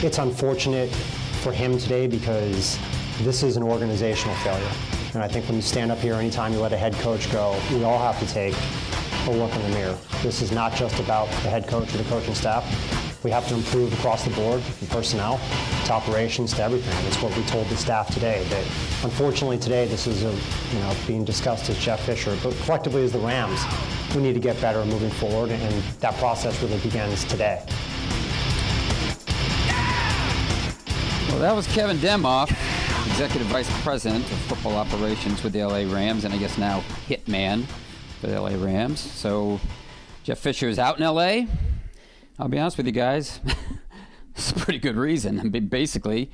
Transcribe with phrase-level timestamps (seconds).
[0.00, 0.94] It's unfortunate
[1.42, 2.78] for him today because
[3.22, 4.70] this is an organizational failure.
[5.12, 7.60] And I think when you stand up here, anytime you let a head coach go,
[7.72, 8.54] we all have to take
[9.26, 9.98] a look in the mirror.
[10.22, 12.64] This is not just about the head coach or the coaching staff.
[13.24, 15.40] We have to improve across the board, from personnel
[15.86, 16.94] to operations to everything.
[17.08, 18.44] It's what we told the staff today.
[18.50, 18.64] That
[19.02, 23.10] unfortunately today this is a, you know being discussed as Jeff Fisher, but collectively as
[23.10, 23.60] the Rams,
[24.14, 27.64] we need to get better moving forward, and that process really begins today.
[31.28, 32.50] Well, that was Kevin Demoff,
[33.06, 37.64] Executive Vice President of Football Operations with the LA Rams, and I guess now Hitman
[38.20, 38.98] for the LA Rams.
[38.98, 39.60] So
[40.24, 41.46] Jeff Fisher is out in LA.
[42.38, 43.40] I'll be honest with you guys,
[44.34, 45.38] it's a pretty good reason.
[45.38, 46.30] I mean, basically,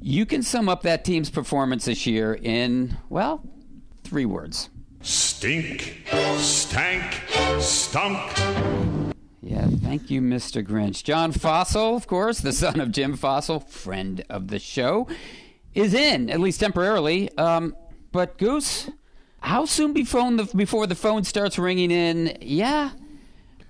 [0.00, 3.42] you can sum up that team's performance this year in, well,
[4.04, 4.70] three words.
[5.02, 6.04] Stink,
[6.36, 7.22] stank,
[7.58, 8.95] stunk.
[9.42, 10.66] Yeah, thank you, Mr.
[10.66, 11.04] Grinch.
[11.04, 15.06] John Fassel, of course, the son of Jim Fassel, friend of the show,
[15.74, 17.30] is in, at least temporarily.
[17.36, 17.76] Um,
[18.12, 18.90] but, Goose,
[19.40, 22.38] how soon before the, before the phone starts ringing in?
[22.40, 22.90] Yeah,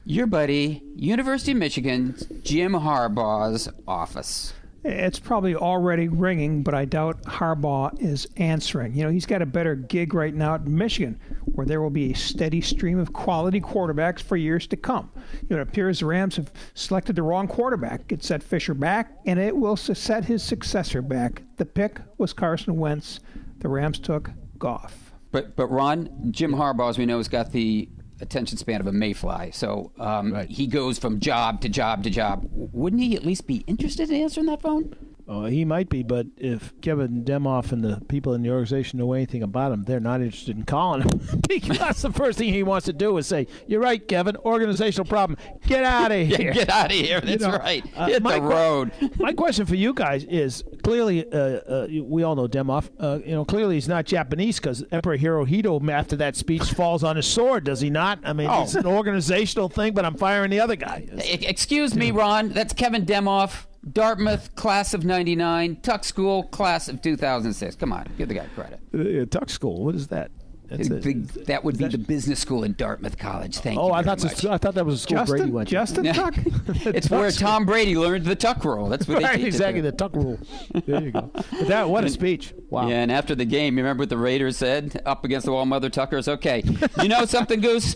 [0.05, 4.55] your buddy, University of Michigan, Jim Harbaugh's office.
[4.89, 8.95] It's probably already ringing, but I doubt Harbaugh is answering.
[8.95, 12.13] You know, he's got a better gig right now at Michigan, where there will be
[12.13, 15.11] a steady stream of quality quarterbacks for years to come.
[15.43, 18.13] You know, it appears the Rams have selected the wrong quarterback.
[18.13, 21.43] It set Fisher back, and it will set his successor back.
[21.57, 23.19] The pick was Carson Wentz.
[23.59, 25.13] The Rams took Goff.
[25.33, 27.89] But, but Ron, Jim Harbaugh, as we know, has got the
[28.21, 29.51] attention span of a mayfly.
[29.53, 32.49] So um, he goes from job to job to job.
[32.51, 34.95] Wouldn't he at least be interested in answering that phone?
[35.29, 39.13] Oh, he might be, but if Kevin Demoff and the people in the organization know
[39.13, 42.87] anything about him, they're not interested in calling him because the first thing he wants
[42.87, 44.37] to do is say, "You're right, Kevin.
[44.37, 45.37] Organizational problem.
[45.67, 46.53] Get out of here.
[46.53, 47.21] Get out of here.
[47.21, 47.85] That's You know, right.
[47.97, 48.93] uh, Hit my the road.
[49.19, 52.89] My question for you guys is clearly, uh, uh, we all know Demoff.
[53.01, 57.17] Uh, you know, clearly he's not Japanese because Emperor Hirohito, after that speech, falls on
[57.17, 57.65] his sword.
[57.65, 58.21] Does he not?
[58.25, 58.63] I mean, Oh.
[58.63, 61.07] it's an organizational thing, but I'm firing the other guy.
[61.19, 62.51] Excuse me, Ron.
[62.51, 67.77] That's Kevin Demoff, Dartmouth, class of 99, Tuck School, class of 2006.
[67.77, 68.81] Come on, give the guy credit.
[68.93, 69.85] Uh, Tuck School.
[69.85, 70.31] What is that?
[70.69, 73.59] That's a- that would be the business school in Dartmouth College.
[73.59, 73.93] Thank oh, you.
[73.93, 74.45] Oh, I thought much.
[74.45, 76.13] I thought that was a school Brady Justin, to.
[76.13, 76.87] Justin Tuck.
[76.95, 78.89] it's where Tom Brady learned the tuck rule.
[78.89, 80.41] That's what they right, it exactly the tuck rule.
[80.87, 81.31] There you go.
[81.33, 82.53] But that what a speech!
[82.69, 82.89] Wow.
[82.89, 85.67] Yeah, and after the game, you remember what the Raiders said up against the wall,
[85.67, 86.27] Mother Tuckers?
[86.27, 86.65] Okay.
[87.01, 87.95] You know something, Goose?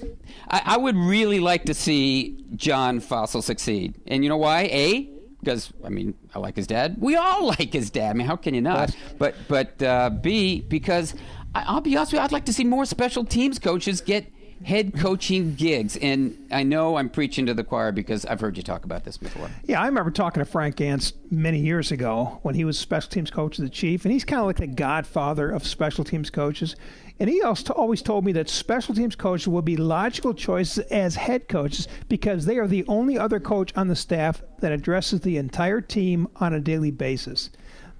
[0.49, 4.01] I, I would really like to see John Fassel succeed.
[4.07, 4.63] And you know why?
[4.63, 6.97] A, because, I mean, I like his dad.
[7.01, 8.11] We all like his dad.
[8.11, 8.95] I mean, how can you not?
[9.19, 11.15] But, but uh, B, because
[11.55, 14.31] I, I'll be honest with you, I'd like to see more special teams coaches get
[14.65, 15.97] head coaching gigs.
[15.97, 19.17] And I know I'm preaching to the choir because I've heard you talk about this
[19.17, 19.51] before.
[19.65, 23.31] Yeah, I remember talking to Frank Gansz many years ago when he was special teams
[23.31, 26.77] coach of the Chief, and he's kind of like the godfather of special teams coaches.
[27.21, 31.17] And he also always told me that special teams coaches will be logical choices as
[31.17, 35.37] head coaches because they are the only other coach on the staff that addresses the
[35.37, 37.51] entire team on a daily basis.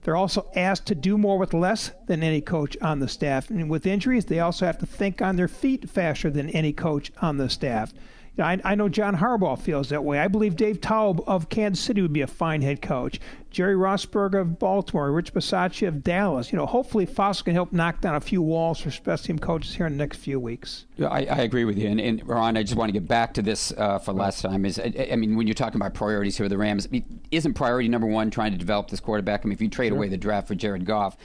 [0.03, 3.51] They're also asked to do more with less than any coach on the staff.
[3.51, 7.13] And with injuries, they also have to think on their feet faster than any coach
[7.21, 7.93] on the staff.
[8.39, 10.19] I, I know John Harbaugh feels that way.
[10.19, 13.21] I believe Dave Toub of Kansas City would be a fine head coach.
[13.51, 16.53] Jerry Rosburg of Baltimore, Rich Bisaccia of Dallas.
[16.53, 19.75] You know, hopefully Fassel can help knock down a few walls for special team coaches
[19.75, 20.87] here in the next few weeks.
[20.97, 21.89] Yeah, I, I agree with you.
[21.89, 24.65] And, and Ron, I just want to get back to this uh, for last time.
[24.65, 27.21] Is I, I mean, when you're talking about priorities here with the Rams, I mean,
[27.31, 29.41] isn't priority number one trying to develop this quarterback?
[29.45, 31.17] I mean, if you trade away the draft for Jared Goff,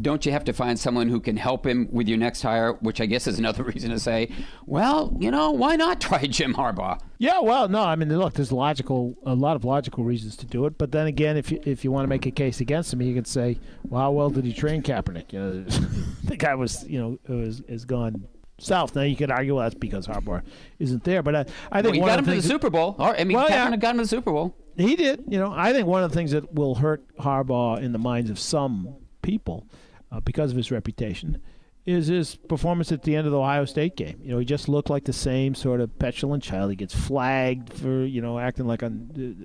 [0.00, 2.72] don't you have to find someone who can help him with your next hire?
[2.74, 4.30] Which I guess is another reason to say,
[4.66, 7.00] well, you know, why not try Jim Harbaugh?
[7.18, 10.66] Yeah, well, no, I mean, look, there's logical, a lot of logical reasons to do
[10.66, 10.78] it.
[10.78, 13.14] But then again, if you if you want to make a case against him, you
[13.14, 15.32] can say, well, how well did he train Kaepernick?
[15.32, 15.64] You know,
[16.24, 18.26] the guy was, you know, was has gone
[18.58, 18.94] south.
[18.94, 20.42] Now you could argue well, that's because Harbaugh
[20.78, 21.22] isn't there.
[21.22, 22.96] But I, I think Well, got him to the Super Bowl.
[22.98, 23.68] Or, I mean, Well, yeah.
[23.68, 24.56] Kaepernick got him to the Super Bowl.
[24.76, 25.24] He did.
[25.28, 28.30] You know, I think one of the things that will hurt Harbaugh in the minds
[28.30, 29.66] of some people
[30.12, 31.40] uh, because of his reputation
[31.84, 34.20] is his performance at the end of the Ohio State game.
[34.22, 36.70] You know, he just looked like the same sort of petulant child.
[36.70, 38.92] He gets flagged for you know acting like a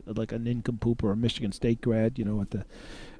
[0.05, 2.19] like a nincompoop or a Michigan State grad.
[2.19, 2.59] You know, at the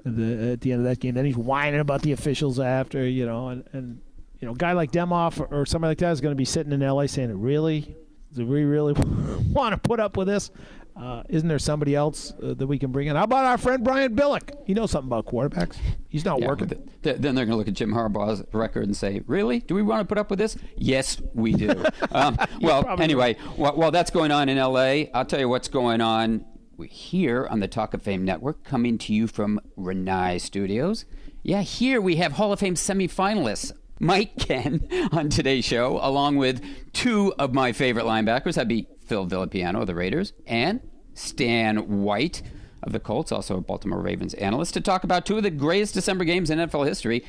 [0.04, 3.06] at the at the end of that game, then he's whining about the officials after.
[3.06, 4.00] You know, and and
[4.40, 6.44] you know, a guy like Demoff or, or somebody like that is going to be
[6.44, 7.08] sitting in L.A.
[7.08, 7.96] saying, "Really,
[8.32, 8.92] do we really
[9.52, 10.50] want to put up with this?"
[10.98, 13.14] Uh, isn't there somebody else uh, that we can bring in?
[13.14, 14.50] How about our friend Brian Billick?
[14.66, 15.76] He knows something about quarterbacks.
[16.08, 16.68] He's not Yeah, working.
[16.68, 19.60] th- th- then they're going to look at Jim Harbaugh's record and say, "Really?
[19.60, 21.70] Do we want to put up with this?" Yes, we do.
[22.12, 26.00] um, well, anyway, while, while that's going on in L.A., I'll tell you what's going
[26.00, 26.44] on
[26.88, 31.04] here on the Talk of Fame Network, coming to you from Rinnai Studios.
[31.44, 33.72] Yeah, here we have Hall of Fame semifinalists.
[34.00, 36.62] Mike Kenn on today's show, along with
[36.92, 38.54] two of my favorite linebackers.
[38.54, 40.80] That'd be Phil Villapiano of the Raiders and
[41.14, 42.42] Stan White
[42.82, 45.94] of the Colts, also a Baltimore Ravens analyst, to talk about two of the greatest
[45.94, 47.24] December games in NFL history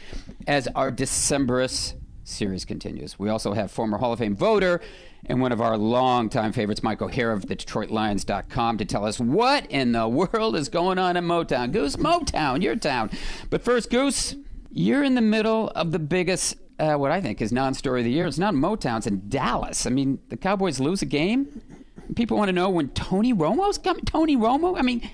[0.48, 3.18] as our Decemberus series continues.
[3.18, 4.82] We also have former Hall of Fame voter
[5.26, 9.66] and one of our longtime favorites, Mike O'Hara of the DetroitLions.com, to tell us what
[9.70, 11.72] in the world is going on in Motown.
[11.72, 13.10] Goose, Motown, your town.
[13.50, 14.36] But first, Goose,
[14.72, 18.12] you're in the middle of the biggest, uh, what I think is non-story of the
[18.12, 18.28] year.
[18.28, 19.86] It's not Motown, it's in Dallas.
[19.86, 21.62] I mean, the Cowboys lose a game.
[22.16, 24.04] People want to know when Tony Romo's coming.
[24.06, 24.78] Tony Romo?
[24.78, 25.08] I mean,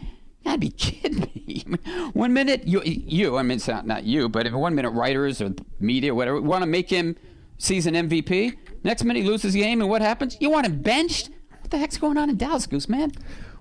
[0.43, 1.65] gotta be kidding me.
[2.13, 5.41] One minute, you, you, I mean, it's not, not you, but if one minute writers
[5.41, 7.15] or media, or whatever, want to make him
[7.57, 10.37] season MVP, next minute he loses the game, and what happens?
[10.39, 11.29] You want him benched?
[11.61, 13.11] What the heck's going on in Dallas, Goose, man?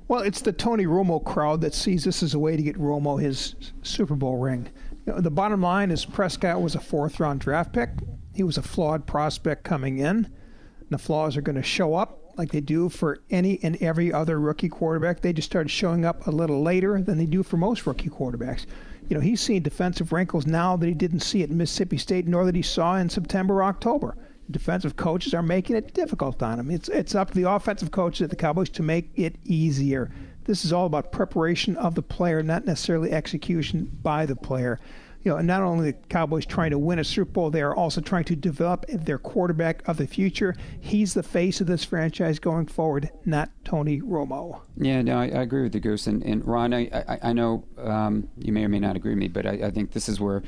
[0.09, 3.21] Well, it's the Tony Romo crowd that sees this as a way to get Romo
[3.21, 4.69] his Super Bowl ring.
[5.07, 7.91] You know, the bottom line is Prescott was a fourth round draft pick.
[8.35, 10.07] He was a flawed prospect coming in.
[10.07, 14.13] And the flaws are going to show up like they do for any and every
[14.13, 15.21] other rookie quarterback.
[15.21, 18.67] They just started showing up a little later than they do for most rookie quarterbacks.
[19.09, 22.45] You know, he's seeing defensive wrinkles now that he didn't see at Mississippi State, nor
[22.47, 24.17] that he saw in September or October.
[24.51, 26.71] Defensive coaches are making it difficult on him.
[26.71, 30.11] It's it's up to the offensive coaches at the Cowboys to make it easier.
[30.45, 34.79] This is all about preparation of the player, not necessarily execution by the player.
[35.25, 38.03] You know, not only the Cowboys trying to win a Super Bowl, they are also
[38.03, 40.55] trying to develop their quarterback of the future.
[40.81, 44.61] He's the face of this franchise going forward, not Tony Romo.
[44.77, 46.07] Yeah, no, I, I agree with the Goose.
[46.07, 49.19] And, and Ron, I, I, I know um, you may or may not agree with
[49.19, 50.43] me, but I, I think this is where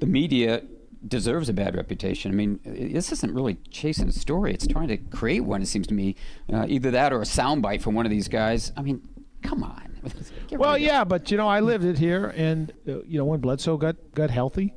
[0.00, 0.62] the media
[1.06, 2.30] deserves a bad reputation.
[2.30, 5.60] I mean, this isn't really chasing a story; it's trying to create one.
[5.60, 6.16] It seems to me,
[6.50, 8.72] uh, either that or a soundbite from one of these guys.
[8.76, 9.06] I mean,
[9.42, 9.91] come on.
[10.52, 13.78] Well, yeah, but you know, I lived it here, and uh, you know, when Bledsoe
[13.78, 14.74] got got healthy,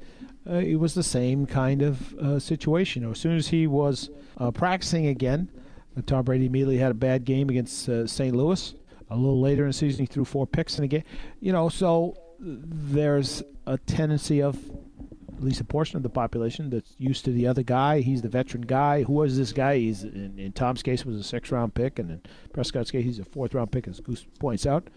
[0.50, 3.01] uh, it was the same kind of uh, situation.
[3.01, 5.50] You know, as soon as he was uh, practicing again,
[5.98, 8.36] uh, Tom Brady immediately had a bad game against uh, St.
[8.36, 8.74] Louis.
[9.10, 11.04] A little later in the season, he threw four picks in a game.
[11.39, 14.57] You know, so there's a tendency of
[15.37, 18.01] at least a portion of the population that's used to the other guy.
[18.01, 19.03] He's the veteran guy.
[19.03, 19.77] Who was this guy?
[19.77, 22.21] He's in, in Tom's case was a six round pick, and in
[22.53, 24.87] Prescott's case, he's a fourth round pick, as Goose points out.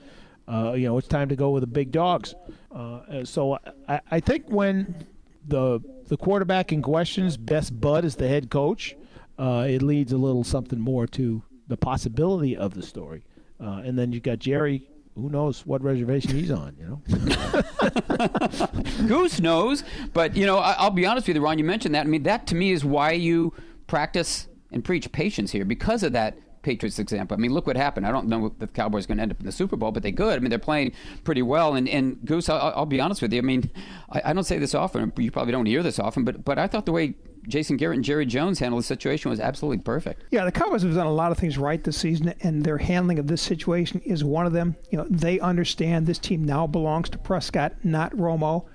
[0.47, 2.35] Uh, you know, it's time to go with the big dogs.
[2.75, 3.59] Uh, so
[3.89, 5.07] I, I think when
[5.47, 8.97] the the quarterback in question's best bud is the head coach,
[9.39, 13.25] uh, it leads a little something more to the possibility of the story.
[13.61, 14.89] Uh, and then you got Jerry.
[15.19, 16.77] Who knows what reservation he's on?
[16.79, 18.67] You know.
[19.09, 19.83] Goose knows,
[20.13, 21.59] but you know, I, I'll be honest with you, Ron.
[21.59, 22.07] You mentioned that.
[22.07, 23.53] I mean, that to me is why you
[23.89, 27.37] practice and preach patience here because of that Patriots example.
[27.37, 28.07] I mean, look what happened.
[28.07, 29.91] I don't know if the Cowboys are going to end up in the Super Bowl,
[29.91, 30.37] but they could.
[30.37, 30.93] I mean, they're playing
[31.25, 31.75] pretty well.
[31.75, 33.39] And, and Goose, I'll, I'll be honest with you.
[33.39, 33.71] I mean,
[34.11, 35.13] I, I don't say this often.
[35.17, 37.15] You probably don't hear this often, but but I thought the way
[37.49, 40.25] Jason Garrett and Jerry Jones handled the situation was absolutely perfect.
[40.31, 43.19] Yeah, the Cowboys have done a lot of things right this season, and their handling
[43.19, 44.77] of this situation is one of them.
[44.91, 48.67] You know, they understand this team now belongs to Prescott, not Romo.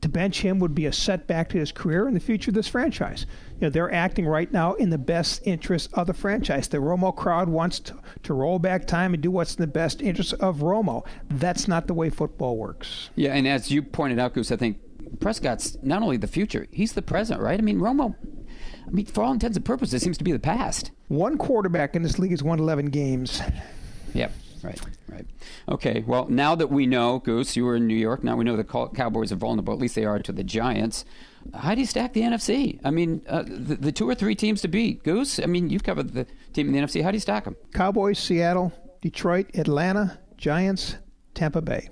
[0.00, 2.68] To bench him would be a setback to his career and the future of this
[2.68, 3.24] franchise.
[3.54, 6.68] You know, they're acting right now in the best interest of the franchise.
[6.68, 10.02] The Romo crowd wants to, to roll back time and do what's in the best
[10.02, 11.06] interest of Romo.
[11.30, 13.08] That's not the way football works.
[13.14, 14.78] Yeah, and as you pointed out, Goose, I think
[15.20, 17.58] Prescott's not only the future, he's the present, right?
[17.58, 18.14] I mean, Romo,
[18.86, 20.90] I mean, for all intents and purposes, seems to be the past.
[21.08, 23.40] One quarterback in this league has won 11 games.
[24.14, 24.32] Yep.
[24.62, 24.80] Right,
[25.10, 25.26] right.
[25.68, 28.24] Okay, well, now that we know, Goose, you were in New York.
[28.24, 29.74] Now we know the Cowboys are vulnerable.
[29.74, 31.04] At least they are to the Giants.
[31.52, 32.80] How do you stack the NFC?
[32.82, 35.02] I mean, uh, the, the two or three teams to beat.
[35.04, 37.02] Goose, I mean, you've covered the team in the NFC.
[37.02, 37.56] How do you stack them?
[37.74, 40.96] Cowboys, Seattle, Detroit, Atlanta, Giants,
[41.34, 41.90] Tampa Bay.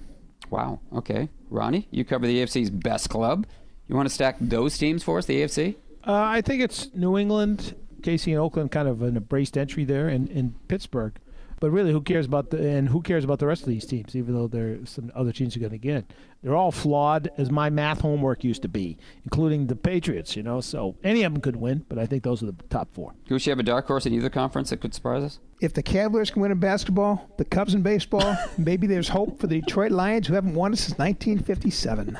[0.52, 0.80] Wow.
[0.94, 3.46] Okay, Ronnie, you cover the AFC's best club.
[3.88, 5.76] You want to stack those teams for us, the AFC?
[6.06, 10.08] Uh, I think it's New England, Casey, and Oakland, kind of an embraced entry there,
[10.08, 11.14] and, and Pittsburgh.
[11.58, 14.14] But really, who cares about the and who cares about the rest of these teams?
[14.14, 16.04] Even though there are some other teams you're going to get,
[16.42, 20.36] they're all flawed, as my math homework used to be, including the Patriots.
[20.36, 22.88] You know, so any of them could win, but I think those are the top
[22.92, 23.14] four.
[23.26, 25.38] Do you have a dark horse in either conference that could surprise us?
[25.60, 29.46] If the Cavaliers can win in basketball, the Cubs in baseball, maybe there's hope for
[29.46, 32.18] the Detroit Lions, who haven't won it since 1957.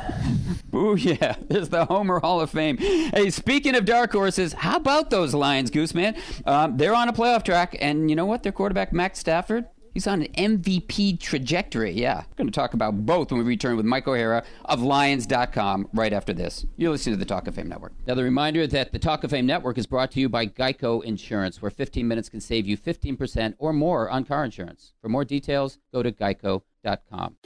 [0.75, 1.35] Ooh, yeah.
[1.49, 2.79] There's the Homer Hall of Fame.
[2.79, 6.17] Hey, speaking of dark horses, how about those Lions, Gooseman?
[6.47, 8.43] Um, they're on a playoff track, and you know what?
[8.43, 11.93] Their quarterback, Max Stafford, He's on an MVP trajectory.
[11.93, 12.25] Yeah.
[12.31, 16.13] We're going to talk about both when we return with Mike O'Hara of Lions.com right
[16.13, 16.65] after this.
[16.77, 17.93] You're listening to the Talk of Fame Network.
[18.07, 21.05] Now, the reminder that the Talk of Fame Network is brought to you by Geico
[21.05, 24.93] Insurance, where 15 minutes can save you 15% or more on car insurance.
[25.01, 27.37] For more details, go to geico.com.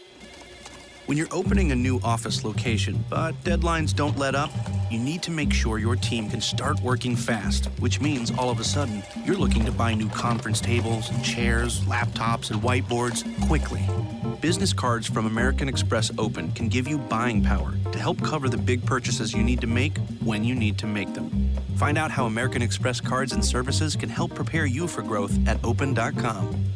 [1.07, 4.51] When you're opening a new office location, but deadlines don't let up,
[4.91, 8.59] you need to make sure your team can start working fast, which means all of
[8.59, 13.85] a sudden you're looking to buy new conference tables, and chairs, laptops, and whiteboards quickly.
[14.41, 18.59] Business cards from American Express Open can give you buying power to help cover the
[18.59, 21.31] big purchases you need to make when you need to make them.
[21.77, 25.65] Find out how American Express cards and services can help prepare you for growth at
[25.65, 26.67] open.com.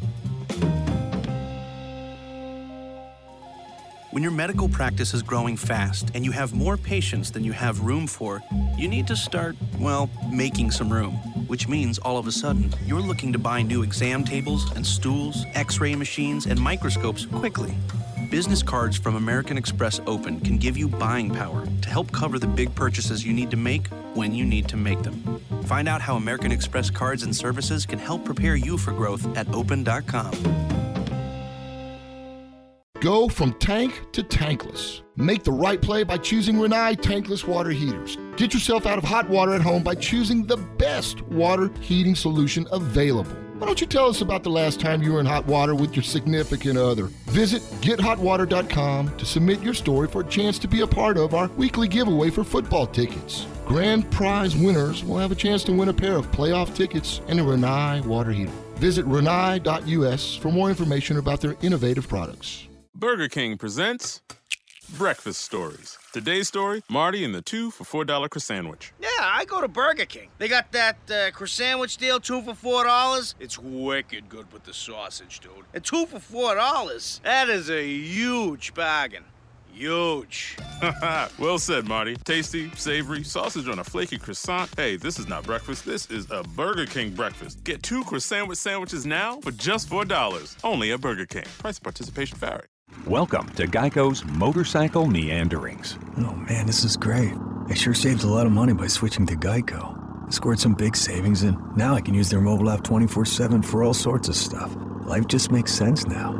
[4.11, 7.79] When your medical practice is growing fast and you have more patients than you have
[7.79, 8.43] room for,
[8.77, 11.13] you need to start, well, making some room.
[11.47, 15.45] Which means all of a sudden, you're looking to buy new exam tables and stools,
[15.53, 17.73] x ray machines, and microscopes quickly.
[18.29, 22.47] Business cards from American Express Open can give you buying power to help cover the
[22.47, 25.39] big purchases you need to make when you need to make them.
[25.63, 29.47] Find out how American Express cards and services can help prepare you for growth at
[29.53, 30.90] open.com.
[33.01, 35.01] Go from tank to tankless.
[35.15, 38.15] Make the right play by choosing Rinnai tankless water heaters.
[38.37, 42.67] Get yourself out of hot water at home by choosing the best water heating solution
[42.71, 43.31] available.
[43.57, 45.95] Why don't you tell us about the last time you were in hot water with
[45.95, 47.05] your significant other?
[47.25, 51.47] Visit gethotwater.com to submit your story for a chance to be a part of our
[51.57, 53.47] weekly giveaway for football tickets.
[53.65, 57.39] Grand prize winners will have a chance to win a pair of playoff tickets and
[57.39, 58.51] a Rinnai water heater.
[58.75, 62.67] Visit rinnai.us for more information about their innovative products.
[63.01, 64.21] Burger King presents
[64.95, 65.97] Breakfast Stories.
[66.13, 68.43] Today's story Marty and the two for $4 croissant.
[68.43, 68.93] Sandwich.
[69.01, 70.29] Yeah, I go to Burger King.
[70.37, 73.33] They got that uh, croissant deal, two for $4.
[73.39, 75.51] It's wicked good with the sausage, dude.
[75.73, 79.23] And two for $4, that is a huge bargain.
[79.73, 80.55] Huge.
[81.39, 82.15] well said, Marty.
[82.17, 84.69] Tasty, savory, sausage on a flaky croissant.
[84.77, 85.85] Hey, this is not breakfast.
[85.85, 87.63] This is a Burger King breakfast.
[87.63, 90.55] Get two croissant sandwiches now for just $4.
[90.63, 91.45] Only at Burger King.
[91.57, 92.67] Price participation vary.
[93.07, 95.97] Welcome to Geico's Motorcycle Meanderings.
[96.19, 97.33] Oh man, this is great.
[97.67, 100.27] I sure saved a lot of money by switching to Geico.
[100.27, 103.63] I scored some big savings, and now I can use their mobile app 24 7
[103.63, 104.75] for all sorts of stuff.
[105.05, 106.31] Life just makes sense now.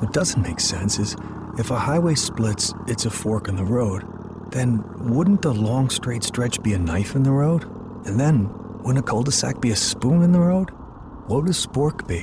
[0.00, 1.16] What doesn't make sense is
[1.58, 4.04] if a highway splits, it's a fork in the road.
[4.50, 4.82] Then
[5.14, 7.64] wouldn't the long straight stretch be a knife in the road?
[8.04, 8.50] And then
[8.82, 10.70] wouldn't a cul-de-sac be a spoon in the road?
[11.28, 12.22] What would a spork be?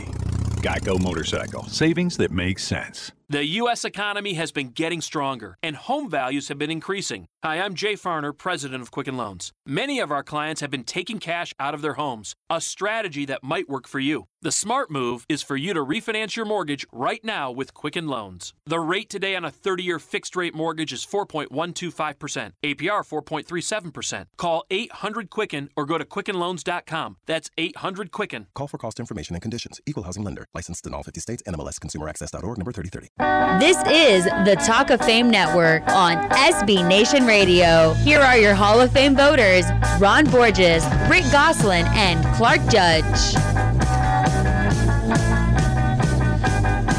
[0.61, 1.63] Geico Motorcycle.
[1.63, 3.11] Savings that make sense.
[3.31, 3.85] The U.S.
[3.85, 7.27] economy has been getting stronger, and home values have been increasing.
[7.43, 9.53] Hi, I'm Jay Farner, president of Quicken Loans.
[9.65, 13.41] Many of our clients have been taking cash out of their homes, a strategy that
[13.41, 14.25] might work for you.
[14.41, 18.53] The smart move is for you to refinance your mortgage right now with Quicken Loans.
[18.65, 24.25] The rate today on a 30 year fixed rate mortgage is 4.125%, APR 4.37%.
[24.38, 27.17] Call 800 Quicken or go to QuickenLoans.com.
[27.27, 28.47] That's 800 Quicken.
[28.55, 29.79] Call for cost information and conditions.
[29.85, 30.47] Equal housing lender.
[30.53, 31.43] Licensed in all 50 states.
[31.47, 33.20] NMLS ConsumerAccess.org number 3030.
[33.59, 37.93] This is the Talk of Fame Network on SB Nation Radio.
[37.93, 39.65] Here are your Hall of Fame voters
[39.99, 43.35] Ron Borges, Rick Gosselin, and Clark Judge.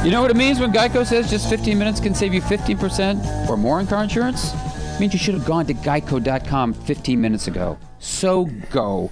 [0.05, 3.49] You know what it means when Geico says just 15 minutes can save you 15%
[3.49, 4.52] or more on car insurance?
[4.55, 7.76] It means you should have gone to geico.com 15 minutes ago.
[7.99, 9.11] So go.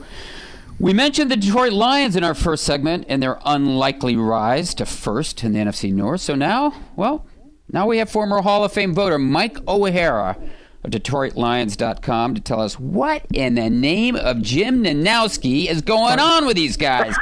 [0.81, 5.45] We mentioned the Detroit Lions in our first segment and their unlikely rise to first
[5.45, 6.23] in the NFC North.
[6.23, 7.27] So now, well,
[7.71, 10.39] now we have former Hall of Fame voter Mike O'Hara
[10.83, 16.47] of DetroitLions.com to tell us what in the name of Jim Ninowski is going on
[16.47, 17.15] with these guys.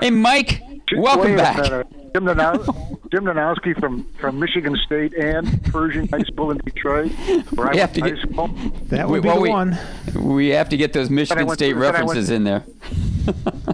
[0.00, 0.62] hey, Mike,
[0.94, 1.56] welcome back.
[1.56, 2.01] Minute.
[2.14, 7.10] Jim, Nanow- Jim Ninowski from, from Michigan State and Pershing High School in Detroit,
[7.54, 8.48] where I We have to to high school.
[8.88, 9.78] That We- would be well, the we- one.
[10.14, 12.64] We have to get those Michigan State to- then I went- references in there.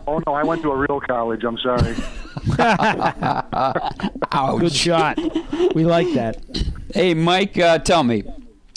[0.07, 1.42] Oh no, I went to a real college.
[1.42, 1.95] I'm sorry.
[4.33, 4.61] Ouch.
[4.61, 5.18] Good shot.
[5.75, 6.37] We like that.
[6.95, 8.25] Hey, Mike, uh, tell me.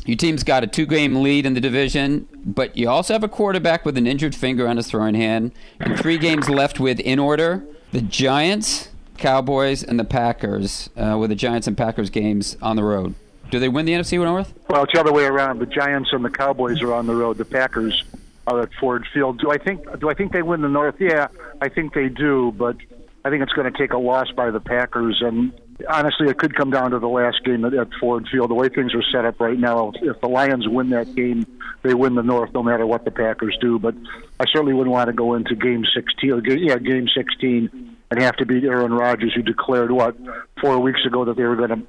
[0.06, 3.28] Your team's got a two game lead in the division, but you also have a
[3.30, 7.20] quarterback with an injured finger on his throwing hand, and three games left with, in
[7.20, 8.90] order, the Giants,
[9.22, 13.14] Cowboys and the Packers uh, with the Giants and Packers games on the road.
[13.52, 14.54] Do they win the NFC North?
[14.68, 15.60] Well, it's the other way around.
[15.60, 17.38] The Giants and the Cowboys are on the road.
[17.38, 18.04] The Packers
[18.48, 19.40] are at Ford Field.
[19.40, 20.00] Do I think?
[20.00, 20.96] Do I think they win the North?
[21.00, 21.28] Yeah,
[21.62, 22.52] I think they do.
[22.58, 22.78] But
[23.24, 25.22] I think it's going to take a loss by the Packers.
[25.22, 25.54] And
[25.88, 28.50] honestly, it could come down to the last game at, Ford Field.
[28.50, 31.46] The way things are set up right now, if the Lions win that game,
[31.84, 33.78] they win the North, no matter what the Packers do.
[33.78, 33.94] But
[34.40, 36.32] I certainly wouldn't want to go into Game 16.
[36.32, 40.16] Or, yeah, Game 16 and have to beat Aaron Rodgers, who declared what
[40.62, 41.82] four weeks ago that they were going to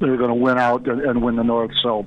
[0.00, 1.72] they were going to win out and, and win the North.
[1.82, 2.06] So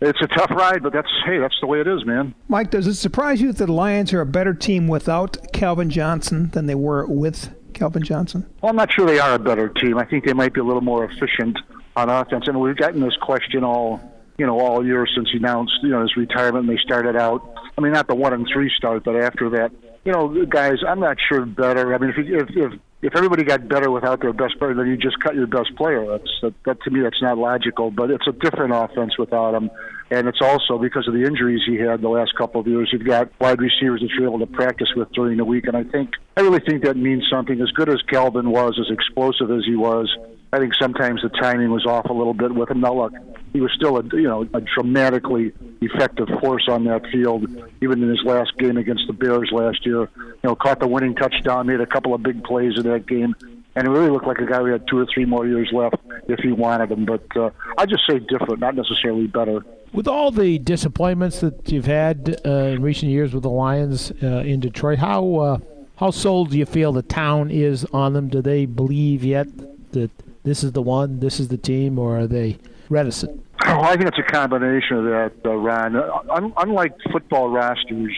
[0.00, 2.34] it's a tough ride, but that's hey, that's the way it is, man.
[2.48, 6.50] Mike, does it surprise you that the Lions are a better team without Calvin Johnson
[6.50, 8.48] than they were with Calvin Johnson?
[8.60, 9.98] Well, I'm not sure they are a better team.
[9.98, 11.58] I think they might be a little more efficient
[11.96, 14.00] on offense, and we've gotten this question all
[14.38, 16.68] you know all year since he announced you know his retirement.
[16.68, 17.48] and They started out.
[17.78, 19.72] I mean, not the one and three start, but after that,
[20.04, 21.94] you know, guys, I'm not sure better.
[21.94, 24.96] I mean, if if if, if everybody got better without their best player, then you
[24.96, 26.06] just cut your best player.
[26.06, 27.90] That's that, that to me, that's not logical.
[27.90, 29.70] But it's a different offense without him,
[30.10, 32.90] and it's also because of the injuries he had the last couple of years.
[32.92, 35.84] You've got wide receivers that you're able to practice with during the week, and I
[35.84, 37.60] think I really think that means something.
[37.60, 40.14] As good as Calvin was, as explosive as he was,
[40.52, 42.80] I think sometimes the timing was off a little bit with him.
[42.80, 43.12] Now look,
[43.52, 47.46] he was still a you know a dramatically effective force on that field,
[47.82, 50.08] even in his last game against the Bears last year.
[50.16, 53.34] You know, caught the winning touchdown, made a couple of big plays in that game,
[53.74, 55.96] and it really looked like a guy who had two or three more years left
[56.28, 57.04] if he wanted them.
[57.04, 59.64] But uh, I just say different, not necessarily better.
[59.92, 64.38] With all the disappointments that you've had uh, in recent years with the Lions uh,
[64.38, 65.58] in Detroit, how uh,
[65.96, 68.28] how sold do you feel the town is on them?
[68.28, 69.48] Do they believe yet
[69.92, 70.10] that
[70.44, 72.58] this is the one, this is the team, or are they
[72.92, 73.44] reticent?
[73.66, 75.96] Oh, I think it's a combination of that, uh, Ron.
[75.96, 78.12] Uh, un- unlike football rosters,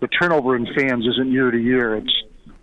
[0.00, 1.96] the turnover in fans isn't year to year.
[1.96, 2.12] It's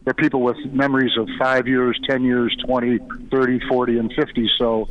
[0.04, 2.98] they're people with memories of five years, ten years, twenty,
[3.30, 4.50] thirty, forty, and fifty.
[4.58, 4.88] So,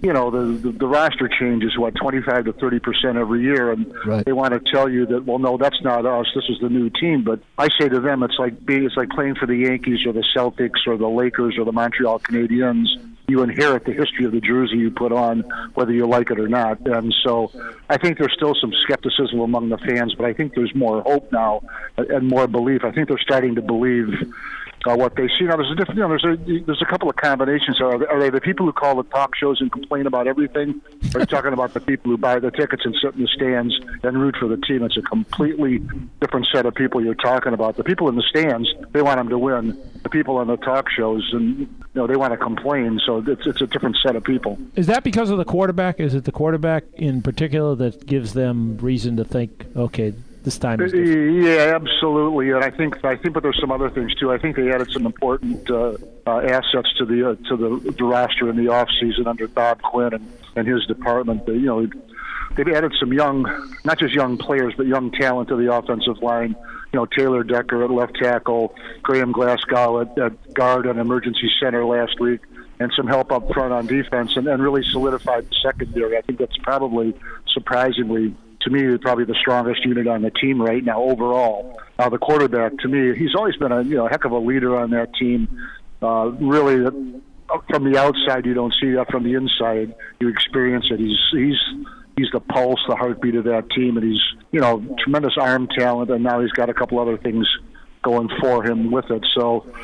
[0.00, 3.92] you know, the the, the roster changes what twenty-five to thirty percent every year, and
[4.06, 4.24] Right.
[4.24, 6.26] they want to tell you that, well, no, that's not us.
[6.34, 7.24] This is the new team.
[7.24, 10.12] But I say to them, it's like being, it's like playing for the Yankees or
[10.14, 12.86] the Celtics or the Lakers or the Montreal Canadiens
[13.26, 15.40] you inherit the history of the jersey you put on,
[15.74, 16.86] whether you like it or not.
[16.86, 17.50] And so
[17.88, 21.32] I think there's still some skepticism among the fans, but I think there's more hope
[21.32, 21.62] now
[21.96, 22.84] and more belief.
[22.84, 24.32] I think they're starting to believe.
[24.86, 25.96] Uh, what they see now, there's a different.
[25.98, 27.80] You know, there's a there's a couple of combinations.
[27.80, 30.80] Are they, are they the people who call the talk shows and complain about everything?
[31.14, 33.28] Or are you talking about the people who buy the tickets and sit in the
[33.28, 34.82] stands and root for the team?
[34.82, 35.78] It's a completely
[36.20, 37.76] different set of people you're talking about.
[37.76, 39.80] The people in the stands, they want them to win.
[40.02, 43.00] The people on the talk shows, and you know, they want to complain.
[43.06, 44.58] So it's it's a different set of people.
[44.76, 45.98] Is that because of the quarterback?
[45.98, 50.12] Is it the quarterback in particular that gives them reason to think, okay,
[50.44, 50.78] this time?
[50.80, 54.30] Yeah, absolutely, and I think I think, but there's some other things too.
[54.30, 58.04] I think they added some important uh, uh, assets to the uh, to the, the
[58.04, 61.46] roster in the off season under Bob Quinn and, and his department.
[61.46, 61.86] They, you know,
[62.54, 63.42] they've added some young,
[63.84, 66.54] not just young players, but young talent to the offensive line.
[66.92, 71.84] You know, Taylor Decker at left tackle, Graham Glasgow at, at guard and emergency center
[71.84, 72.40] last week,
[72.78, 76.16] and some help up front on defense, and, and really solidified the secondary.
[76.16, 77.14] I think that's probably
[77.52, 81.80] surprisingly to me, probably the strongest unit on the team right now overall.
[81.98, 84.76] Now, the quarterback, to me, he's always been a you know heck of a leader
[84.76, 85.48] on that team.
[86.02, 89.10] Uh, really, uh, from the outside, you don't see that.
[89.10, 90.98] From the inside, you experience it.
[90.98, 91.58] He's he's
[92.16, 96.10] he's the pulse, the heartbeat of that team, and he's you know tremendous arm talent,
[96.10, 97.46] and now he's got a couple other things
[98.02, 99.24] going for him with it.
[99.36, 99.66] So.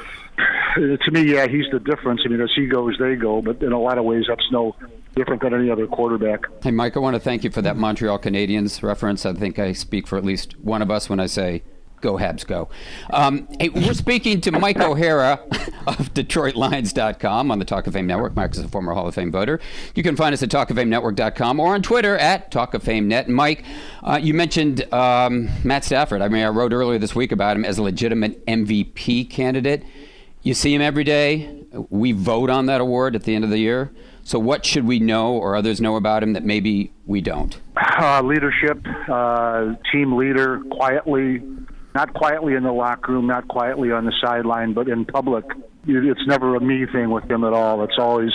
[0.77, 2.23] To me, yeah, he's the difference.
[2.25, 3.43] I mean, as he goes, they go.
[3.43, 4.77] But in a lot of ways, that's no
[5.15, 6.47] different than any other quarterback.
[6.63, 9.27] Hey, Mike, I want to thank you for that Montreal Canadiens reference.
[9.27, 11.63] I think I speak for at least one of us when I say,
[12.01, 12.69] go Habs, go.
[13.13, 15.41] Um, hey, we're speaking to Mike O'Hara
[15.87, 18.35] of DetroitLions.com on the Talk of Fame Network.
[18.35, 19.61] Mike is a former Hall of Fame voter.
[19.95, 23.27] You can find us at TalkOfFameNetwork.com or on Twitter at Talk of Fame Net.
[23.27, 23.65] And Mike,
[24.03, 26.23] uh, you mentioned um, Matt Stafford.
[26.23, 29.85] I mean, I wrote earlier this week about him as a legitimate MVP candidate.
[30.43, 31.65] You see him every day.
[31.91, 33.93] We vote on that award at the end of the year.
[34.31, 37.61] So, what should we know or others know about him that maybe we don't?
[37.77, 41.43] Uh, leadership, uh, team leader, quietly,
[41.97, 45.45] not quietly in the locker room, not quietly on the sideline, but in public.
[45.85, 47.83] It's never a me thing with him at all.
[47.83, 48.31] It's always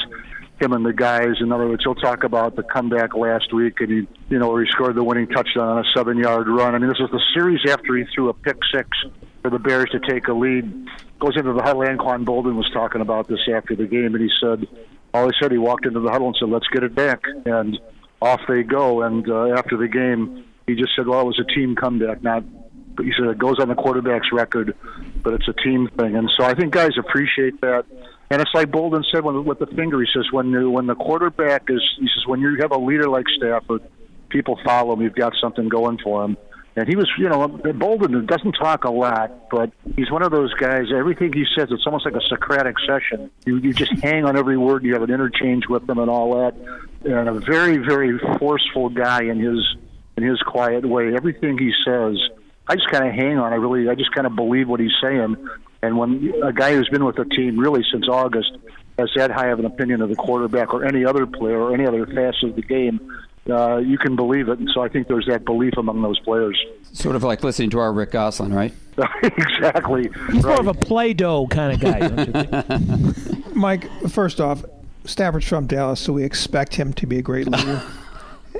[0.59, 1.35] him and the guys.
[1.39, 4.65] In other words, he'll talk about the comeback last week, and he, you know, where
[4.65, 6.75] he scored the winning touchdown on a seven-yard run.
[6.75, 8.89] I mean, this was the series after he threw a pick six
[9.41, 10.89] for the Bears to take a lead.
[11.21, 11.83] Goes into the huddle.
[11.83, 14.67] Anquan Boldin was talking about this after the game, and he said,
[15.15, 17.77] all he said, he walked into the huddle and said, "Let's get it back," and
[18.21, 19.01] off they go.
[19.01, 22.43] And uh, after the game, he just said, "Well, it was a team comeback, not."
[22.95, 24.75] But he said it goes on the quarterback's record,
[25.21, 27.85] but it's a team thing, and so I think guys appreciate that.
[28.31, 29.99] And it's like Boldin said when, with the finger.
[29.99, 33.07] He says when the, when the quarterback is, he says when you have a leader
[33.07, 33.83] like Stafford,
[34.29, 35.01] people follow him.
[35.01, 36.37] You've got something going for him.
[36.77, 40.53] And he was, you know, Boldin doesn't talk a lot, but he's one of those
[40.55, 40.87] guys.
[40.93, 43.31] Everything he says, it's almost like a Socratic session.
[43.45, 44.83] You you just hang on every word.
[44.83, 46.53] You have an interchange with them and all that.
[47.05, 49.59] And a very very forceful guy in his
[50.17, 51.13] in his quiet way.
[51.15, 52.17] Everything he says,
[52.67, 53.53] I just kind of hang on.
[53.53, 55.35] I really, I just kind of believe what he's saying.
[55.81, 58.51] And when a guy who's been with the team really since August
[58.97, 61.85] has that high of an opinion of the quarterback or any other player or any
[61.85, 62.99] other facet of the game,
[63.49, 64.59] uh, you can believe it.
[64.59, 66.59] And so I think there's that belief among those players.
[66.93, 68.73] Sort of like listening to our Rick Gosselin, right?
[69.23, 70.09] exactly.
[70.31, 70.45] He's right.
[70.45, 73.55] more of a Play-Doh kind of guy, don't you think?
[73.55, 74.63] Mike, first off,
[75.05, 77.81] Stafford's from Dallas, so we expect him to be a great leader.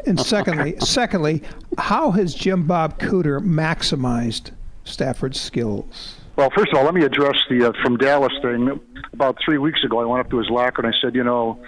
[0.06, 1.42] and secondly, secondly,
[1.78, 4.52] how has Jim Bob Cooter maximized
[4.84, 6.18] Stafford's skills?
[6.36, 8.80] Well, first of all, let me address the uh, from Dallas thing.
[9.14, 11.60] About three weeks ago, I went up to his locker and I said, you know,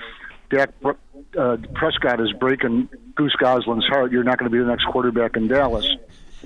[0.49, 0.71] Dak
[1.37, 4.11] uh, Prescott is breaking Goose Gosselin's heart.
[4.11, 5.87] You're not going to be the next quarterback in Dallas.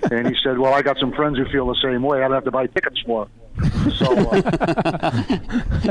[0.10, 2.20] And he said, "Well, I got some friends who feel the same way.
[2.20, 3.28] I don't have to buy tickets for."
[3.96, 5.12] So uh,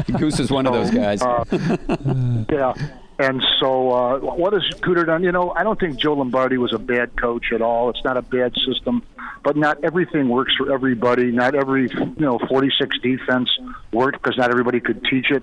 [0.18, 1.22] Goose is one of those guys.
[1.22, 1.44] Uh,
[2.50, 2.74] yeah.
[3.20, 5.22] And so, uh, what has Cooter done?
[5.22, 7.90] You know, I don't think Joe Lombardi was a bad coach at all.
[7.90, 9.02] It's not a bad system,
[9.44, 11.30] but not everything works for everybody.
[11.30, 13.50] Not every, you know, 46 defense
[13.92, 15.42] worked because not everybody could teach it.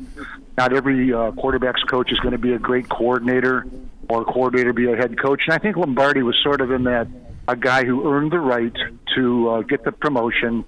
[0.58, 3.66] Not every uh, quarterback's coach is going to be a great coordinator
[4.10, 5.42] or coordinator be a head coach.
[5.46, 7.08] And I think Lombardi was sort of in that
[7.48, 8.74] a guy who earned the right
[9.16, 10.66] to uh, get the promotion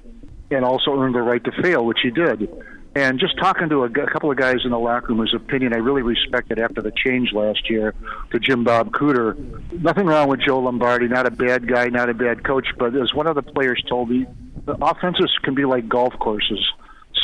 [0.51, 2.49] and also earned the right to fail, which he did.
[2.95, 5.73] And just talking to a, a couple of guys in the locker room, whose opinion
[5.73, 7.93] I really respected after the change last year
[8.31, 9.37] to Jim Bob Cooter.
[9.71, 13.13] Nothing wrong with Joe Lombardi, not a bad guy, not a bad coach, but as
[13.13, 14.25] one of the players told me,
[14.65, 16.59] the offenses can be like golf courses.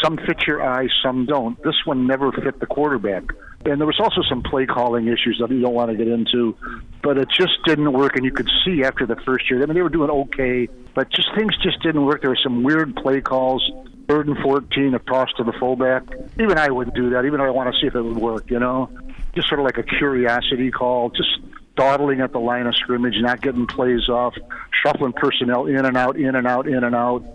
[0.05, 1.57] Some fit your eye, some don't.
[1.63, 3.23] This one never fit the quarterback.
[3.65, 6.55] And there was also some play calling issues that you don't want to get into,
[7.01, 8.15] but it just didn't work.
[8.15, 11.09] And you could see after the first year, I mean, they were doing okay, but
[11.09, 12.21] just things just didn't work.
[12.21, 13.67] There were some weird play calls
[14.07, 16.03] third and 14, a toss to the fullback.
[16.39, 18.51] Even I wouldn't do that, even though I want to see if it would work,
[18.51, 18.91] you know?
[19.33, 21.39] Just sort of like a curiosity call, just
[21.75, 24.35] dawdling at the line of scrimmage, not getting plays off,
[24.83, 27.25] shuffling personnel in and out, in and out, in and out.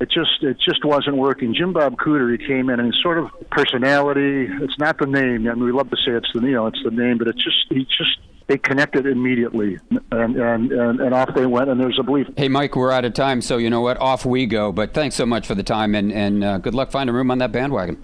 [0.00, 1.54] It just it just wasn't working.
[1.54, 4.48] Jim Bob Cooter, he came in and sort of personality.
[4.62, 5.46] It's not the name.
[5.46, 7.42] I mean, we love to say it's the you know it's the name, but it's
[7.42, 8.18] just he just
[8.50, 12.26] they connected immediately, and, and, and, and, off they went, and there's a belief.
[12.36, 13.96] Hey, Mike, we're out of time, so you know what?
[13.98, 14.72] Off we go.
[14.72, 17.38] But thanks so much for the time, and, and uh, good luck finding room on
[17.38, 18.02] that bandwagon.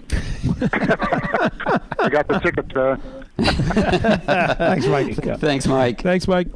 [1.99, 2.75] I got the ticket.
[2.75, 2.97] Uh...
[3.37, 5.15] Thanks, Mike.
[5.39, 6.01] Thanks, Mike.
[6.01, 6.53] Thanks, Mike.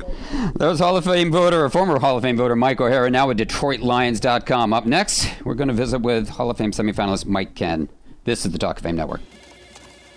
[0.55, 3.29] That was Hall of Fame voter, or former Hall of Fame voter, Mike O'Hara, now
[3.29, 4.73] at DetroitLions.com.
[4.73, 7.89] Up next, we're going to visit with Hall of Fame semifinalist Mike Kenn.
[8.23, 9.21] This is the Talk of Fame Network.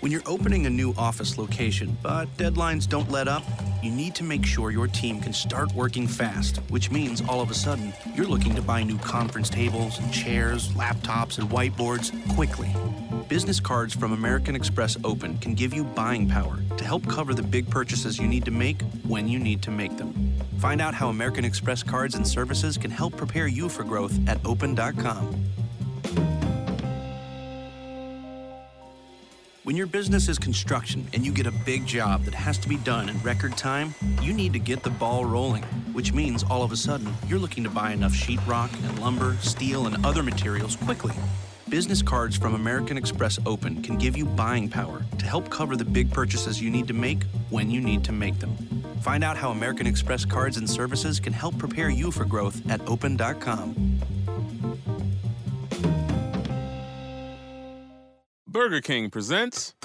[0.01, 3.43] When you're opening a new office location, but deadlines don't let up,
[3.81, 7.49] you need to make sure your team can start working fast, which means all of
[7.49, 12.69] a sudden you're looking to buy new conference tables, and chairs, laptops, and whiteboards quickly.
[13.29, 17.43] Business cards from American Express Open can give you buying power to help cover the
[17.43, 20.13] big purchases you need to make when you need to make them.
[20.59, 24.45] Find out how American Express cards and services can help prepare you for growth at
[24.45, 25.45] open.com.
[29.65, 32.77] When your business is construction and you get a big job that has to be
[32.77, 36.71] done in record time, you need to get the ball rolling, which means all of
[36.71, 41.15] a sudden you're looking to buy enough sheetrock and lumber, steel, and other materials quickly.
[41.67, 45.83] Business cards from American Express Open can give you buying power to help cover the
[45.83, 48.55] big purchases you need to make when you need to make them.
[49.01, 52.87] Find out how American Express cards and services can help prepare you for growth at
[52.87, 53.94] open.com.
[58.65, 59.75] Burger King presents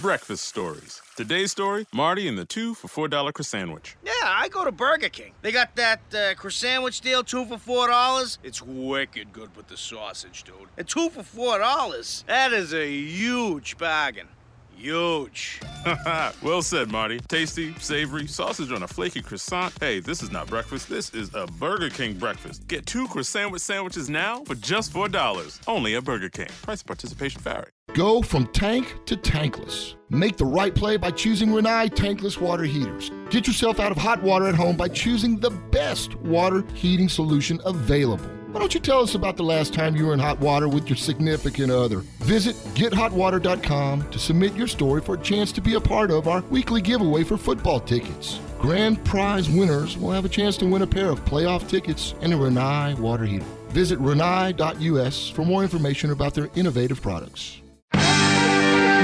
[0.00, 1.02] Breakfast Stories.
[1.16, 3.94] Today's story Marty and the two for $4 croissant sandwich.
[4.02, 5.32] Yeah, I go to Burger King.
[5.42, 8.38] They got that uh, croissant sandwich deal, two for $4.
[8.42, 10.54] It's wicked good with the sausage, dude.
[10.78, 11.20] And two for
[11.58, 14.28] $4, that is a huge bargain.
[14.76, 15.60] Huge.
[16.42, 17.20] well said, Marty.
[17.20, 19.72] Tasty, savory, sausage on a flaky croissant.
[19.80, 20.88] Hey, this is not breakfast.
[20.88, 22.66] This is a Burger King breakfast.
[22.68, 25.60] Get two croissant sandwich sandwiches now for just $4.
[25.66, 26.48] Only at Burger King.
[26.62, 27.66] Price participation vary.
[27.94, 29.94] Go from tank to tankless.
[30.10, 33.10] Make the right play by choosing Rinnai tankless water heaters.
[33.30, 37.60] Get yourself out of hot water at home by choosing the best water heating solution
[37.64, 38.30] available.
[38.56, 40.88] Why don't you tell us about the last time you were in hot water with
[40.88, 41.98] your significant other?
[42.20, 46.40] Visit gethotwater.com to submit your story for a chance to be a part of our
[46.40, 48.40] weekly giveaway for football tickets.
[48.58, 52.32] Grand prize winners will have a chance to win a pair of playoff tickets and
[52.32, 53.44] a Rinnai water heater.
[53.68, 57.60] Visit rinnai.us for more information about their innovative products.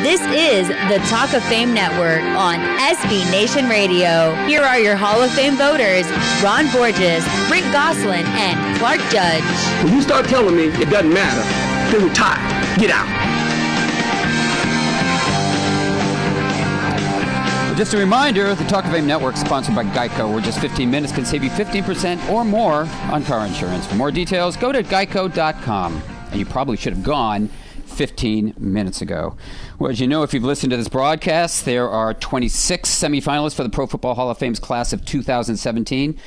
[0.02, 4.34] This is the Talk of Fame Network on SB Nation Radio.
[4.46, 6.10] Here are your Hall of Fame voters
[6.42, 9.44] Ron Borges, Rick Gosselin, and Clark Judge.
[9.84, 11.42] When you start telling me it doesn't matter,
[11.96, 12.36] then retire.
[12.80, 13.06] Get out.
[17.78, 21.12] Just a reminder, the Talk of Fame Network, sponsored by Geico, where just 15 minutes
[21.12, 23.86] can save you 15% or more on car insurance.
[23.86, 26.02] For more details, go to geico.com.
[26.32, 27.48] And you probably should have gone
[27.92, 29.36] 15 minutes ago.
[29.78, 33.62] Well, as you know, if you've listened to this broadcast, there are 26 semifinalists for
[33.62, 36.18] the Pro Football Hall of Fame's class of 2017.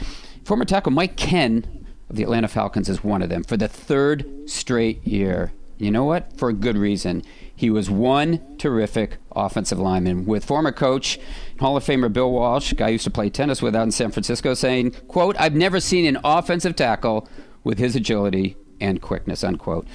[0.43, 4.49] Former tackle Mike Kenn of the Atlanta Falcons is one of them for the third
[4.49, 5.51] straight year.
[5.77, 6.37] You know what?
[6.37, 7.23] For a good reason.
[7.55, 11.19] He was one terrific offensive lineman with former coach
[11.59, 14.11] Hall of Famer Bill Walsh, guy I used to play tennis with out in San
[14.11, 17.27] Francisco, saying, quote, I've never seen an offensive tackle
[17.63, 19.87] with his agility and quickness, unquote.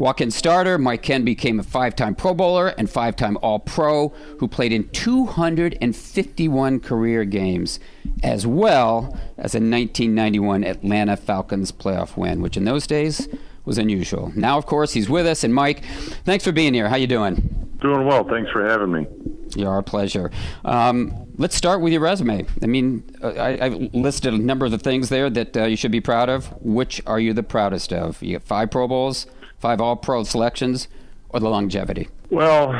[0.00, 4.08] Walk-in starter, Mike Kenn became a five-time Pro Bowler and five-time All-Pro
[4.38, 7.78] who played in 251 career games,
[8.22, 13.28] as well as a 1991 Atlanta Falcons playoff win, which in those days
[13.66, 14.32] was unusual.
[14.34, 15.44] Now, of course, he's with us.
[15.44, 15.84] And Mike,
[16.24, 16.88] thanks for being here.
[16.88, 17.76] How you doing?
[17.82, 18.24] Doing well.
[18.24, 19.06] Thanks for having me.
[19.54, 20.30] Yeah, our pleasure.
[20.64, 22.46] Um, let's start with your resume.
[22.62, 25.92] I mean, I, I, listed a number of the things there that uh, you should
[25.92, 26.46] be proud of.
[26.62, 28.22] Which are you the proudest of?
[28.22, 29.26] You got five Pro Bowls,
[29.60, 30.88] five All-Pro selections,
[31.28, 32.08] or the longevity?
[32.30, 32.72] Well,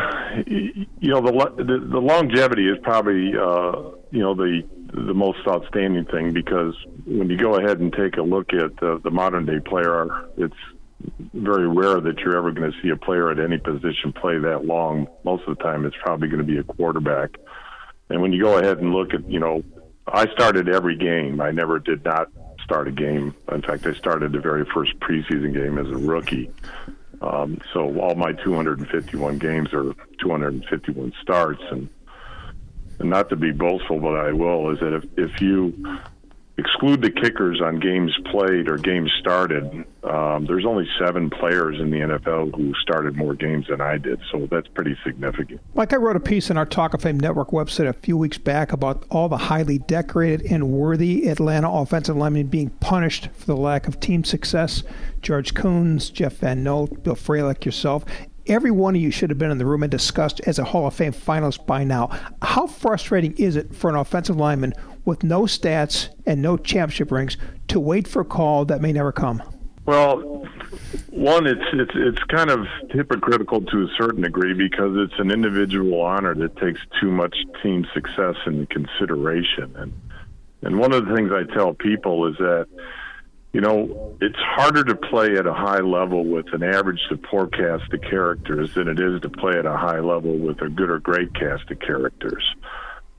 [0.46, 3.72] you know, the the, the longevity is probably uh,
[4.10, 4.62] you know the
[4.92, 6.74] the most outstanding thing because
[7.06, 10.54] when you go ahead and take a look at uh, the modern day player, it's
[11.32, 14.64] very rare that you're ever going to see a player at any position play that
[14.64, 15.06] long.
[15.24, 17.30] Most of the time, it's probably going to be a quarterback.
[18.08, 19.62] And when you go ahead and look at, you know,
[20.06, 21.40] I started every game.
[21.40, 22.28] I never did not
[22.70, 23.34] start a game.
[23.50, 26.52] In fact, I started the very first preseason game as a rookie.
[27.20, 31.88] Um, so all my 251 games are 251 starts, and
[33.00, 35.98] and not to be boastful, but I will, is that if, if you
[36.58, 41.90] exclude the kickers on games played or games started, um, there's only seven players in
[41.90, 44.20] the NFL who started more games than I did.
[44.30, 45.60] So that's pretty significant.
[45.74, 48.38] Mike, I wrote a piece on our Talk of Fame Network website a few weeks
[48.38, 53.56] back about all the highly decorated and worthy Atlanta offensive linemen being punished for the
[53.56, 54.82] lack of team success.
[55.22, 58.04] George Kunz, Jeff Van Note, Bill Fralic, yourself
[58.46, 60.86] every one of you should have been in the room and discussed as a Hall
[60.86, 62.08] of Fame finalist by now.
[62.42, 67.36] How frustrating is it for an offensive lineman with no stats and no championship rings
[67.68, 69.42] to wait for a call that may never come?
[69.86, 70.46] Well,
[71.10, 76.00] one, it's it's it's kind of hypocritical to a certain degree because it's an individual
[76.00, 79.92] honor that takes too much team success into consideration, and
[80.62, 82.66] and one of the things I tell people is that
[83.52, 87.48] you know, it's harder to play at a high level with an average to poor
[87.48, 90.88] cast of characters than it is to play at a high level with a good
[90.88, 92.44] or great cast of characters.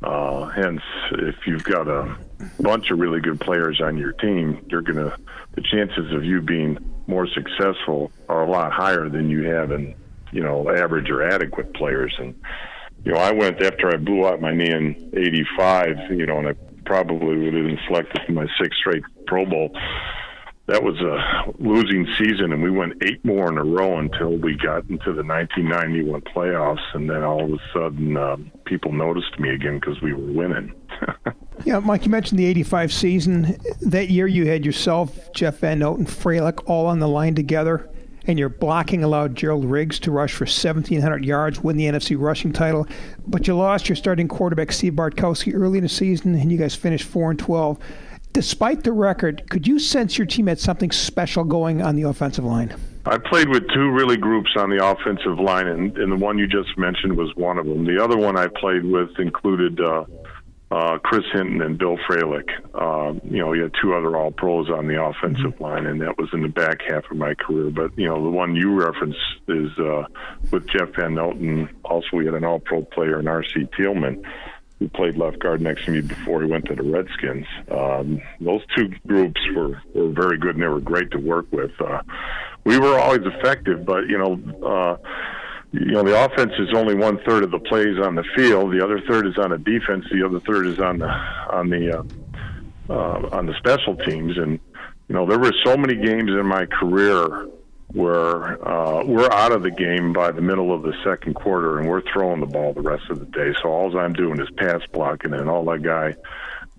[0.01, 2.17] Uh, hence, if you've got a
[2.59, 5.15] bunch of really good players on your team, you're gonna
[5.53, 9.93] the chances of you being more successful are a lot higher than you have in
[10.31, 12.15] you know average or adequate players.
[12.17, 12.33] And
[13.05, 16.11] you know, I went after I blew out my knee in '85.
[16.11, 16.53] You know, and I
[16.85, 19.69] probably would have been selected for my sixth straight Pro Bowl
[20.71, 24.55] that was a losing season, and we went eight more in a row until we
[24.55, 29.49] got into the 1991 playoffs, and then all of a sudden, uh, people noticed me
[29.49, 30.73] again because we were winning.
[31.65, 33.57] yeah, Mike, you mentioned the '85 season.
[33.81, 37.89] That year, you had yourself, Jeff Van Note, and all on the line together,
[38.25, 42.53] and your blocking allowed Gerald Riggs to rush for 1,700 yards, win the NFC rushing
[42.53, 42.87] title.
[43.27, 46.75] But you lost your starting quarterback Steve Bartkowski early in the season, and you guys
[46.75, 47.77] finished four and 12
[48.33, 52.45] despite the record, could you sense your team had something special going on the offensive
[52.45, 52.75] line?
[53.05, 56.47] I played with two really groups on the offensive line, and, and the one you
[56.47, 57.85] just mentioned was one of them.
[57.85, 60.05] The other one I played with included uh,
[60.69, 62.49] uh, Chris Hinton and Bill Fralic.
[62.75, 66.17] Uh, you know, we had two other All Pros on the offensive line, and that
[66.19, 67.71] was in the back half of my career.
[67.71, 70.03] But you know, the one you referenced is uh,
[70.51, 71.69] with Jeff Van Noten.
[71.83, 73.67] Also, we had an All Pro player in R.C.
[73.77, 74.23] Thielemann
[74.81, 77.45] who played left guard next to me before he went to the Redskins.
[77.69, 81.69] Um, those two groups were, were very good and they were great to work with.
[81.79, 82.01] Uh,
[82.63, 84.33] we were always effective, but you know,
[84.67, 84.97] uh,
[85.71, 88.73] you know, the offense is only one third of the plays on the field.
[88.73, 90.03] The other third is on the defense.
[90.11, 92.03] The other third is on the on the uh,
[92.89, 94.35] uh, on the special teams.
[94.37, 94.59] And
[95.07, 97.47] you know, there were so many games in my career
[97.93, 101.89] where uh, we're out of the game by the middle of the second quarter and
[101.89, 103.53] we're throwing the ball the rest of the day.
[103.61, 106.15] So all I'm doing is pass blocking, and all that guy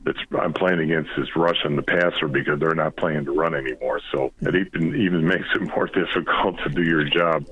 [0.07, 4.01] it's I'm playing against is rushing the passer because they're not playing to run anymore.
[4.11, 7.47] So it even even makes it more difficult to do your job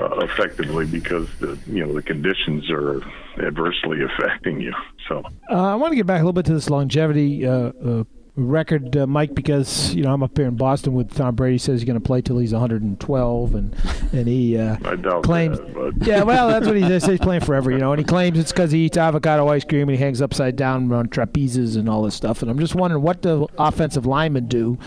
[0.00, 3.00] uh, effectively because the you know the conditions are
[3.38, 4.72] adversely affecting you.
[5.08, 8.04] So Uh, I want to get back a little bit to this longevity uh, uh,
[8.36, 11.58] record, uh, Mike, because you know I'm up here in Boston with Tom Brady.
[11.58, 13.76] Says he's going to play till he's 112, and
[14.12, 14.76] and he uh,
[15.22, 15.58] claims.
[15.58, 15.92] that.
[16.02, 17.04] Yeah, well, that's what he says.
[17.12, 19.88] He's playing forever, you know, and he claims it's because he eats avocado ice cream
[19.88, 22.42] and he hangs upside down on trapezes and all this stuff.
[22.42, 24.78] And I'm just wondering what the offensive linemen do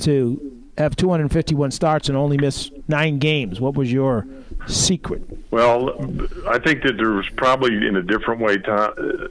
[0.00, 3.60] to have 251 starts and only miss nine games.
[3.60, 4.26] What was your
[4.66, 5.22] secret?
[5.50, 5.90] Well,
[6.48, 8.58] I think that there was probably in a different way.
[8.58, 9.28] Tom,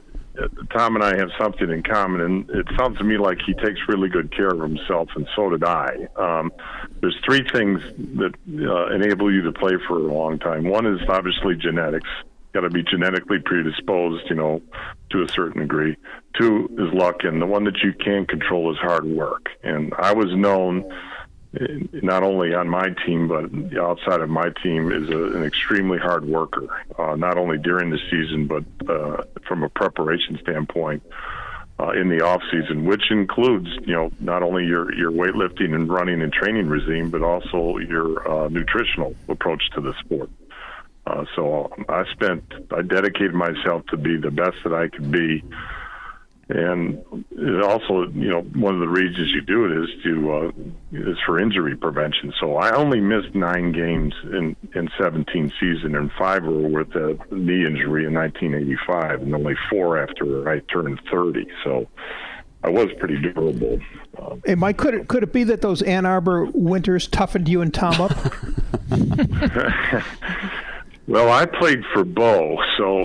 [0.72, 3.80] Tom and I have something in common, and it sounds to me like he takes
[3.88, 6.08] really good care of himself, and so did I.
[6.16, 6.52] Um,
[7.00, 7.82] there's three things
[8.16, 10.64] that uh, enable you to play for a long time.
[10.64, 12.08] One is obviously genetics.
[12.52, 14.60] Got to be genetically predisposed, you know,
[15.10, 15.96] to a certain degree.
[16.38, 19.50] Two is luck, and the one that you can control is hard work.
[19.62, 20.90] And I was known
[21.52, 26.24] not only on my team but outside of my team is a, an extremely hard
[26.24, 31.02] worker uh, not only during the season but uh, from a preparation standpoint
[31.80, 35.92] uh, in the off season which includes you know not only your your weightlifting and
[35.92, 40.30] running and training regime but also your uh, nutritional approach to the sport.
[41.06, 45.42] Uh, so I spent I dedicated myself to be the best that I could be
[46.50, 50.50] and it also, you know, one of the reasons you do it is to uh,
[50.92, 52.32] is for injury prevention.
[52.40, 57.18] So I only missed nine games in in 17 season, and five were with a
[57.30, 61.46] knee injury in 1985, and only four after I turned 30.
[61.62, 61.86] So
[62.64, 63.78] I was pretty durable.
[64.18, 67.60] Um, Hey, Mike, could it could it be that those Ann Arbor winters toughened you
[67.62, 68.12] and Tom up?
[71.10, 73.04] Well, I played for Bo, so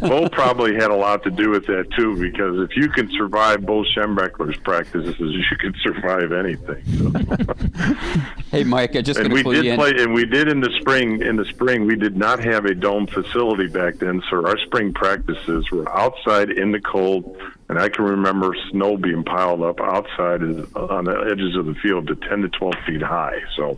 [0.06, 2.14] Bo probably had a lot to do with that too.
[2.20, 6.84] Because if you can survive Bo Schembechler's practices, you can survive anything.
[8.50, 9.78] Hey, Mike, I just and we to did you in.
[9.78, 11.20] play, and we did in the spring.
[11.22, 14.92] In the spring, we did not have a dome facility back then, so our spring
[14.94, 17.36] practices were outside in the cold.
[17.68, 21.74] And I can remember snow being piled up outside is- on the edges of the
[21.76, 23.40] field to 10 to 12 feet high.
[23.56, 23.76] So,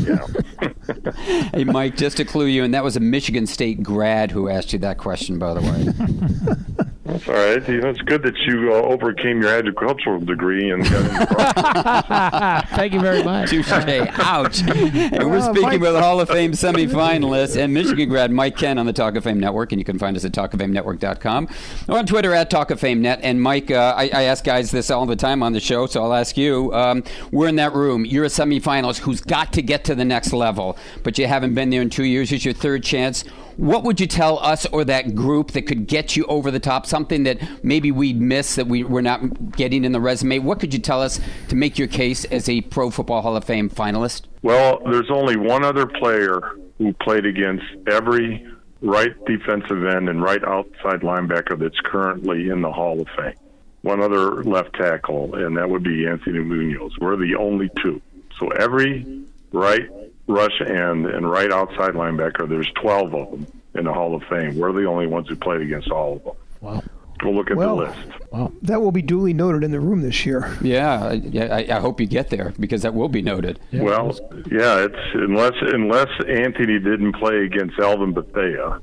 [0.00, 0.26] yeah.
[1.54, 4.72] Hey, Mike, just to clue you in, that was a Michigan State grad who asked
[4.72, 6.86] you that question, by the way.
[7.06, 7.68] That's all right.
[7.68, 13.00] You know, it's good that you uh, overcame your agricultural degree and got Thank you
[13.00, 13.50] very much.
[13.50, 13.70] Touche.
[13.70, 14.62] Ouch.
[14.62, 18.92] And we're speaking with Hall of Fame semifinalist and Michigan grad Mike Kenn on the
[18.92, 21.48] Talk of Fame Network, and you can find us at talkoffamenetwork.com
[21.88, 23.20] or on Twitter at Talk of Fame Net.
[23.22, 26.02] And Mike, uh, I, I ask guys this all the time on the show, so
[26.02, 26.74] I'll ask you.
[26.74, 28.04] Um, we're in that room.
[28.04, 31.70] You're a semifinalist who's got to get to the next level, but you haven't been
[31.70, 32.32] there in two years.
[32.32, 33.24] It's your third chance.
[33.56, 36.84] What would you tell us or that group that could get you over the top?
[36.84, 40.40] Something that maybe we'd miss that we, we're not getting in the resume.
[40.40, 43.44] What could you tell us to make your case as a Pro Football Hall of
[43.44, 44.22] Fame finalist?
[44.42, 48.46] Well, there's only one other player who played against every
[48.82, 53.34] right defensive end and right outside linebacker that's currently in the Hall of Fame.
[53.80, 56.92] One other left tackle, and that would be Anthony Munoz.
[56.98, 58.02] We're the only two.
[58.38, 59.88] So every right
[60.26, 64.58] rush end and right outside linebacker, there's 12 of them in the Hall of Fame.
[64.58, 66.34] We're the only ones who played against all of them.
[66.60, 66.82] Wow.
[67.18, 67.98] Go look at Well, the list.
[68.30, 68.52] Wow.
[68.62, 70.54] That will be duly noted in the room this year.
[70.60, 71.54] Yeah, I- yeah.
[71.54, 73.58] I, I hope you get there because that will be noted.
[73.72, 74.14] well,
[74.50, 78.80] yeah, it's unless unless Anthony didn't play against Elvin Bethea,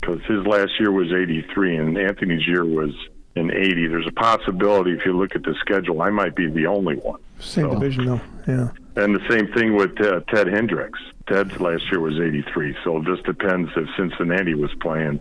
[0.00, 2.90] because his last year was '83 and Anthony's year was
[3.36, 3.86] in '80.
[3.86, 7.20] There's a possibility if you look at the schedule, I might be the only one.
[7.38, 8.20] Same division, though.
[8.46, 8.68] Yeah.
[8.96, 10.98] And the same thing with uh, Ted Hendricks.
[11.28, 15.20] Ted's last year was '83, so it just depends if Cincinnati was playing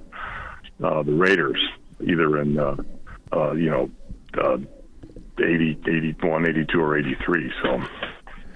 [0.84, 1.62] uh, the Raiders,
[2.02, 2.76] either in uh,
[3.34, 3.90] uh, you know
[4.42, 4.58] uh,
[5.40, 7.52] 80, 81, 82, or 83.
[7.62, 7.82] So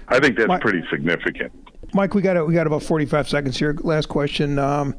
[0.08, 1.52] I think that's pretty significant.
[1.94, 3.76] Mike, we got we got about 45 seconds here.
[3.80, 4.58] Last question.
[4.58, 4.96] Um,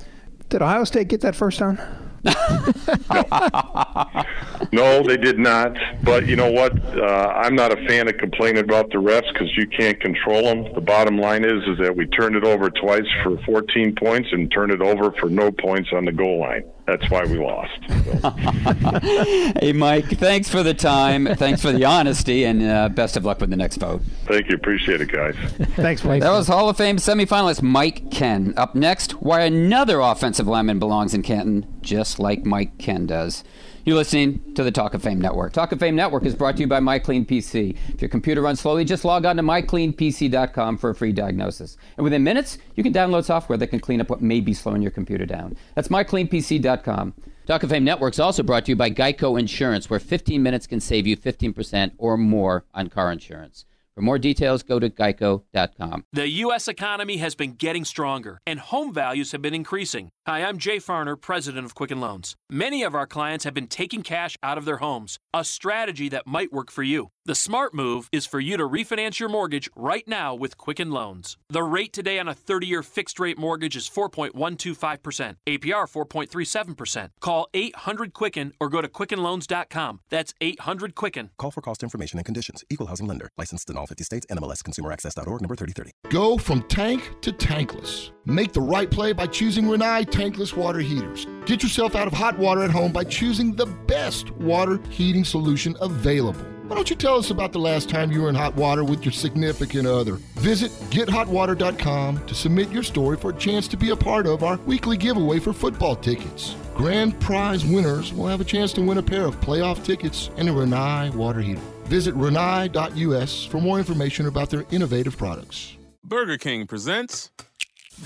[0.50, 1.82] did Ohio State get that first down?
[2.24, 2.32] No,
[4.72, 5.76] no, they did not.
[6.04, 6.74] But you know what?
[6.96, 10.74] Uh, I'm not a fan of complaining about the refs because you can't control them.
[10.74, 14.52] The bottom line is is that we turned it over twice for 14 points and
[14.52, 16.64] turned it over for no points on the goal line.
[16.86, 17.80] That's why we lost.
[19.62, 21.26] hey, Mike, thanks for the time.
[21.36, 24.02] thanks for the honesty, and uh, best of luck with the next vote.
[24.26, 24.56] Thank you.
[24.56, 25.36] Appreciate it, guys.
[25.76, 26.22] Thanks, Mike.
[26.22, 28.54] That was Hall of Fame semifinalist Mike Kenn.
[28.58, 33.46] Up next, why another offensive lineman belongs in Canton, just like Mike Kenn does.
[33.86, 35.52] You're listening to the Talk of Fame Network.
[35.52, 37.78] Talk of Fame Network is brought to you by MyCleanPC.
[37.94, 41.76] If your computer runs slowly, just log on to mycleanpc.com for a free diagnosis.
[41.98, 44.82] And within minutes, you can download software that can clean up what may be slowing
[44.82, 45.58] your computer down.
[45.76, 47.14] That's mycleanpc.com.
[47.46, 50.66] Talk of Fame Network is also brought to you by Geico Insurance, where 15 minutes
[50.66, 53.66] can save you 15% or more on car insurance.
[53.96, 56.06] For more details, go to geico.com.
[56.12, 56.68] The U.S.
[56.68, 60.10] economy has been getting stronger, and home values have been increasing.
[60.26, 62.36] Hi, I'm Jay Farner, president of Quicken Loans.
[62.50, 66.26] Many of our clients have been taking cash out of their homes, a strategy that
[66.26, 67.10] might work for you.
[67.26, 71.38] The smart move is for you to refinance your mortgage right now with Quicken Loans.
[71.50, 77.10] The rate today on a 30 year fixed rate mortgage is 4.125%, APR 4.37%.
[77.22, 80.02] Call 800 Quicken or go to QuickenLoans.com.
[80.10, 81.30] That's 800 Quicken.
[81.38, 82.66] Call for cost information and conditions.
[82.70, 83.32] Equal housing lender.
[83.38, 84.26] Licensed in all 50 states.
[84.30, 85.92] NMLS ConsumerAccess.org number 3030.
[86.10, 88.12] Go from tank to tankless.
[88.26, 91.26] Make the right play by choosing Rinnai tankless water heaters.
[91.46, 95.78] Get yourself out of hot water at home by choosing the best water heating solution
[95.80, 96.53] available.
[96.74, 99.06] Why don't you tell us about the last time you were in hot water with
[99.06, 100.16] your significant other?
[100.40, 104.58] Visit gethotwater.com to submit your story for a chance to be a part of our
[104.66, 106.56] weekly giveaway for football tickets.
[106.74, 110.50] Grand prize winners will have a chance to win a pair of playoff tickets and
[110.50, 111.62] a Rinnai water heater.
[111.84, 115.78] Visit rinnai.us for more information about their innovative products.
[116.04, 117.30] Burger King presents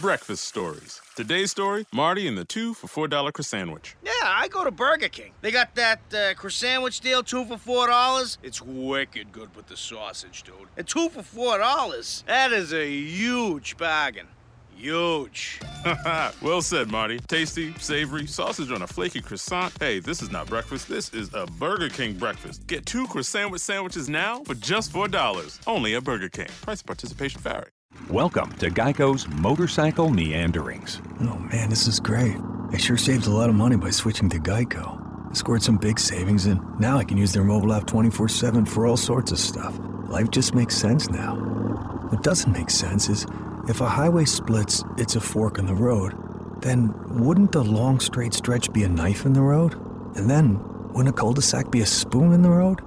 [0.01, 0.99] Breakfast Stories.
[1.17, 3.95] Today's story Marty and the two for $4 croissant sandwich.
[4.03, 5.31] Yeah, I go to Burger King.
[5.41, 8.37] They got that uh, croissant sandwich deal, two for four dollars.
[8.43, 10.53] It's wicked good with the sausage, dude.
[10.77, 12.23] And two for four dollars.
[12.27, 14.27] That is a huge bargain.
[14.75, 15.59] Huge.
[16.43, 17.19] well said, Marty.
[17.21, 19.73] Tasty, savory, sausage on a flaky croissant.
[19.79, 20.87] Hey, this is not breakfast.
[20.87, 22.67] This is a Burger King breakfast.
[22.67, 25.59] Get two croissant sandwiches now for just $4.
[25.65, 26.49] Only at Burger King.
[26.61, 27.69] Price and participation vary.
[28.09, 31.01] Welcome to Geico's Motorcycle Meanderings.
[31.19, 32.37] Oh man, this is great.
[32.71, 35.29] I sure saved a lot of money by switching to Geico.
[35.29, 38.65] I scored some big savings and now I can use their mobile app 24 7
[38.65, 39.77] for all sorts of stuff.
[40.07, 41.35] Life just makes sense now.
[41.35, 43.25] What doesn't make sense is
[43.67, 46.15] if a highway splits, it's a fork in the road.
[46.61, 49.73] Then wouldn't a long straight stretch be a knife in the road?
[50.15, 50.61] And then
[50.93, 52.79] wouldn't a cul-de-sac be a spoon in the road?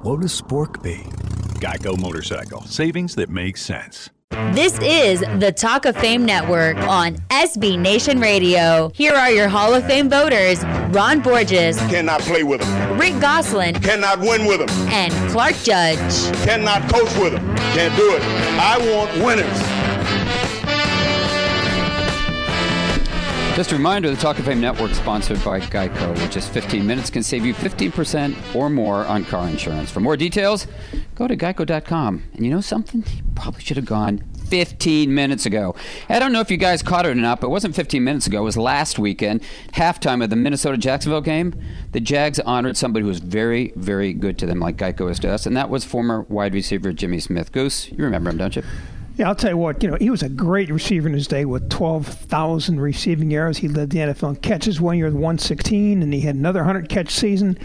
[0.00, 0.96] What would a spork be?
[1.60, 2.62] Geico Motorcycle.
[2.62, 4.08] Savings that make sense.
[4.32, 8.90] This is the Talk of Fame Network on SB Nation Radio.
[8.94, 11.76] Here are your Hall of Fame voters Ron Borges.
[11.76, 12.98] Cannot play with him.
[12.98, 13.74] Rick Gosselin.
[13.74, 14.70] Cannot win with him.
[14.88, 16.32] And Clark Judge.
[16.44, 17.56] Cannot coach with him.
[17.74, 18.22] Can't do it.
[18.58, 19.91] I want winners.
[23.54, 27.10] Just a reminder the Talk of Fame Network sponsored by Geico, which is 15 minutes
[27.10, 29.90] can save you 15% or more on car insurance.
[29.90, 30.66] For more details,
[31.14, 32.22] go to geico.com.
[32.32, 33.04] And you know something?
[33.14, 35.74] You probably should have gone 15 minutes ago.
[36.08, 38.26] I don't know if you guys caught it or not, but it wasn't 15 minutes
[38.26, 38.40] ago.
[38.40, 39.42] It was last weekend,
[39.72, 41.54] halftime of the Minnesota Jacksonville game.
[41.92, 45.30] The Jags honored somebody who was very, very good to them, like Geico is to
[45.30, 47.52] us, and that was former wide receiver Jimmy Smith.
[47.52, 48.62] Goose, you remember him, don't you?
[49.16, 51.44] Yeah, I'll tell you what, you know, he was a great receiver in his day
[51.44, 53.58] with 12,000 receiving yards.
[53.58, 56.88] He led the NFL in catches one year with 116, and he had another 100
[56.88, 57.58] catch season.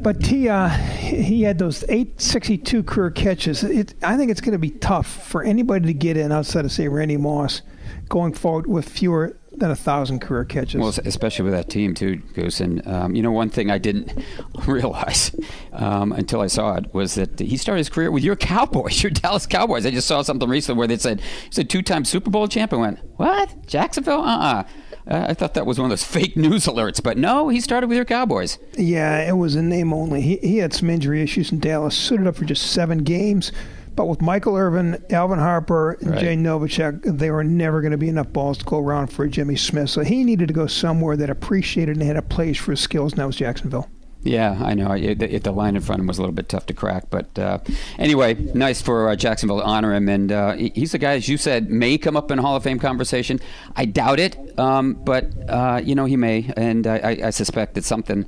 [0.00, 3.64] But he uh, he had those 862 career catches.
[3.64, 6.72] It, I think it's going to be tough for anybody to get in outside of,
[6.72, 7.62] say, Randy Moss
[8.08, 10.80] going forward with fewer than a thousand career catches.
[10.80, 12.60] Well, especially with that team too, Goose.
[12.60, 14.12] And um, you know, one thing I didn't
[14.66, 15.34] realize
[15.72, 19.10] um, until I saw it was that he started his career with your Cowboys, your
[19.10, 19.86] Dallas Cowboys.
[19.86, 22.82] I just saw something recently where they said he's a two-time Super Bowl champion.
[22.82, 23.66] I went, what?
[23.66, 24.20] Jacksonville?
[24.20, 24.64] Uh-uh.
[25.08, 27.86] Uh, I thought that was one of those fake news alerts, but no, he started
[27.88, 28.58] with your Cowboys.
[28.76, 30.20] Yeah, it was a name only.
[30.20, 33.50] He, he had some injury issues in Dallas, suited up for just seven games.
[33.98, 36.20] But with Michael Irvin, Alvin Harper, and right.
[36.20, 39.56] Jay Novacek, they were never going to be enough balls to go around for Jimmy
[39.56, 39.90] Smith.
[39.90, 43.10] So he needed to go somewhere that appreciated and had a place for his skills,
[43.10, 43.90] and that was Jacksonville.
[44.24, 44.92] Yeah, I know.
[44.92, 47.04] It, it, the line in front of him was a little bit tough to crack,
[47.08, 47.58] but uh,
[47.98, 50.08] anyway, nice for uh, Jacksonville to honor him.
[50.08, 52.80] And uh, he's the guy, as you said, may come up in Hall of Fame
[52.80, 53.38] conversation.
[53.76, 57.84] I doubt it, um, but uh, you know he may, and I, I, suspect that
[57.84, 58.26] something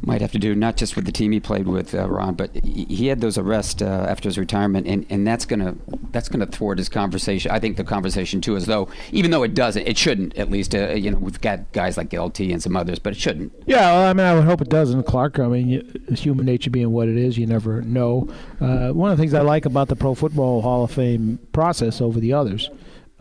[0.00, 2.50] might have to do not just with the team he played with, uh, Ron, but
[2.64, 5.76] he had those arrests uh, after his retirement, and, and that's gonna
[6.12, 7.50] that's gonna thwart his conversation.
[7.50, 10.36] I think the conversation too, as though even though it doesn't, it shouldn't.
[10.38, 13.52] At least you know we've got guys like LT and some others, but it shouldn't.
[13.66, 15.25] Yeah, well, I mean, I would hope it doesn't, Clark.
[15.38, 18.28] I mean, human nature being what it is, you never know.
[18.60, 22.00] Uh, one of the things I like about the Pro Football Hall of Fame process
[22.00, 22.70] over the others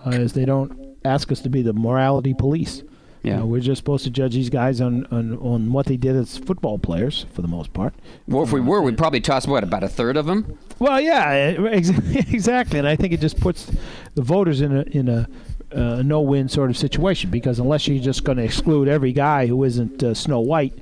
[0.05, 2.83] uh, is they don't ask us to be the morality police.
[3.23, 3.33] Yeah.
[3.33, 6.15] You know, we're just supposed to judge these guys on, on, on what they did
[6.15, 7.95] as football players, for the most part.
[8.27, 10.59] Well, if we were, we'd probably toss, what, about a third of them?
[10.77, 12.77] Well, yeah, exactly.
[12.77, 13.71] And I think it just puts
[14.13, 15.27] the voters in a, in a
[15.73, 19.63] uh, no-win sort of situation because unless you're just going to exclude every guy who
[19.63, 20.77] isn't uh, Snow White,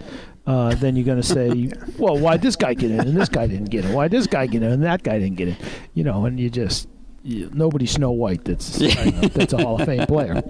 [0.45, 3.47] uh, then you're going to say, well, why this guy get in and this guy
[3.47, 3.93] didn't get in?
[3.93, 5.57] Why this guy get in and that guy didn't get in?
[5.93, 6.87] You know, and you just
[7.23, 10.43] you, nobody's Snow White that's uh, that's a Hall of Fame player,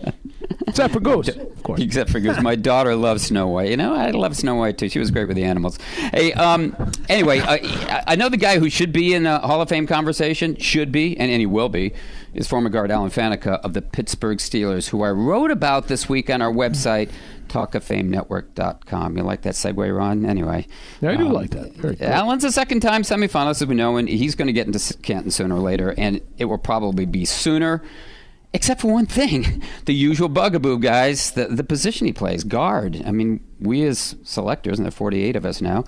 [0.68, 1.80] except for Goose, of course.
[1.80, 2.42] Except for Goose.
[2.42, 3.70] My daughter loves Snow White.
[3.70, 4.90] You know, I love Snow White too.
[4.90, 5.78] She was great with the animals.
[6.12, 6.76] Hey, um,
[7.10, 10.56] anyway, uh, I know the guy who should be in a Hall of Fame conversation,
[10.56, 11.94] should be, and, and he will be,
[12.34, 16.32] is former guard Alan Faneca of the Pittsburgh Steelers, who I wrote about this week
[16.32, 17.12] on our website
[17.54, 19.18] talkoffamenetwork.com.
[19.18, 20.26] You like that segue, Ron?
[20.26, 20.68] Anyway.
[21.02, 21.74] Yeah, I do um, like that.
[21.76, 22.08] Very cool.
[22.08, 25.32] Alan's a second time semifinalist, as we know, and he's going to get into Canton
[25.32, 27.84] sooner or later, and it will probably be sooner.
[28.56, 33.02] Except for one thing, the usual bugaboo, guys, the, the position he plays, guard.
[33.06, 35.86] I mean, we as selectors, and there are 48 of us now,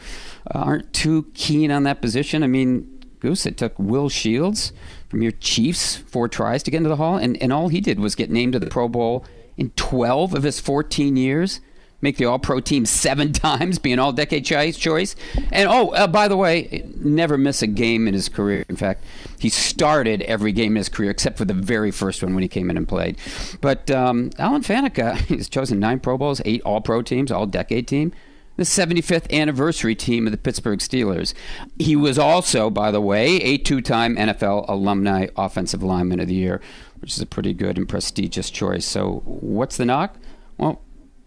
[0.53, 2.43] uh, aren't too keen on that position.
[2.43, 4.72] I mean, Goose, it took Will Shields
[5.09, 7.99] from your Chiefs four tries to get into the Hall, and, and all he did
[7.99, 9.26] was get named to the Pro Bowl
[9.58, 11.62] in 12 of his 14 years,
[12.01, 15.16] make the All Pro team seven times, be an All Decade choice.
[15.51, 18.66] And oh, uh, by the way, never miss a game in his career.
[18.70, 19.03] In fact,
[19.39, 22.49] he started every game in his career except for the very first one when he
[22.49, 23.18] came in and played.
[23.62, 27.88] But um, Alan Faneca, he's chosen nine Pro Bowls, eight All Pro teams, All Decade
[27.88, 28.14] team
[28.58, 31.34] the 75th anniversary team of the Pittsburgh Steelers.
[31.78, 36.36] He was also, by the way, a two time NFL alumni offensive lineman of the
[36.36, 36.62] year
[37.06, 38.84] which is a pretty good and prestigious choice.
[38.84, 40.18] So, what's the knock?
[40.58, 40.82] Well,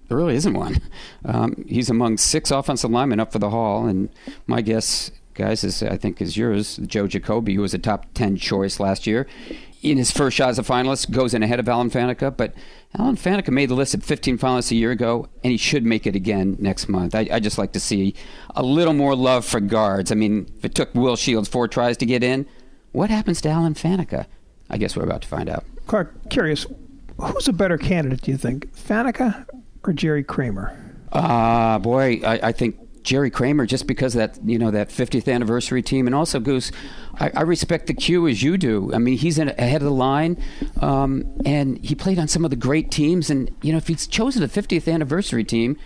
[0.09, 0.81] there really isn't one.
[1.25, 4.09] Um, he's among six offensive linemen up for the Hall, and
[4.47, 6.79] my guess, guys, is I think is yours.
[6.79, 9.27] Joe Jacoby, who was a top ten choice last year,
[9.83, 12.35] in his first shot as a finalist, goes in ahead of Alan Faneca.
[12.35, 12.55] But
[12.99, 16.07] Alan Faneca made the list of 15 finalists a year ago, and he should make
[16.07, 17.15] it again next month.
[17.15, 18.15] I, I just like to see
[18.55, 20.11] a little more love for guards.
[20.11, 22.47] I mean, if it took Will Shields four tries to get in,
[22.93, 24.27] what happens to Alan Faneca?
[24.71, 25.65] I guess we're about to find out.
[25.87, 26.67] Clark, curious,
[27.19, 29.47] who's a better candidate, do you think, Faneca
[29.85, 30.77] or Jerry Kramer?
[31.13, 35.33] Ah, uh, boy, I, I, think Jerry Kramer, just because that you know that 50th
[35.33, 36.71] anniversary team, and also Goose,
[37.19, 38.93] I, I respect the Q as you do.
[38.93, 40.37] I mean, he's in, ahead of the line,
[40.83, 43.31] um, and he played on some of the great teams.
[43.31, 45.79] And you know, if he's chosen the 50th anniversary team,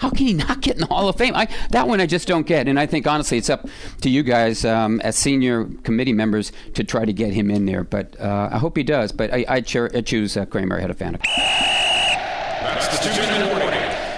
[0.00, 1.36] how can he not get in the Hall of Fame?
[1.36, 2.66] I, that one I just don't get.
[2.68, 3.68] And I think, honestly, it's up
[4.00, 7.84] to you guys um, as senior committee members to try to get him in there.
[7.84, 9.12] But uh, I hope he does.
[9.12, 11.20] But I, I, choose uh, Kramer ahead of Faneca.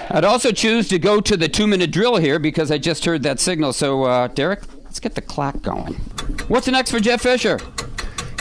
[0.09, 3.23] I'd also choose to go to the two minute drill here because I just heard
[3.23, 3.73] that signal.
[3.73, 5.95] So, uh, Derek, let's get the clock going.
[6.47, 7.59] What's next for Jeff Fisher?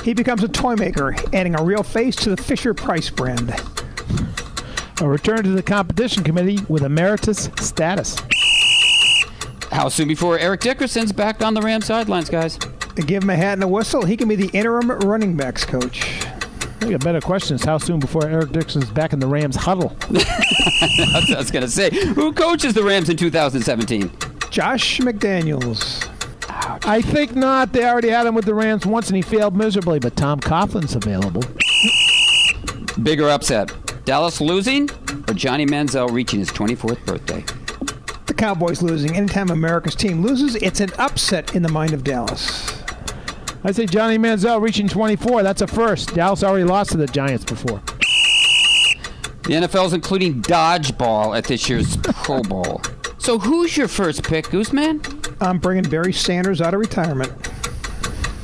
[0.05, 3.53] He becomes a toy maker, adding a real face to the Fisher Price brand
[5.03, 8.17] a return to the competition committee with emeritus status.
[9.71, 12.59] How soon before Eric Dickerson's back on the Rams sidelines, guys?
[12.95, 16.03] Give him a hat and a whistle, he can be the interim running backs coach.
[16.03, 19.57] I think a better question is how soon before Eric Dickerson's back in the Rams
[19.57, 19.97] huddle?
[20.11, 21.91] That's what I was going to say.
[22.15, 24.11] Who coaches the Rams in 2017?
[24.51, 26.09] Josh McDaniels.
[26.49, 26.87] Ouch.
[26.87, 27.73] I think not.
[27.73, 30.95] They already had him with the Rams once and he failed miserably, but Tom Coughlin's
[30.95, 31.43] available.
[33.03, 33.73] Bigger upset.
[34.05, 34.91] Dallas losing
[35.29, 37.45] or Johnny Manziel reaching his 24th birthday?
[38.27, 39.17] The Cowboys losing.
[39.17, 42.83] Anytime America's team loses, it's an upset in the mind of Dallas.
[43.63, 45.45] I say Johnny Manziel reaching 24.
[45.45, 46.15] That's a first.
[46.15, 47.81] Dallas already lost to the Giants before.
[49.45, 52.81] The NFL is including dodgeball at this year's Pro Bowl.
[53.19, 55.37] So who's your first pick, Gooseman?
[55.41, 57.31] I'm bringing Barry Sanders out of retirement.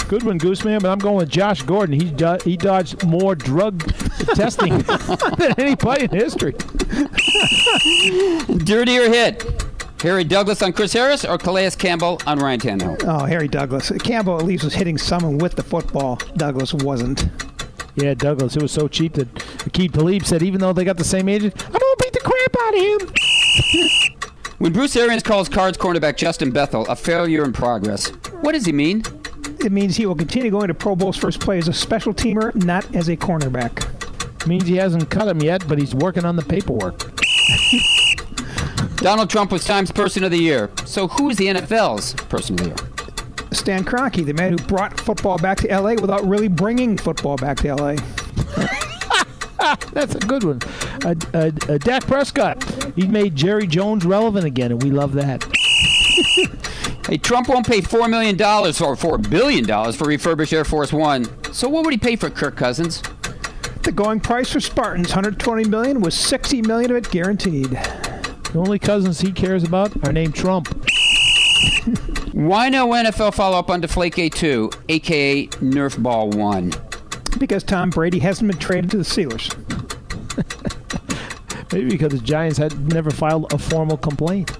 [0.09, 2.00] Good one, Gooseman, but I'm going with Josh Gordon.
[2.00, 3.84] He, do- he dodged more drug
[4.34, 6.52] testing than anybody in history.
[8.64, 9.44] Dirtier hit.
[10.02, 13.04] Harry Douglas on Chris Harris or Calais Campbell on Ryan Tannehill?
[13.04, 13.90] Oh, Harry Douglas.
[14.02, 16.16] Campbell at least was hitting someone with the football.
[16.36, 17.28] Douglas wasn't.
[17.96, 18.54] Yeah, Douglas.
[18.56, 21.42] It was so cheap that Aqib Talib said, even though they got the same age,
[21.42, 23.00] I'm going to beat the crap out of him.
[24.59, 28.09] when Bruce Arians calls Cards cornerback Justin Bethel a failure in progress,
[28.40, 29.02] what does he mean?
[29.61, 32.54] It means he will continue going to Pro Bowl's first play as a special teamer,
[32.54, 33.86] not as a cornerback.
[34.46, 36.98] Means he hasn't cut him yet, but he's working on the paperwork.
[38.96, 40.70] Donald Trump was Times Person of the Year.
[40.84, 42.76] So who is the NFL's Person of the Year?
[43.52, 47.59] Stan Kroenke, the man who brought football back to LA without really bringing football back
[47.59, 47.96] to LA.
[49.92, 50.61] That's a good one.
[51.04, 52.62] Uh, uh, uh, Dak Prescott.
[52.94, 55.44] He made Jerry Jones relevant again, and we love that.
[57.09, 61.24] Hey, Trump won't pay $4 million or $4 billion for refurbished Air Force One.
[61.54, 63.02] So what would he pay for Kirk Cousins?
[63.82, 67.70] The going price for Spartans, $120 million, was 60 million of it guaranteed.
[67.70, 70.68] The only cousins he cares about are named Trump.
[72.34, 76.74] Why no NFL follow up on Deflategate 2, aka Nerf Ball 1?
[77.38, 79.48] Because Tom Brady hasn't been traded to the Steelers.
[81.72, 84.57] Maybe because the Giants had never filed a formal complaint.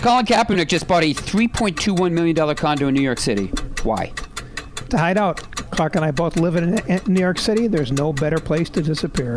[0.00, 3.46] Colin Kaepernick just bought a $3.21 million condo in New York City.
[3.82, 4.12] Why?
[4.90, 5.38] To hide out.
[5.72, 7.66] Clark and I both live in, in New York City.
[7.66, 9.34] There's no better place to disappear.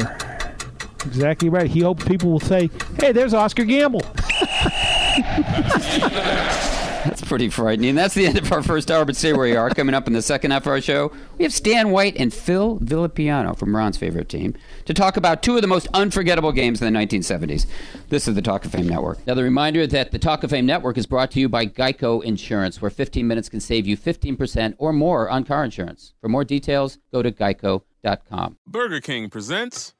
[1.05, 1.69] Exactly right.
[1.69, 4.01] He hopes people will say, "Hey, there's Oscar Gamble."
[7.31, 7.95] That's pretty frightening.
[7.95, 9.69] That's the end of our first hour, but stay where you are.
[9.73, 12.77] Coming up in the second half of our show, we have Stan White and Phil
[12.79, 14.53] Villapiano from Ron's favorite team
[14.83, 17.67] to talk about two of the most unforgettable games in the 1970s.
[18.09, 19.25] This is the Talk of Fame Network.
[19.25, 22.21] Now, the reminder that the Talk of Fame Network is brought to you by Geico
[22.21, 26.13] Insurance, where 15 minutes can save you 15% or more on car insurance.
[26.19, 28.57] For more details, go to geico.com.
[28.67, 29.93] Burger King presents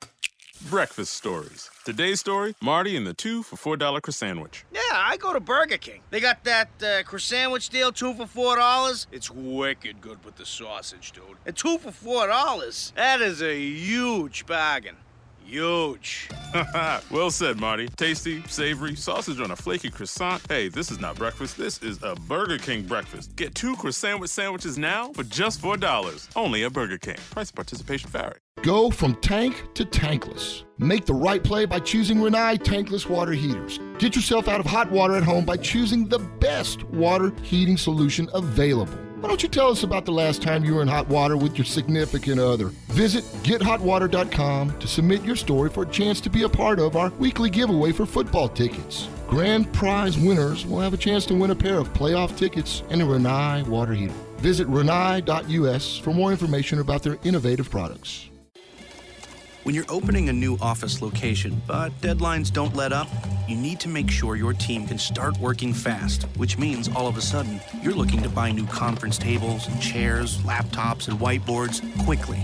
[0.70, 1.70] Breakfast Stories.
[1.84, 4.22] Today's story Marty and the two for $4 croissant.
[4.22, 4.66] Sandwich.
[4.72, 6.02] Yeah, I go to Burger King.
[6.12, 9.08] They got that uh, croissant deal, two for four dollars.
[9.12, 11.24] It's wicked good with the sausage, dude.
[11.46, 12.94] And two for four dollars.
[12.96, 14.96] That is a huge bargain.
[15.44, 16.30] Huge.
[17.12, 17.90] well said, Marty.
[17.90, 20.42] Tasty, savory, sausage on a flaky croissant.
[20.48, 21.58] Hey, this is not breakfast.
[21.58, 23.36] This is a Burger King breakfast.
[23.36, 26.30] Get two croissant sandwiches now for just $4.
[26.36, 27.18] Only at Burger King.
[27.32, 28.36] Price and participation vary.
[28.64, 30.66] Go from tank to tankless.
[30.78, 33.80] Make the right play by choosing Rinnai tankless water heaters.
[33.98, 38.30] Get yourself out of hot water at home by choosing the best water heating solution
[38.36, 38.94] available.
[39.20, 41.58] Why don't you tell us about the last time you were in hot water with
[41.58, 42.68] your significant other?
[42.90, 47.10] Visit gethotwater.com to submit your story for a chance to be a part of our
[47.12, 49.08] weekly giveaway for football tickets.
[49.28, 53.02] Grand prize winners will have a chance to win a pair of playoff tickets and
[53.02, 54.14] a Rinnai water heater.
[54.38, 58.31] Visit rinnai.us for more information about their innovative products.
[59.64, 63.08] When you're opening a new office location, but deadlines don't let up,
[63.48, 67.16] you need to make sure your team can start working fast, which means all of
[67.16, 72.40] a sudden you're looking to buy new conference tables and chairs, laptops, and whiteboards quickly.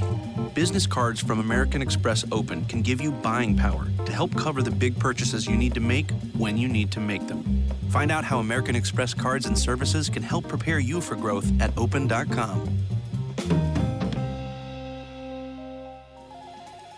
[0.54, 4.70] Business cards from American Express Open can give you buying power to help cover the
[4.70, 7.64] big purchases you need to make when you need to make them.
[7.90, 11.76] Find out how American Express cards and services can help prepare you for growth at
[11.80, 12.78] open.com.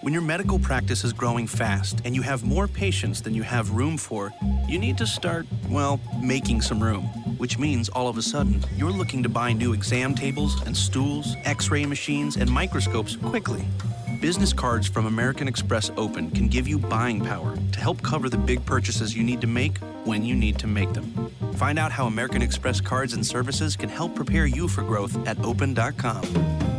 [0.02, 3.72] When your medical practice is growing fast and you have more patients than you have
[3.72, 4.32] room for,
[4.66, 7.04] you need to start, well, making some room.
[7.38, 11.36] Which means all of a sudden, you're looking to buy new exam tables and stools,
[11.43, 13.66] x ray machines, and microscopes quickly.
[14.22, 18.38] Business cards from American Express Open can give you buying power to help cover the
[18.38, 21.30] big purchases you need to make when you need to make them.
[21.56, 25.38] Find out how American Express cards and services can help prepare you for growth at
[25.43, 26.79] open.com.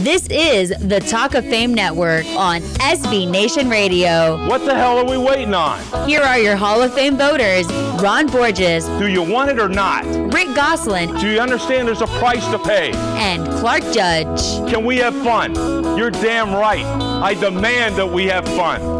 [0.00, 4.48] This is the Talk of Fame Network on SB Nation Radio.
[4.48, 5.78] What the hell are we waiting on?
[6.08, 7.66] Here are your Hall of Fame voters
[8.02, 8.86] Ron Borges.
[8.98, 10.06] Do you want it or not?
[10.32, 11.14] Rick Gosselin.
[11.20, 12.92] Do you understand there's a price to pay?
[12.94, 14.40] And Clark Judge.
[14.72, 15.54] Can we have fun?
[15.98, 16.86] You're damn right.
[17.22, 18.99] I demand that we have fun.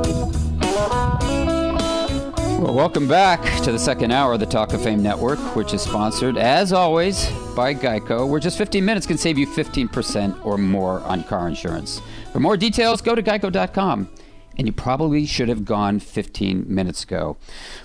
[2.61, 5.81] Well, welcome back to the second hour of the Talk of Fame Network, which is
[5.81, 11.01] sponsored, as always, by Geico, where just 15 minutes can save you 15% or more
[11.01, 12.03] on car insurance.
[12.35, 14.11] For more details, go to geico.com.
[14.59, 17.39] And you probably should have gone 15 minutes ago.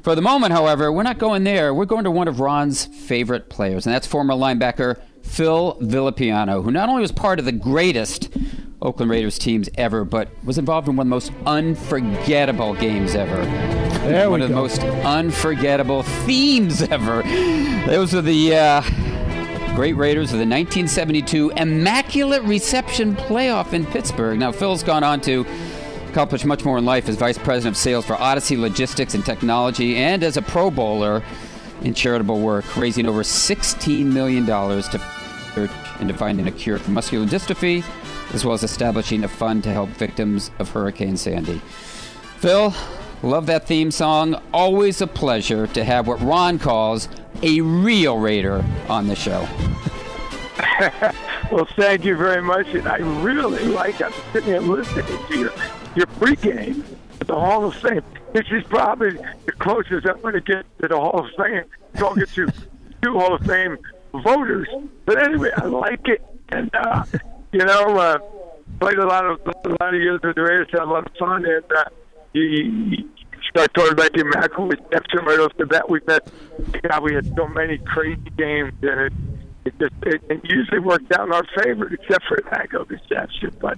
[0.03, 1.73] For the moment, however, we're not going there.
[1.73, 6.71] We're going to one of Ron's favorite players, and that's former linebacker Phil Villapiano, who
[6.71, 8.29] not only was part of the greatest
[8.85, 13.43] Oakland Raiders teams ever, but was involved in one of the most unforgettable games ever.
[14.07, 17.23] There one of the most unforgettable themes ever.
[17.87, 18.81] Those are the uh,
[19.75, 24.37] great Raiders of the 1972 Immaculate Reception playoff in Pittsburgh.
[24.37, 25.45] Now, Phil's gone on to
[26.09, 29.97] accomplish much more in life as vice president of sales for Odyssey Logistics and Technology
[29.97, 31.23] and as a Pro Bowler
[31.81, 35.01] in charitable work, raising over $16 million to
[35.57, 37.83] research to finding a cure for muscular dystrophy,
[38.33, 41.61] as well as establishing a fund to help victims of Hurricane Sandy.
[42.37, 42.73] Phil,
[43.23, 44.41] love that theme song.
[44.53, 47.07] Always a pleasure to have what Ron calls
[47.41, 49.47] a real Raider on the show.
[51.51, 52.67] well, thank you very much.
[52.67, 55.53] And I really like I'm sitting here listening to your,
[55.95, 56.83] your pregame
[57.19, 58.03] at the Hall of Fame.
[58.33, 59.11] This is probably
[59.45, 61.63] the closest I'm going to get to the Hall of Fame.
[61.95, 62.53] Talking to
[63.01, 63.77] two Hall of Fame
[64.13, 64.67] voters.
[65.05, 66.23] But anyway, I like it.
[66.49, 67.05] And, uh,
[67.55, 68.17] you know, uh,
[68.81, 71.13] played a lot of a lot of years with the Raiders, had a lot of
[71.17, 71.45] fun.
[71.45, 71.85] And uh,
[72.33, 72.97] you, you
[73.49, 75.53] start talking about the Immaculate Reception right off.
[75.87, 76.23] We've had,
[76.81, 78.73] God, we had so many crazy games.
[78.81, 79.13] And it,
[79.65, 83.55] it just it, it usually worked out in our favor, except for that go reception.
[83.59, 83.77] But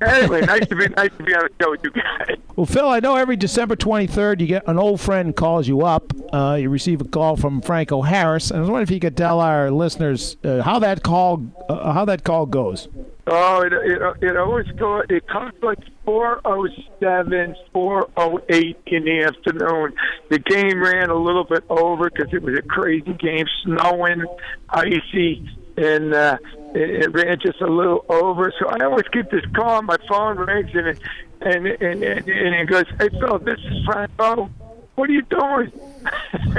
[0.00, 2.36] anyway, nice to be nice to be on the show with you guys.
[2.56, 6.12] Well, Phil, I know every December 23rd you get an old friend calls you up.
[6.32, 9.16] Uh, you receive a call from Franco Harris, and I was wondering if you could
[9.16, 12.88] tell our listeners uh, how that call uh, how that call goes.
[13.30, 15.02] Oh, it it, it always go.
[15.08, 16.66] It comes like four oh
[16.98, 19.92] seven, four oh eight in the afternoon.
[20.30, 24.24] The game ran a little bit over because it was a crazy game, snowing,
[24.70, 26.38] icy, and uh,
[26.74, 28.50] it, it ran just a little over.
[28.58, 29.82] So I always keep this call.
[29.82, 30.98] My phone rings and it,
[31.42, 34.48] and and and, and it goes, "Hey Phil, this is Franco.
[34.94, 35.70] What are you doing?"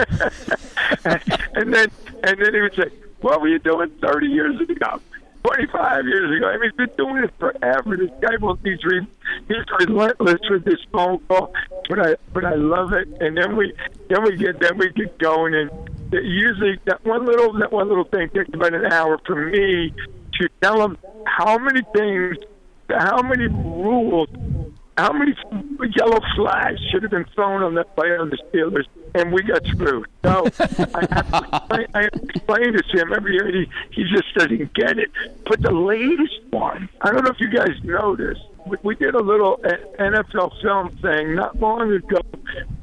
[1.55, 1.91] and then
[2.24, 2.89] and then he would say,
[3.22, 5.01] "What were you doing 30 years ago?"
[5.44, 6.48] 25 years ago.
[6.48, 7.98] I mean, he's been doing it forever.
[7.98, 9.06] This guy won't he's, re,
[9.48, 11.54] he's relentless with this phone call,
[11.90, 13.08] but I but I love it.
[13.22, 13.74] And then we
[14.10, 15.70] then we get then we get going, and
[16.12, 19.94] usually that one little that one little thing takes about an hour for me
[20.40, 22.38] to tell him how many things,
[22.90, 24.30] how many rules
[25.00, 25.34] how many
[25.95, 28.86] yellow flags should have been thrown on that play on the Steelers,
[29.16, 30.08] and we got screwed?
[30.24, 30.45] So
[30.93, 31.08] I,
[31.93, 35.10] have explain, I to this to him every year, he, he just doesn't get it.
[35.45, 38.38] But the latest one, I don't know if you guys know this.
[38.66, 39.70] We, we did a little uh,
[40.00, 42.20] NFL film thing not long ago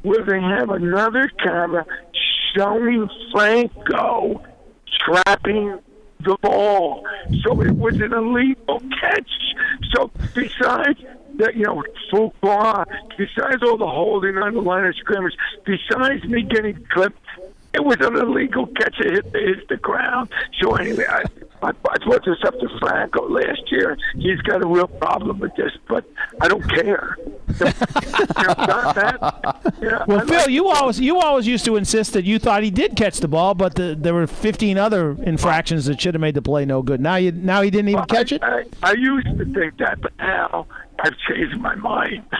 [0.02, 1.84] where they have another camera
[2.54, 4.42] showing Franco
[5.04, 5.78] trapping
[6.20, 7.06] the ball.
[7.42, 9.30] So it was an illegal catch.
[9.94, 10.98] So besides
[11.38, 15.34] that, you know, full Fuqua, besides all the holding on the line of scrimmage,
[15.64, 17.18] besides me getting clipped,
[17.74, 18.98] it was an illegal catch.
[19.00, 20.30] It hit the, hit the ground.
[20.60, 21.22] So anyway, I,
[21.62, 23.98] I, I brought this up to Franco last year.
[24.14, 26.04] He's got a real problem with this, but
[26.40, 27.18] I don't care.
[27.58, 27.70] you know,
[28.94, 32.24] that, you know, Well, I Phil, like- you always you always used to insist that
[32.24, 36.00] you thought he did catch the ball, but the, there were 15 other infractions that
[36.00, 37.00] should have made the play no good.
[37.00, 38.42] Now you now he didn't even catch it.
[38.42, 40.66] I, I used to think that, but now
[40.98, 42.24] I've changed my mind.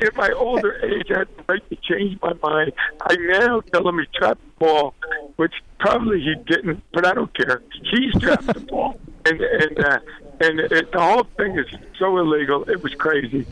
[0.00, 2.72] In my older age, I had the right to change my mind.
[3.02, 4.94] I now tell him he trapped the ball,
[5.36, 7.62] which probably he didn't, but I don't care.
[7.90, 9.98] He's trapped the ball, and and uh,
[10.40, 11.66] and it, the whole thing is
[11.98, 12.68] so illegal.
[12.68, 13.46] It was crazy,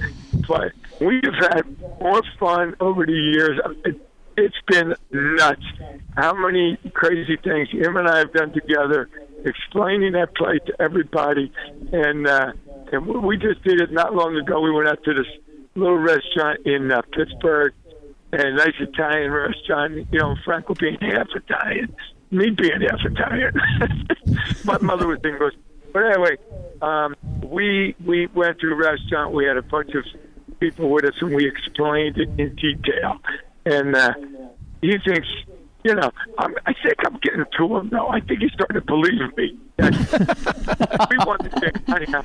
[0.48, 1.64] but we've had
[2.00, 3.60] more fun over the years.
[3.84, 4.00] It,
[4.36, 5.62] it's been nuts.
[6.16, 9.08] How many crazy things him and I have done together,
[9.44, 11.52] explaining that play to everybody,
[11.92, 12.52] and uh,
[12.92, 14.60] and we- just did it not long ago.
[14.60, 15.26] We went out to this
[15.74, 17.72] little restaurant in uh, Pittsburgh,
[18.32, 20.06] a nice Italian restaurant.
[20.12, 21.94] You know, Frank Franco being half Italian,
[22.30, 23.54] me being half Italian.
[24.64, 25.54] My mother was English,
[25.92, 26.36] but anyway,
[26.82, 29.32] um, we we went to a restaurant.
[29.32, 30.04] We had a bunch of
[30.60, 33.18] people with us, and we explained it in detail.
[33.64, 34.14] And uh,
[34.80, 35.28] he thinks,
[35.84, 37.88] you know, I'm, I think I'm getting to him.
[37.92, 39.58] No, I think he's starting to believe me.
[39.78, 42.22] We want to say, anyhow.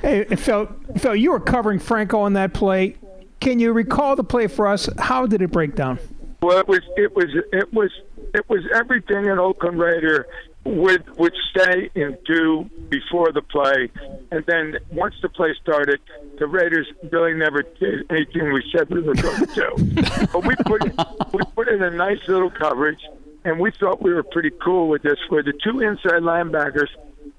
[0.00, 0.66] Hey, Phil,
[0.96, 2.96] Phil, you were covering Franco on that play.
[3.40, 4.88] Can you recall the play for us?
[4.98, 5.98] How did it break down?
[6.40, 7.90] Well, it was it was it was
[8.34, 10.26] it was everything an Oakland Raider
[10.64, 13.90] would would say and do before the play,
[14.30, 16.00] and then once the play started,
[16.38, 20.26] the Raiders really never did anything we said we were going to do.
[20.32, 20.96] but we put in,
[21.32, 23.00] we put in a nice little coverage,
[23.44, 25.18] and we thought we were pretty cool with this.
[25.28, 26.88] Where the two inside linebackers,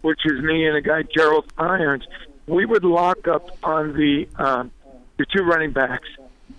[0.02, 2.04] which is me and a guy Gerald Irons,
[2.48, 4.72] we would lock up on the um,
[5.18, 6.08] the two running backs,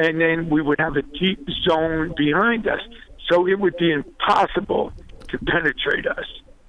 [0.00, 2.80] and then we would have a deep zone behind us,
[3.28, 4.92] so it would be impossible
[5.28, 6.26] to penetrate us.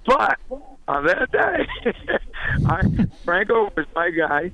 [0.08, 0.38] But
[0.88, 1.92] on that day,
[2.66, 2.80] I,
[3.26, 4.50] Franco was my guy.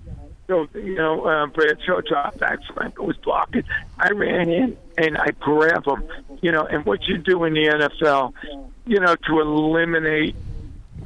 [0.49, 2.59] So you know, uh, Bradshaw dropped back.
[2.75, 3.63] Franco was blocking.
[3.97, 6.03] I ran in and I grabbed him.
[6.43, 8.33] You know, and what you do in the NFL,
[8.85, 10.35] you know, to eliminate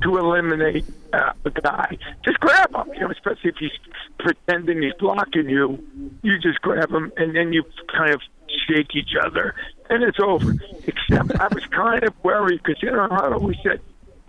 [0.02, 2.94] to eliminate uh, a guy, just grab him.
[2.94, 3.70] You know, especially if he's
[4.18, 5.78] pretending he's blocking you,
[6.22, 8.22] you just grab him and then you kind of
[8.66, 9.54] shake each other,
[9.90, 10.54] and it's over.
[10.86, 13.80] Except I was kind of worried because you know how we said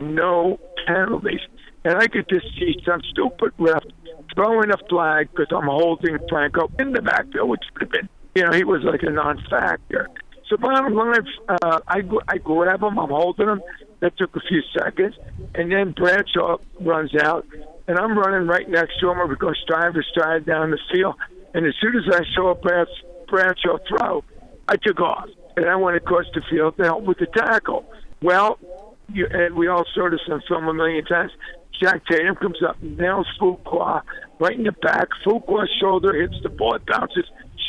[0.02, 1.42] no penalties,
[1.84, 3.84] and I could just see some stupid ref
[4.36, 8.46] throwing a flag because I'm holding Franco in the backfield, which would have been, you
[8.46, 10.10] know, he was like a non-factor.
[10.50, 13.62] So bottom line, uh, I I grab him, I'm holding him.
[14.00, 15.16] That took a few seconds,
[15.56, 17.46] and then Bradshaw runs out,
[17.88, 19.18] and I'm running right next to him.
[19.18, 21.16] We're going stride stride down the field,
[21.54, 22.88] and as soon as I saw Brad,
[23.28, 24.24] Bradshaw throw,
[24.68, 25.28] I took off,
[25.58, 27.86] and I went across the field to help with the tackle.
[28.22, 28.58] Well,
[29.16, 31.32] you, and we all saw this on film a million times.
[31.82, 34.02] Jack Tatum comes up, nails Fuqua
[34.40, 35.08] right in the back.
[35.26, 37.26] Fuqua's shoulder hits the ball, it bounces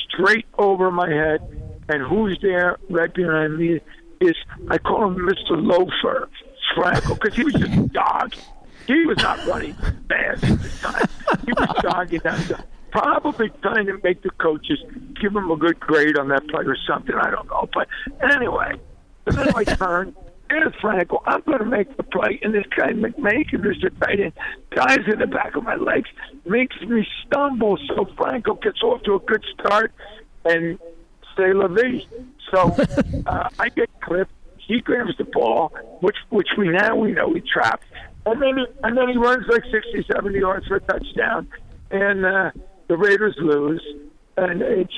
[0.09, 1.41] straight over my head.
[1.89, 3.81] And who's there right behind me
[4.21, 4.37] is
[4.69, 5.51] I call him Mr.
[5.51, 6.29] Loafer,
[6.75, 8.41] Franco, because he was just jogging.
[8.87, 9.75] He was not running
[10.09, 11.07] fast at the time.
[11.47, 14.79] He was dogging down, the- probably trying to make the coaches
[15.21, 17.15] give him a good grade on that play or something.
[17.15, 17.69] I don't know.
[17.73, 17.87] But
[18.33, 18.81] anyway,
[19.27, 20.15] then I turn
[20.51, 21.23] here's Franco.
[21.25, 24.33] I'm going to make the play, and this guy McMakin, who's the tight end,
[24.75, 26.09] dives in the back of my legs,
[26.45, 27.79] makes me stumble.
[27.89, 29.93] So Franco gets off to a good start,
[30.45, 30.79] and
[31.37, 32.05] say la vie.
[32.53, 32.77] So
[33.27, 34.33] uh, I get clipped.
[34.59, 37.85] He grabs the ball, which which we now we know he trapped,
[38.27, 41.49] and then he, and then he runs like 60, 70 yards for a touchdown,
[41.91, 42.51] and uh,
[42.89, 43.83] the Raiders lose.
[44.37, 44.95] And it's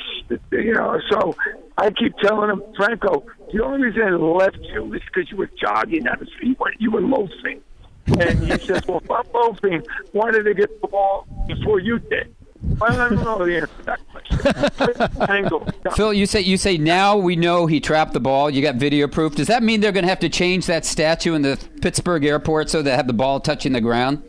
[0.51, 1.35] you know, so
[1.79, 5.51] I keep telling him, Franco, the only reason I left you is because you were
[5.61, 7.61] jogging on the street, you were loafing.
[8.07, 9.83] And he says, Well, if I'm loafing,
[10.13, 12.35] why did they get the ball before you did?
[12.79, 15.93] Well, I don't know the answer to that question.
[15.97, 18.51] Phil, you say you say now we know he trapped the ball.
[18.51, 19.35] You got video proof.
[19.35, 22.71] Does that mean they're going to have to change that statue in the Pittsburgh airport
[22.71, 24.23] so they have the ball touching the ground?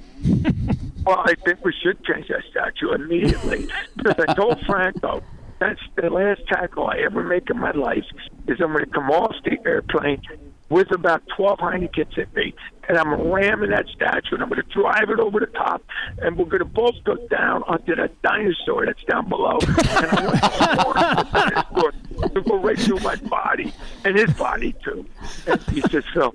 [1.05, 3.67] Well, I think we should change that statue immediately
[3.97, 5.21] because I told Franco
[5.63, 8.05] that's the last tackle I ever make in my life
[8.47, 10.21] is I'm going to come off the airplane
[10.69, 12.53] with about 12 Heinekens at me,
[12.89, 15.83] and I'm ramming that statue, and I'm going to drive it over the top,
[16.19, 20.83] and we're going to both go down onto that dinosaur that's down below, and I
[20.85, 21.91] want the dinosaur
[22.29, 23.71] to go right through my body
[24.03, 25.05] and his body too.
[25.47, 26.33] And he says, Phil,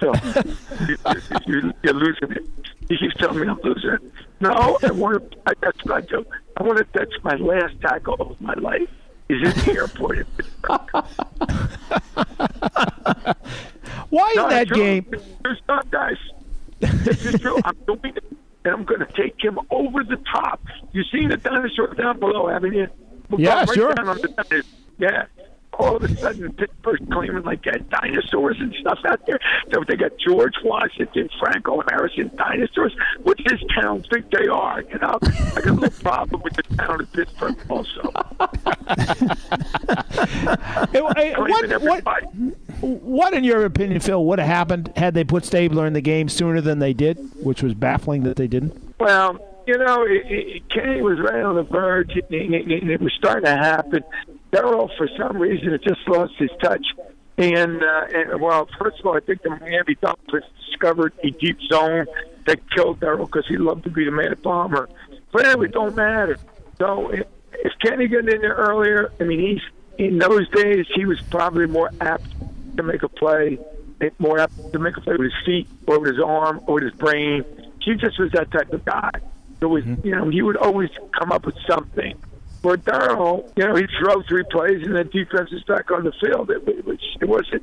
[0.00, 0.14] Phil,
[1.46, 2.44] you, you're losing it.
[2.88, 4.00] He keeps telling me I'm losing it.
[4.40, 5.38] No, I want to.
[5.46, 6.24] I, that's what I do.
[6.56, 6.86] I want to.
[6.92, 8.88] That's my last tackle of my life.
[9.28, 10.80] Is in the airport in Pittsburgh.
[14.10, 15.06] Why No, in that game?
[15.44, 16.16] It's not, guys.
[16.80, 17.58] This is true.
[17.64, 18.24] I'm doing it,
[18.64, 20.60] and I'm going to take him over the top.
[20.92, 22.88] You seen the dinosaur down below, haven't you?
[23.28, 23.94] We'll Yeah, right sure.
[23.94, 24.62] down on the dinosaur.
[24.98, 25.26] Yeah.
[25.80, 29.38] All of a sudden, Pittsburgh's claiming like they had dinosaurs and stuff out there.
[29.72, 32.94] So they got George Washington, Franco Harrison dinosaurs.
[33.22, 34.82] What does this town think they are?
[34.82, 38.12] You know, I got a little problem with the town of Pittsburgh also.
[40.92, 42.04] Hey, what, what,
[42.80, 46.28] what, in your opinion, Phil, would have happened had they put Stabler in the game
[46.28, 48.94] sooner than they did, which was baffling that they didn't?
[48.98, 53.00] Well, you know, it, it, Kenny was right on the verge, and it, it, it
[53.00, 54.02] was starting to happen.
[54.52, 56.86] Daryle, for some reason, it just lost his touch.
[57.38, 61.58] And, uh, and well, first of all, I think the Miami Dolphins discovered a deep
[61.62, 62.06] zone
[62.46, 64.88] that killed Daryle because he loved to be the mad bomber.
[65.32, 66.38] But anyway, it don't matter.
[66.78, 69.62] So if, if Kenny got in there earlier, I mean, he's
[69.98, 72.24] in those days he was probably more apt
[72.76, 73.58] to make a play,
[74.18, 76.84] more apt to make a play with his feet or with his arm or with
[76.84, 77.44] his brain.
[77.80, 79.10] He just was that type of guy.
[79.60, 82.14] It was, you know, he would always come up with something.
[82.62, 86.12] For Daryle, you know, he throw three plays and then defense is back on the
[86.20, 86.50] field.
[86.50, 87.62] It, it was, it wasn't,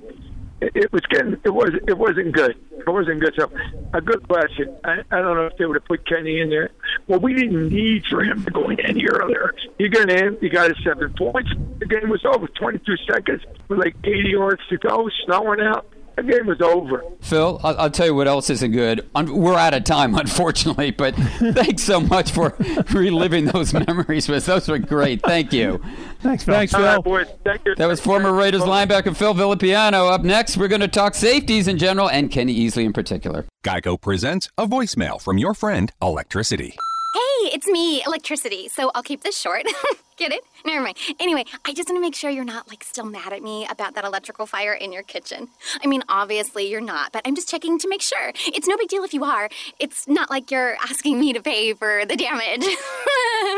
[0.60, 2.56] it, was getting, it was, it wasn't good.
[2.72, 3.34] It wasn't good.
[3.38, 3.52] So,
[3.94, 4.76] a good question.
[4.84, 6.72] I, I don't know if they would have put Kenny in there.
[7.08, 9.54] Well, we didn't need for him to go in any earlier.
[9.78, 11.52] He got in, he got his seven points.
[11.78, 12.48] The game was over.
[12.48, 15.86] 22 seconds with like 80 yards to go, snowing out.
[16.18, 17.04] The game was over.
[17.22, 19.08] Phil, I'll, I'll tell you what else isn't good.
[19.14, 22.56] Un- We're out of time, unfortunately, but thanks so much for
[22.92, 24.66] reliving those memories with us.
[24.66, 25.22] Those were great.
[25.22, 25.80] Thank you.
[26.22, 26.56] Thanks, Phil.
[26.56, 27.02] Thanks, All right, Phil.
[27.04, 27.28] boys.
[27.44, 27.76] Thank you.
[27.76, 30.12] That was former Raiders linebacker Phil Villapiano.
[30.12, 33.46] Up next, we're going to talk safeties in general and Kenny Easley in particular.
[33.64, 36.76] Geico presents a voicemail from your friend Electricity.
[37.18, 38.68] Hey, it's me, electricity.
[38.68, 39.64] So I'll keep this short.
[40.18, 40.42] Get it?
[40.64, 40.98] Never mind.
[41.20, 43.96] Anyway, I just want to make sure you're not like still mad at me about
[43.96, 45.48] that electrical fire in your kitchen.
[45.84, 48.34] I mean, obviously you're not, but I'm just checking to make sure.
[48.46, 49.50] It's no big deal if you are.
[49.80, 52.68] It's not like you're asking me to pay for the damage.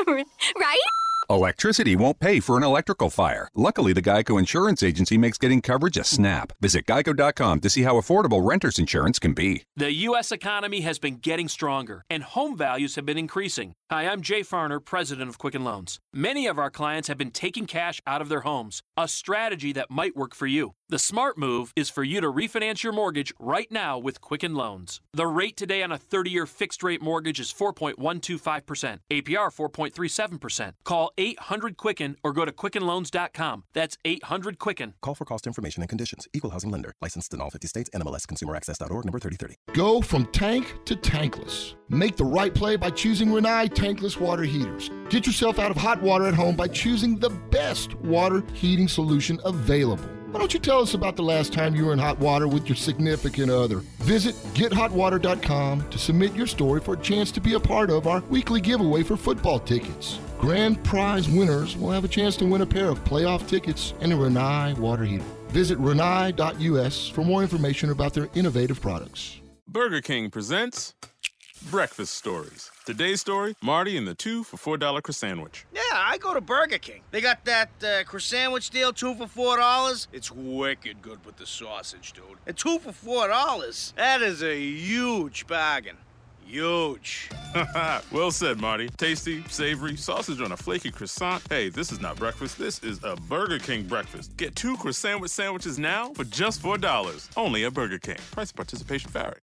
[0.57, 0.79] right?
[1.31, 3.49] Electricity won't pay for an electrical fire.
[3.53, 6.53] Luckily, the Geico Insurance Agency makes getting coverage a snap.
[6.59, 9.63] Visit geico.com to see how affordable renter's insurance can be.
[9.75, 10.31] The U.S.
[10.31, 13.75] economy has been getting stronger, and home values have been increasing.
[13.91, 15.99] Hi, I'm Jay Farner, president of Quicken Loans.
[16.13, 19.89] Many of our clients have been taking cash out of their homes, a strategy that
[19.89, 20.75] might work for you.
[20.89, 25.01] The smart move is for you to refinance your mortgage right now with Quicken Loans.
[25.13, 30.73] The rate today on a 30 year fixed rate mortgage is 4.125%, APR 4.37%.
[30.83, 33.63] Call 800 Quicken or go to QuickenLoans.com.
[33.73, 34.93] That's 800 Quicken.
[35.01, 36.27] Call for cost information and conditions.
[36.33, 36.93] Equal housing lender.
[37.01, 37.89] Licensed in all 50 states.
[37.91, 39.55] NMLS ConsumerAccess.org number 3030.
[39.73, 41.73] Go from tank to tankless.
[41.89, 44.91] Make the right play by choosing Rinnai tankless water heaters.
[45.09, 49.39] Get yourself out of hot water at home by choosing the best water heating solution
[49.45, 50.03] available.
[50.31, 52.69] Why don't you tell us about the last time you were in hot water with
[52.69, 53.77] your significant other?
[53.99, 58.19] Visit gethotwater.com to submit your story for a chance to be a part of our
[58.29, 60.19] weekly giveaway for football tickets.
[60.37, 64.13] Grand prize winners will have a chance to win a pair of playoff tickets and
[64.13, 65.25] a Rinnai water heater.
[65.47, 69.41] Visit rinnai.us for more information about their innovative products.
[69.67, 70.93] Burger King presents
[71.63, 72.71] breakfast stories.
[72.85, 75.65] Today's story Marty and the two for $4 croissant sandwich.
[75.73, 77.01] Yeah, I go to Burger King.
[77.11, 80.07] They got that uh, croissant sandwich deal, two for four dollars.
[80.13, 82.23] It's wicked good with the sausage, dude.
[82.47, 83.93] And two for four dollars.
[83.97, 85.97] That is a huge bargain.
[86.45, 87.29] Huge.
[88.11, 88.89] well said, Marty.
[88.97, 91.43] Tasty, savory, sausage on a flaky croissant.
[91.49, 92.57] Hey, this is not breakfast.
[92.57, 94.35] This is a Burger King breakfast.
[94.37, 97.29] Get two croissant sandwiches now for just $4.
[97.37, 98.17] Only at Burger King.
[98.31, 99.37] Price participation vary.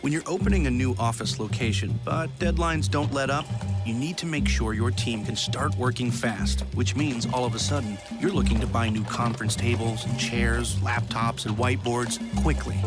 [0.00, 3.44] When you're opening a new office location, but deadlines don't let up,
[3.84, 7.54] you need to make sure your team can start working fast, which means all of
[7.54, 12.78] a sudden you're looking to buy new conference tables and chairs, laptops, and whiteboards quickly.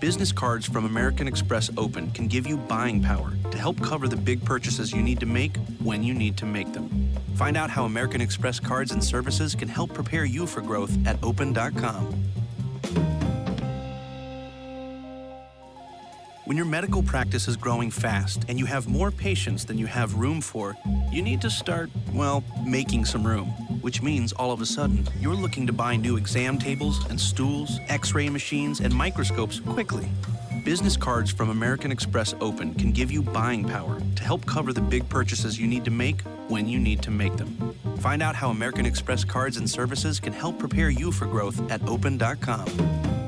[0.00, 4.16] Business cards from American Express Open can give you buying power to help cover the
[4.16, 7.10] big purchases you need to make when you need to make them.
[7.34, 11.22] Find out how American Express cards and services can help prepare you for growth at
[11.22, 12.24] open.com.
[16.44, 20.16] When your medical practice is growing fast and you have more patients than you have
[20.16, 20.76] room for,
[21.10, 23.46] you need to start, well, making some room.
[23.80, 27.80] Which means all of a sudden, you're looking to buy new exam tables and stools,
[27.88, 30.06] x ray machines, and microscopes quickly.
[30.66, 34.82] Business cards from American Express Open can give you buying power to help cover the
[34.82, 37.74] big purchases you need to make when you need to make them.
[38.00, 41.82] Find out how American Express cards and services can help prepare you for growth at
[41.88, 43.23] open.com.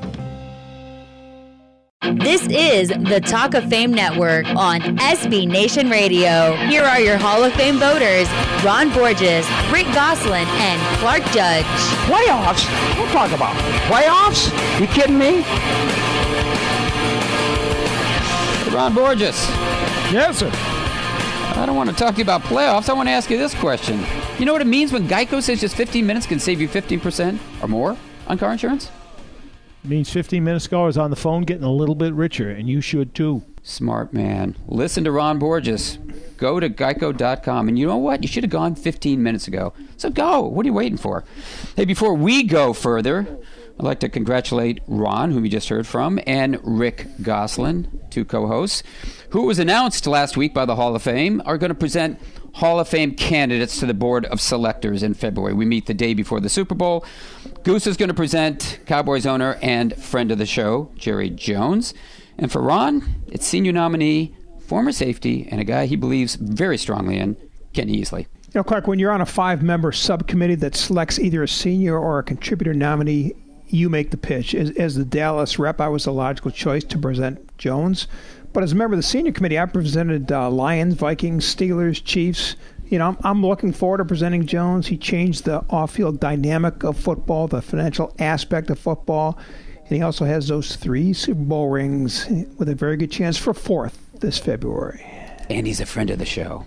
[2.01, 6.55] This is the Talk of Fame Network on SB Nation Radio.
[6.67, 8.29] Here are your Hall of Fame voters
[8.63, 11.65] Ron Borges, Rick Gosselin, and Clark Judge.
[12.05, 12.65] Playoffs?
[12.97, 13.55] We'll talk about
[13.89, 14.51] playoffs?
[14.79, 15.41] You kidding me?
[18.73, 19.35] Ron Borges.
[20.13, 20.51] Yes, sir.
[20.53, 22.89] I don't want to talk to you about playoffs.
[22.89, 24.05] I want to ask you this question.
[24.37, 27.39] You know what it means when Geico says just 15 minutes can save you 15%
[27.63, 28.91] or more on car insurance?
[29.87, 32.67] Means 15 minutes ago I was on the phone getting a little bit richer, and
[32.67, 33.43] you should too.
[33.63, 34.55] Smart man.
[34.67, 35.97] Listen to Ron Borges.
[36.37, 37.67] Go to geico.com.
[37.67, 38.21] And you know what?
[38.21, 39.73] You should have gone 15 minutes ago.
[39.97, 40.41] So go.
[40.41, 41.23] What are you waiting for?
[41.75, 43.27] Hey, before we go further,
[43.79, 48.47] I'd like to congratulate Ron, whom you just heard from, and Rick Gosselin, two co
[48.47, 48.83] hosts,
[49.29, 52.19] who was announced last week by the Hall of Fame, are going to present
[52.53, 55.53] Hall of Fame candidates to the Board of Selectors in February.
[55.53, 57.05] We meet the day before the Super Bowl.
[57.67, 61.93] Goose is going to present Cowboys owner and friend of the show, Jerry Jones.
[62.37, 67.17] And for Ron, it's senior nominee, former safety, and a guy he believes very strongly
[67.17, 67.35] in,
[67.73, 68.19] Ken Easley.
[68.21, 71.99] You know, Clark, when you're on a five member subcommittee that selects either a senior
[71.99, 73.33] or a contributor nominee,
[73.67, 74.55] you make the pitch.
[74.55, 78.07] As, as the Dallas rep, I was the logical choice to present Jones.
[78.53, 82.55] But as a member of the senior committee, I presented uh, Lions, Vikings, Steelers, Chiefs.
[82.89, 84.87] You know, I'm, I'm looking forward to presenting Jones.
[84.87, 89.37] He changed the off-field dynamic of football, the financial aspect of football,
[89.89, 92.27] and he also has those three Super Bowl rings
[92.57, 95.05] with a very good chance for fourth this February.
[95.49, 96.65] And he's a friend of the show.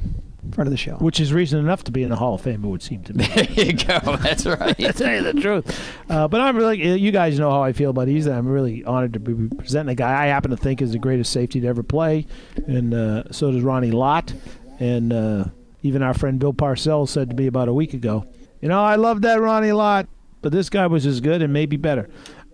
[0.53, 0.95] Friend of the show.
[0.97, 3.15] Which is reason enough to be in the Hall of Fame, it would seem to
[3.15, 3.27] me.
[3.35, 4.17] There you go.
[4.17, 4.77] That's right.
[4.79, 5.95] to tell you the truth.
[6.09, 8.35] Uh, but I'm really, you guys know how I feel about Easley.
[8.35, 11.33] I'm really honored to be presenting a guy I happen to think is the greatest
[11.33, 12.27] safety to ever play.
[12.67, 14.33] And uh, so does Ronnie Lott.
[14.79, 15.45] And uh,
[15.83, 18.25] even our friend Bill Parcells said to me about a week ago,
[18.61, 20.09] you know, I love that Ronnie a lot,
[20.43, 22.09] but this guy was as good and maybe better,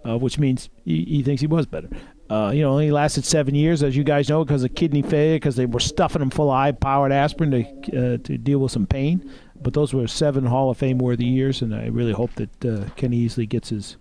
[0.06, 1.88] uh, which means he, he thinks he was better.
[2.28, 5.36] Uh, you know, he lasted seven years, as you guys know, because of kidney failure,
[5.36, 8.86] because they were stuffing him full of high-powered aspirin to uh, to deal with some
[8.86, 9.30] pain.
[9.62, 12.88] But those were seven Hall of Fame worthy years, and I really hope that uh,
[12.96, 13.96] Kenny Easley gets his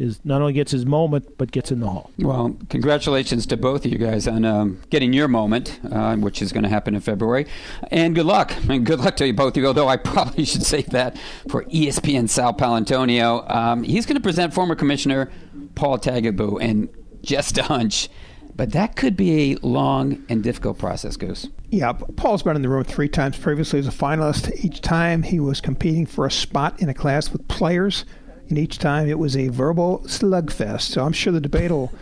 [0.00, 2.10] is not only gets his moment but gets in the hall.
[2.18, 6.52] Well, congratulations to both of you guys on um, getting your moment, uh, which is
[6.52, 7.46] going to happen in February,
[7.90, 8.52] and good luck.
[8.70, 9.66] And good luck to you both of you.
[9.66, 13.50] Although I probably should save that for ESPN Sal Paolantonio.
[13.50, 15.28] Um, he's going to present former Commissioner
[15.74, 16.88] Paul Tagliabue, and
[17.22, 18.08] just a hunch.
[18.54, 21.48] But that could be a long and difficult process, Goose.
[21.70, 24.52] Yeah, Paul's been in the room three times previously as a finalist.
[24.62, 28.04] Each time he was competing for a spot in a class with players,
[28.50, 30.82] and each time it was a verbal slugfest.
[30.82, 31.92] So I'm sure the debate will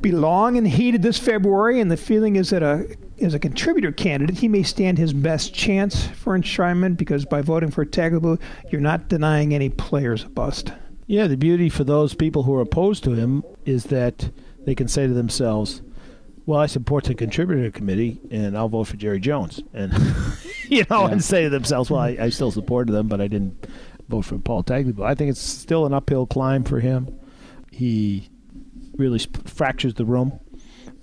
[0.00, 3.92] be long and heated this February, and the feeling is that a as a contributor
[3.92, 8.40] candidate, he may stand his best chance for enshrinement because by voting for Tagliabue,
[8.70, 10.72] you're not denying any players a bust.
[11.06, 14.30] Yeah, the beauty for those people who are opposed to him is that
[14.64, 15.80] they can say to themselves,
[16.46, 19.92] well, I support the contributor committee, and I'll vote for Jerry Jones, and
[20.68, 21.12] you know, Yeah.
[21.12, 23.66] and say to themselves, "Well, I, I still supported them, but I didn't
[24.08, 27.08] vote for Paul Tagliabue." I think it's still an uphill climb for him.
[27.70, 28.28] He
[28.96, 30.38] really sp- fractures the room,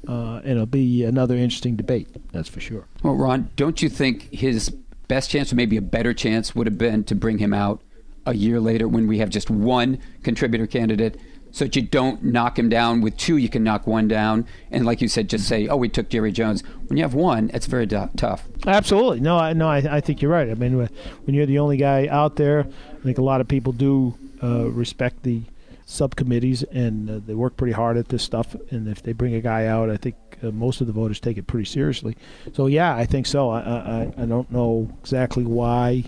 [0.07, 2.07] uh, and it'll be another interesting debate.
[2.31, 2.87] That's for sure.
[3.03, 4.69] Well, Ron, don't you think his
[5.07, 7.81] best chance, or maybe a better chance, would have been to bring him out
[8.25, 11.19] a year later when we have just one contributor candidate
[11.51, 13.01] so that you don't knock him down.
[13.01, 15.89] With two, you can knock one down, and like you said, just say, "Oh, we
[15.89, 18.47] took Jerry Jones." When you have one, it's very d- tough.
[18.67, 19.19] Absolutely.
[19.19, 20.49] No, I, no, I, I think you're right.
[20.49, 23.71] I mean, when you're the only guy out there, I think a lot of people
[23.73, 25.43] do uh, respect the
[25.85, 28.55] subcommittees, and uh, they work pretty hard at this stuff.
[28.71, 31.37] And if they bring a guy out, I think uh, most of the voters take
[31.37, 32.17] it pretty seriously.
[32.53, 33.49] So yeah, I think so.
[33.49, 36.05] I, I, I don't know exactly why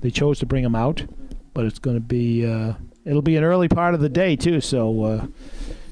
[0.00, 1.04] they chose to bring him out,
[1.54, 2.74] but it's going to be uh,
[3.08, 4.60] it'll be an early part of the day too.
[4.60, 5.26] So uh,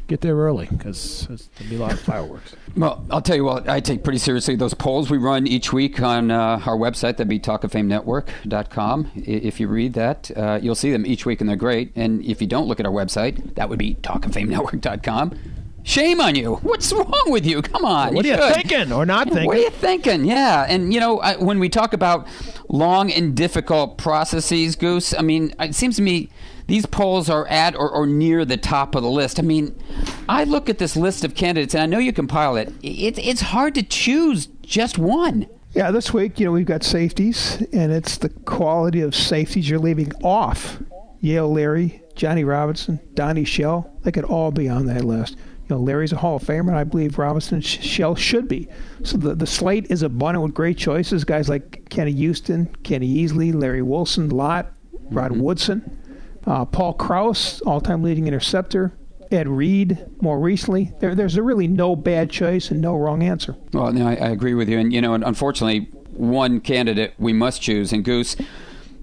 [0.07, 2.55] get there early because there'll be a lot of fireworks.
[2.77, 6.01] Well, I'll tell you what, I take pretty seriously those polls we run each week
[6.01, 9.12] on uh, our website, that'd be talkoffamenetwork.com.
[9.17, 11.93] If you read that, uh, you'll see them each week and they're great.
[11.97, 15.39] And if you don't look at our website, that would be talkoffamenetwork.com.
[15.87, 16.57] Shame on you.
[16.57, 17.62] What's wrong with you?
[17.62, 18.12] Come on.
[18.12, 18.68] What you are you should.
[18.68, 19.47] thinking or not thinking?
[19.47, 20.24] What are you thinking?
[20.24, 20.66] Yeah.
[20.68, 22.26] And, you know, I, when we talk about
[22.68, 26.28] long and difficult processes, Goose, I mean, it seems to me
[26.66, 29.39] these polls are at or, or near the top of the list.
[29.39, 29.80] I mean,
[30.28, 32.72] I look at this list of candidates, and I know you compile it.
[32.82, 35.47] it it's hard to choose just one.
[35.72, 39.78] Yeah, this week, you know, we've got safeties, and it's the quality of safeties you're
[39.78, 40.82] leaving off.
[41.20, 45.37] Yale Lary, Johnny Robinson, Donnie Shell, they could all be on that list.
[45.69, 48.69] You know, Lary's a Hall of Famer, and I believe Robinson and Shell should be.
[49.03, 51.25] So the, the slate is abundant with great choices.
[51.25, 54.73] Guys like Kenny Houston, Kenny Easley, Larry Wilson, Lott,
[55.11, 55.99] Rod Woodson,
[56.47, 58.93] uh, Paul Krause, all-time leading interceptor,
[59.33, 60.93] Ed Reed, more recently.
[61.01, 63.57] There, there's a really no bad choice and no wrong answer.
[63.73, 64.79] Well, no, I, I agree with you.
[64.79, 68.37] And, you know, and unfortunately, one candidate we must choose, and Goose,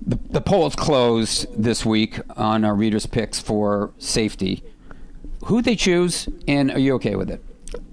[0.02, 4.64] the, the polls closed this week on our readers' picks for safety.
[5.46, 7.44] Who they choose, and are you okay with it?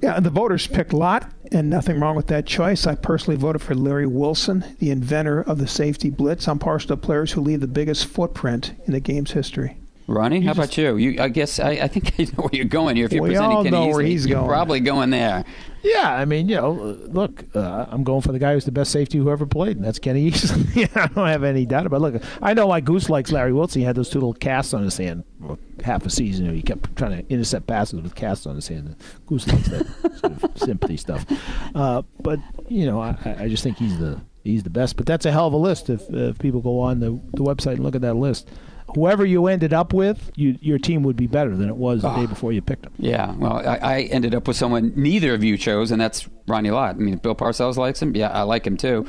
[0.01, 2.87] Yeah, the voters picked Lott, and nothing wrong with that choice.
[2.87, 6.47] I personally voted for Larry Wilson, the inventor of the safety blitz.
[6.47, 9.80] I'm partial to players who leave the biggest footprint in the game's history.
[10.11, 10.97] Ronnie, how about you?
[10.97, 13.07] You, I guess I, I think I know where you're going here.
[13.07, 14.49] If you're We presenting all Kenny know where Easley, he's you're going.
[14.49, 15.45] probably going there.
[15.83, 18.91] Yeah, I mean, you know, look, uh, I'm going for the guy who's the best
[18.91, 20.75] safety who ever played, and that's Kenny Easley.
[20.95, 21.97] yeah, I don't have any doubt about.
[21.99, 22.01] it.
[22.01, 23.81] Look, I know why Goose likes Larry Wilson.
[23.81, 26.53] He had those two little casts on his hand for half a season.
[26.55, 28.97] He kept trying to intercept passes with casts on his hand.
[29.27, 29.87] Goose likes that
[30.19, 31.25] sort of sympathy stuff.
[31.75, 34.97] Uh, but you know, I, I just think he's the he's the best.
[34.97, 35.89] But that's a hell of a list.
[35.89, 38.51] If, if people go on the, the website and look at that list,
[38.95, 42.15] whoever you ended up with, you, your team would be better than it was the
[42.15, 42.93] day before you picked them.
[42.99, 46.71] Yeah, well, I, I ended up with someone neither of you chose, and that's Ronnie
[46.71, 46.97] Lott.
[46.97, 48.15] I mean, Bill Parcells likes him.
[48.15, 49.07] Yeah, I like him too.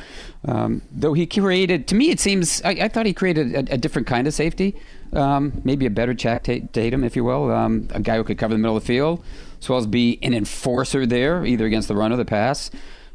[0.48, 3.78] Um, though he created, to me, it seems, I, I thought he created a, a
[3.78, 4.76] different kind of safety.
[5.14, 8.38] Um, maybe a better Jack Ta- Tatum, if you will, um, a guy who could
[8.38, 9.24] cover the middle of the field,
[9.62, 12.72] as well as be an enforcer there, either against the run or the pass.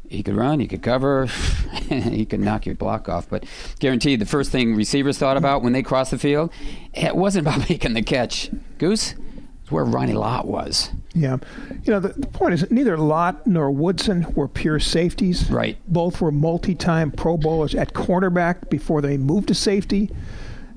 [0.09, 1.25] He could run, he could cover,
[1.89, 3.29] he could knock your block off.
[3.29, 3.45] But
[3.79, 6.51] guaranteed, the first thing receivers thought about when they crossed the field,
[6.93, 8.49] it wasn't about making the catch.
[8.77, 9.15] Goose,
[9.61, 10.91] it's where Ronnie Lott was.
[11.13, 11.37] Yeah.
[11.83, 15.49] You know, the, the point is neither Lott nor Woodson were pure safeties.
[15.49, 15.77] Right.
[15.87, 20.09] Both were multi time Pro Bowlers at cornerback before they moved to safety.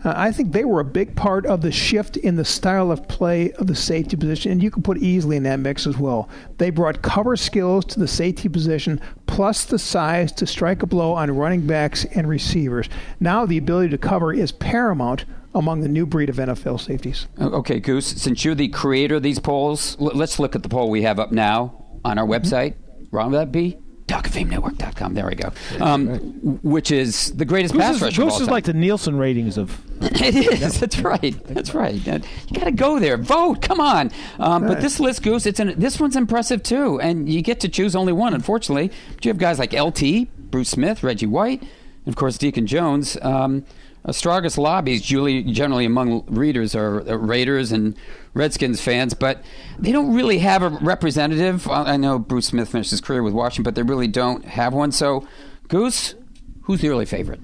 [0.03, 3.07] Uh, I think they were a big part of the shift in the style of
[3.09, 6.28] play of the safety position, and you can put Easley in that mix as well.
[6.59, 11.12] They brought cover skills to the safety position, plus the size to strike a blow
[11.12, 12.88] on running backs and receivers.
[13.20, 15.24] Now the ability to cover is paramount
[15.55, 17.26] among the new breed of NFL safeties.
[17.40, 20.90] Okay, Goose, since you're the creator of these polls, l- let's look at the poll
[20.90, 22.74] we have up now on our website.
[23.11, 23.76] Ron, would that be?
[24.11, 25.14] TalkOfFameNetwork.com.
[25.14, 25.52] There we go.
[25.80, 28.46] Um, w- Which is the greatest Goose pass is, rush of all is time.
[28.48, 29.80] like the Nielsen ratings of.
[30.02, 30.80] it is.
[30.80, 31.34] That's right.
[31.46, 31.94] That's right.
[31.94, 32.20] You
[32.54, 33.16] got to go there.
[33.16, 33.62] Vote.
[33.62, 34.11] Come on.
[34.38, 34.80] Um, But Right.
[34.80, 37.00] this list, Goose, it's an, this one's impressive too.
[37.00, 38.90] And you get to choose only one, unfortunately.
[39.14, 43.16] But you have guys like LT, Bruce Smith, Reggie White, and of course Deacon Jones.
[43.22, 43.64] Um,
[44.11, 47.96] strongest lobbies, Julie, generally among readers, are uh, Raiders and
[48.34, 49.42] Redskins fans, but
[49.78, 51.68] they don't really have a representative.
[51.68, 54.72] I I know Bruce Smith finished his career with Washington, but they really don't have
[54.72, 54.92] one.
[54.92, 55.26] So,
[55.68, 56.14] Goose,
[56.62, 57.40] who's the early favorite?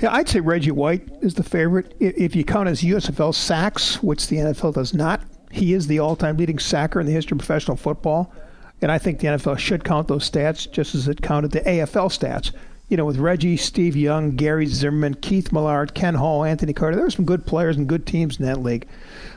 [0.00, 1.96] Yeah, I'd say Reggie White is the favorite.
[1.98, 6.36] If you count his USFL sacks, which the NFL does not, he is the all-time
[6.36, 8.32] leading sacker in the history of professional football.
[8.82, 12.10] And I think the NFL should count those stats just as it counted the AFL
[12.10, 12.52] stats.
[12.88, 17.04] You know, with Reggie, Steve Young, Gary Zimmerman, Keith Millard, Ken Hall, Anthony Carter, there
[17.04, 18.86] were some good players and good teams in that league.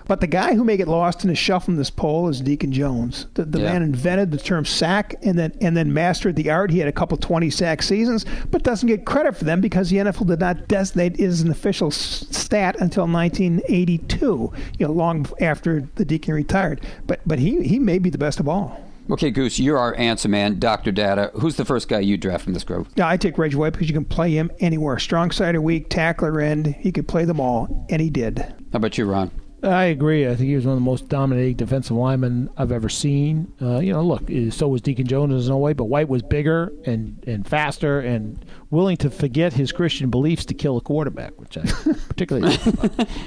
[0.08, 2.72] But the guy who may get lost in the shuffle in this poll is Deacon
[2.72, 3.26] Jones.
[3.34, 3.74] The, the Yeah.
[3.74, 6.70] man invented the term sack and then and then mastered the art.
[6.70, 9.98] He had a couple 20 sack seasons, but doesn't get credit for them because the
[9.98, 14.54] NFL did not designate it as an official stat until 1982.
[14.78, 16.82] You know, long after the Deacon retired.
[17.08, 18.80] But but he he may be the best of all.
[19.12, 20.92] Okay, Goose, you're our answer man, Dr.
[20.92, 21.32] Data.
[21.34, 22.88] Who's the first guy you draft from this group?
[22.96, 25.00] Yeah, I take Reggie White because you can play him anywhere.
[25.00, 28.38] Strong side or weak, tackler end, he could play them all, and he did.
[28.38, 29.32] How about you, Ron?
[29.64, 30.26] I agree.
[30.26, 33.52] I think he was one of the most dominating defensive linemen I've ever seen.
[33.62, 36.22] Uh, you know, look, eh, so was Deacon Jones in no way, but White was
[36.22, 41.38] bigger and, and faster and willing to forget his Christian beliefs to kill a quarterback,
[41.38, 41.62] which I
[42.08, 42.56] particularly.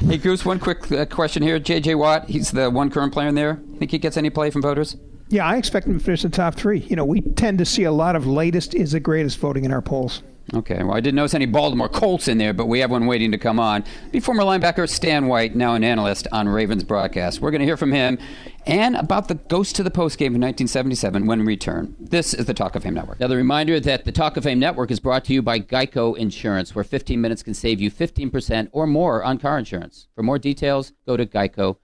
[0.06, 1.58] hey, Goose, one quick uh, question here.
[1.58, 1.96] J.J.
[1.96, 3.60] Watt, he's the one current player in there.
[3.78, 4.96] Think he gets any play from voters?
[5.32, 6.80] Yeah, I expect him to finish in the top three.
[6.80, 9.72] You know, we tend to see a lot of latest is the greatest voting in
[9.72, 10.22] our polls.
[10.52, 13.32] Okay, well, I didn't notice any Baltimore Colts in there, but we have one waiting
[13.32, 13.82] to come on.
[14.10, 17.40] Be former linebacker Stan White, now an analyst on Ravens broadcast.
[17.40, 18.18] We're going to hear from him
[18.66, 21.96] and about the Ghost to the Post game in 1977 when we return.
[21.98, 23.18] This is the Talk of Fame Network.
[23.18, 26.14] Now, the reminder that the Talk of Fame Network is brought to you by Geico
[26.14, 30.08] Insurance, where 15 minutes can save you 15% or more on car insurance.
[30.14, 31.78] For more details, go to geico.com.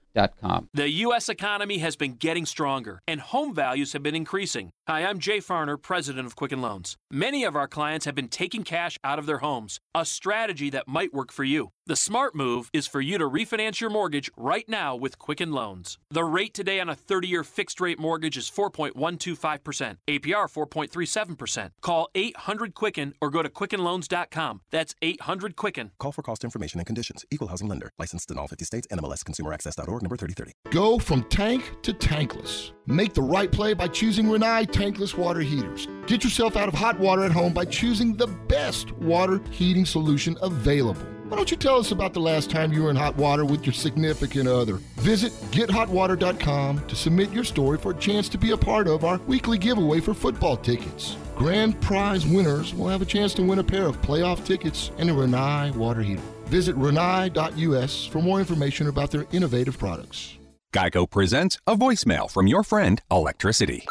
[0.73, 1.29] The U.S.
[1.29, 4.71] economy has been getting stronger, and home values have been increasing.
[4.87, 6.97] Hi, I'm Jay Farner, president of Quicken Loans.
[7.11, 10.87] Many of our clients have been taking cash out of their homes, a strategy that
[10.87, 11.69] might work for you.
[11.89, 15.97] The smart move is for you to refinance your mortgage right now with Quicken Loans.
[16.11, 21.71] The rate today on a 30 year fixed rate mortgage is 4.125%, APR 4.37%.
[21.81, 24.61] Call 800 Quicken or go to QuickenLoans.com.
[24.69, 25.89] That's 800 Quicken.
[25.97, 27.25] Call for cost information and conditions.
[27.31, 27.89] Equal housing lender.
[27.97, 28.87] Licensed in all 50 states.
[28.91, 30.53] NMLS ConsumerAccess.org number 3030.
[30.69, 32.71] Go from tank to tankless.
[32.85, 35.87] Make the right play by choosing Rinnai tankless water heaters.
[36.05, 40.37] Get yourself out of hot water at home by choosing the best water heating solution
[40.43, 41.07] available.
[41.29, 43.63] Why don't you tell us about the last time you were in hot water with
[43.63, 44.77] your significant other?
[44.95, 49.19] Visit gethotwater.com to submit your story for a chance to be a part of our
[49.27, 51.17] weekly giveaway for football tickets.
[51.35, 55.07] Grand prize winners will have a chance to win a pair of playoff tickets and
[55.07, 56.23] a Rinnai water heater.
[56.45, 60.35] Visit rinnai.us for more information about their innovative products.
[60.73, 63.85] Geico presents a voicemail from your friend Electricity.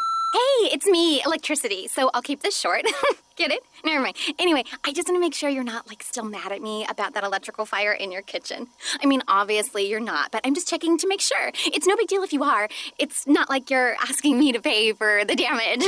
[0.59, 1.87] Hey, it's me, Electricity.
[1.87, 2.83] So I'll keep this short.
[3.37, 3.61] Get it?
[3.85, 4.17] Never mind.
[4.39, 7.13] Anyway, I just want to make sure you're not like still mad at me about
[7.13, 8.67] that electrical fire in your kitchen.
[9.01, 11.51] I mean, obviously you're not, but I'm just checking to make sure.
[11.67, 12.67] It's no big deal if you are.
[12.97, 15.85] It's not like you're asking me to pay for the damage.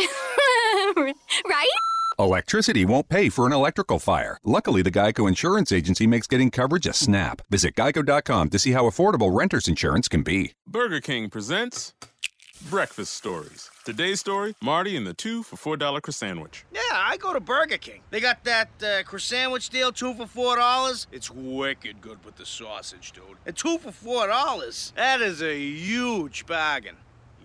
[1.50, 1.68] right?
[2.18, 4.38] Electricity won't pay for an electrical fire.
[4.46, 7.42] Luckily, the Geico Insurance Agency makes getting coverage a snap.
[7.50, 10.54] Visit geico.com to see how affordable renter's insurance can be.
[10.66, 11.94] Burger King presents
[12.70, 13.70] Breakfast Stories.
[13.84, 16.66] Today's story Marty and the two for $4 croissant sandwich.
[16.72, 18.02] Yeah, I go to Burger King.
[18.12, 21.08] They got that uh, croissant sandwich deal, two for four dollars.
[21.12, 23.24] It's wicked good with the sausage, dude.
[23.46, 24.94] And two for four dollars.
[24.96, 26.96] That is a huge bargain.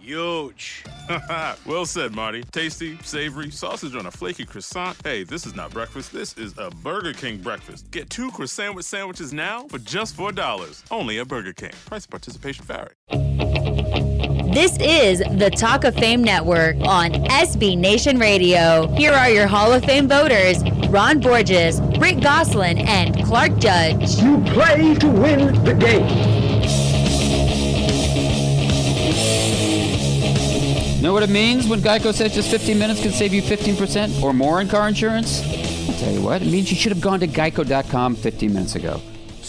[0.00, 0.84] Huge.
[1.66, 2.42] well said, Marty.
[2.44, 4.96] Tasty, savory, sausage on a flaky croissant.
[5.02, 6.12] Hey, this is not breakfast.
[6.12, 7.90] This is a Burger King breakfast.
[7.90, 10.82] Get two croissant sandwiches now for just $4.
[10.90, 11.72] Only at Burger King.
[11.86, 14.15] Price and participation vary.
[14.56, 18.86] This is the Talk of Fame Network on SB Nation Radio.
[18.94, 24.18] Here are your Hall of Fame voters Ron Borges, Rick Gosselin, and Clark Judge.
[24.18, 26.06] You play to win the game.
[31.02, 34.32] Know what it means when Geico says just 15 minutes can save you 15% or
[34.32, 35.42] more in car insurance?
[35.86, 39.02] I'll tell you what, it means you should have gone to geico.com 15 minutes ago.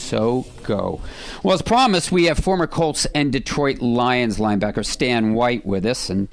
[0.08, 1.02] So go.
[1.44, 6.10] Well, as promised, we have former Colts and Detroit Lions linebacker Stan White with us,
[6.10, 6.30] and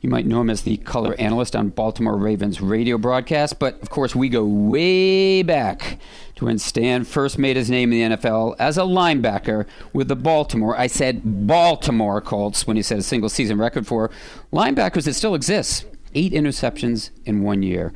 [0.00, 3.90] you might know him as the color analyst on Baltimore Ravens radio broadcast, but of
[3.90, 5.98] course, we go way back
[6.36, 10.16] to when Stan first made his name in the NFL as a linebacker with the
[10.16, 14.10] Baltimore, I said Baltimore Colts when he set a single season record for
[14.54, 15.84] linebackers that still exists.
[16.14, 17.92] Eight interceptions in one year.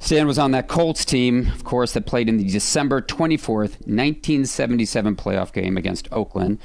[0.00, 5.16] Stan was on that Colts team, of course, that played in the December 24th, 1977
[5.16, 6.58] playoff game against Oakland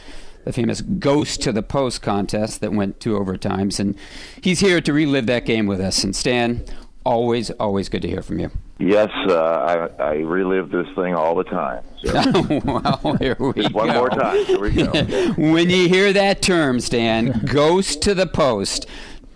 [0.44, 3.80] the famous Ghost to the Post contest that went two overtimes.
[3.80, 3.96] And
[4.42, 6.04] he's here to relive that game with us.
[6.04, 6.64] And Stan,
[7.06, 8.52] always, always good to hear from you.
[8.80, 11.84] Yes, uh, I, I relive this thing all the time.
[12.04, 12.62] So.
[12.66, 13.80] well, here we Just go.
[13.80, 14.46] one more time.
[14.46, 14.92] Here we go.
[15.38, 18.88] when you hear that term, Stan, Ghost to the Post,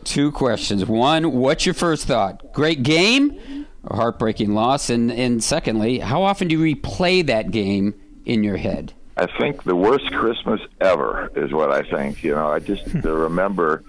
[0.04, 0.86] two questions.
[0.86, 2.52] One, what's your first thought?
[2.52, 3.40] Great game
[3.90, 4.90] or heartbreaking loss?
[4.90, 7.94] And, and secondly, how often do you replay that game
[8.26, 8.94] in your head?
[9.18, 12.24] I think the worst Christmas ever is what I think.
[12.24, 13.00] You know, I just hmm.
[13.00, 13.84] remember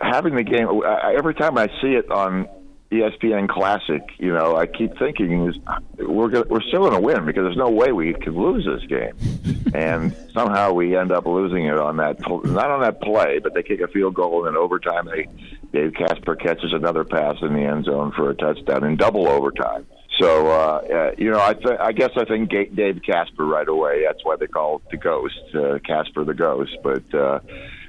[0.00, 0.68] having the game.
[0.84, 2.48] I, every time I see it on
[2.90, 5.56] ESPN Classic, you know, I keep thinking is
[5.98, 8.84] we're gonna, we're still going to win because there's no way we could lose this
[8.88, 9.14] game,
[9.74, 13.62] and somehow we end up losing it on that not on that play, but they
[13.62, 15.06] kick a field goal and in overtime.
[15.06, 15.28] They
[15.74, 19.84] Dave Casper catches another pass in the end zone for a touchdown in double overtime.
[20.20, 24.04] So uh, uh, you know, I, th- I guess I think Dave Casper right away.
[24.06, 26.76] That's why they call it the Ghost, uh, Casper the Ghost.
[26.84, 27.40] But uh,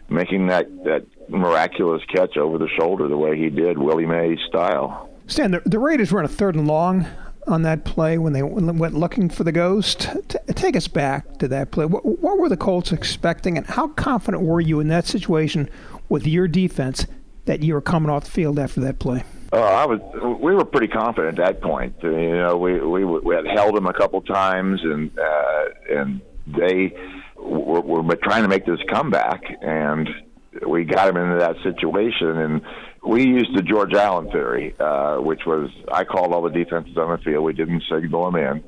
[0.10, 5.08] making that that miraculous catch over the shoulder the way he did, Willie Mays style.
[5.28, 7.06] Stan, the, the Raiders were in a third and long
[7.48, 10.10] on that play when they went looking for the ghost?
[10.30, 11.86] T- take us back to that play.
[11.86, 15.70] What, what were the Colts expecting, and how confident were you in that situation
[16.10, 17.06] with your defense
[17.46, 19.24] that you were coming off the field after that play?
[19.54, 20.02] Uh, I was.
[20.42, 21.96] We were pretty confident at that point.
[22.04, 26.22] Uh, you know, we we we had held them a couple times, and uh, and
[26.48, 26.94] they
[27.38, 30.10] were, were trying to make this comeback, and
[30.68, 32.62] we got them into that situation, and
[33.06, 37.12] we used the George Allen theory, uh, which was I called all the defenses on
[37.12, 37.46] the field.
[37.46, 38.64] We didn't signal them in,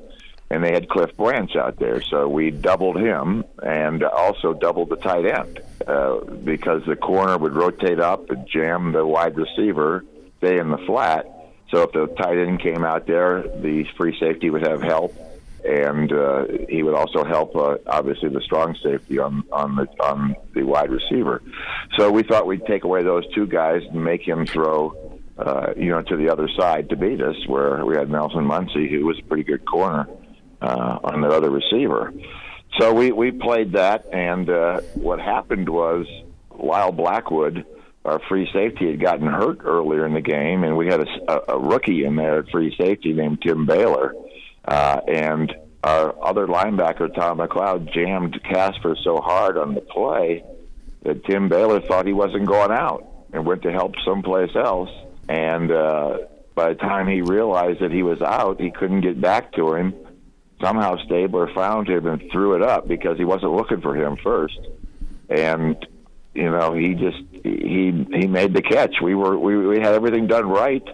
[0.50, 4.96] and they had Cliff Branch out there, so we doubled him and also doubled the
[4.96, 10.04] tight end uh, because the corner would rotate up and jam the wide receiver
[10.38, 11.26] stay in the flat.
[11.70, 15.14] So if the tight end came out there, the free safety would have help,
[15.64, 20.34] and uh, he would also help, uh, obviously, the strong safety on on the on
[20.54, 21.42] the wide receiver.
[21.98, 24.94] So we thought we'd take away those two guys and make him throw,
[25.36, 28.88] uh, you know, to the other side to beat us, where we had Nelson Munsey,
[28.88, 30.06] who was a pretty good corner
[30.62, 32.12] uh, on the other receiver.
[32.78, 36.06] So we we played that, and uh, what happened was
[36.50, 37.64] Lyle Blackwood
[38.08, 41.58] our free safety had gotten hurt earlier in the game, and we had a, a
[41.58, 44.14] rookie in there at free safety named Tim Baylor,
[44.64, 45.54] uh, and
[45.84, 50.42] our other linebacker Tom McLeod jammed Casper so hard on the play
[51.02, 54.90] that Tim Baylor thought he wasn't going out and went to help someplace else,
[55.28, 56.18] and uh,
[56.54, 59.94] by the time he realized that he was out, he couldn't get back to him.
[60.60, 64.58] Somehow Stabler found him and threw it up because he wasn't looking for him first,
[65.28, 65.76] and
[66.34, 69.00] you know, he just he he made the catch.
[69.02, 70.86] We were we we had everything done right,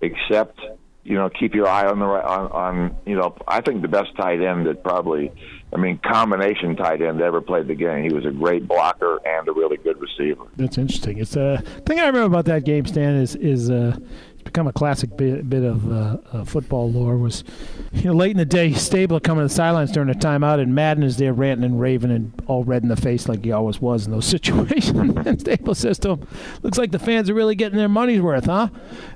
[0.00, 0.58] except
[1.04, 4.16] you know keep your eye on the on on you know I think the best
[4.16, 5.32] tight end that probably
[5.72, 8.04] I mean combination tight end that ever played the game.
[8.04, 10.46] He was a great blocker and a really good receiver.
[10.56, 11.18] That's interesting.
[11.18, 12.86] It's a uh, thing I remember about that game.
[12.86, 13.98] Stan is is uh,
[14.46, 17.18] become a classic bit, bit of uh, uh, football lore.
[17.18, 17.44] Was
[17.92, 20.74] you know late in the day, Stabler coming to the sidelines during a timeout, and
[20.74, 23.80] Madden is there ranting and raving and all red in the face like he always
[23.80, 25.14] was in those situations.
[25.26, 26.28] and Stabler says to him,
[26.62, 28.68] "Looks like the fans are really getting their money's worth, huh?"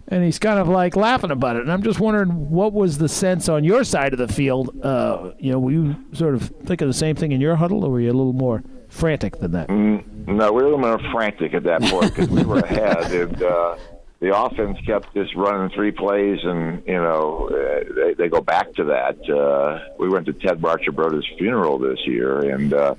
[0.09, 1.63] And he's kind of like laughing about it.
[1.63, 4.85] And I'm just wondering, what was the sense on your side of the field?
[4.85, 7.91] Uh, you know, were you sort of thinking the same thing in your huddle, or
[7.91, 8.63] were you a little more?
[8.91, 9.69] frantic than that.
[9.69, 13.13] Mm, no, we were a little more frantic at that point because we were ahead,
[13.13, 13.77] and uh,
[14.21, 17.49] the offense kept just running three plays, and you know
[17.95, 19.19] they, they go back to that.
[19.29, 22.95] Uh, we went to Ted Marchibroda's funeral this year, and uh,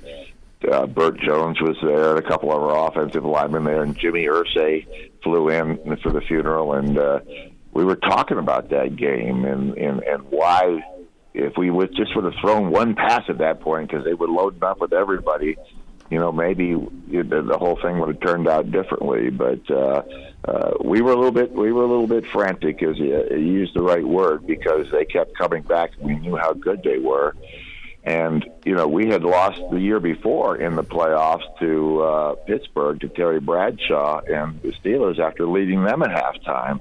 [0.69, 4.26] uh, Bert Jones was there, and a couple of our offensive linemen there, and Jimmy
[4.26, 4.88] Irsay
[5.23, 7.19] flew in for the funeral, and uh,
[7.72, 10.84] we were talking about that game and and and why
[11.35, 14.27] if we would just would have thrown one pass at that point because they were
[14.27, 15.56] loading up with everybody
[16.11, 19.30] you know, maybe the whole thing would have turned out differently.
[19.30, 20.03] But uh,
[20.45, 23.38] uh, we were a little bit we were a little bit frantic, as you, you
[23.38, 25.91] used the right word, because they kept coming back.
[25.99, 27.35] We knew how good they were,
[28.03, 32.99] and you know, we had lost the year before in the playoffs to uh, Pittsburgh
[33.01, 36.80] to Terry Bradshaw and the Steelers after leading them at halftime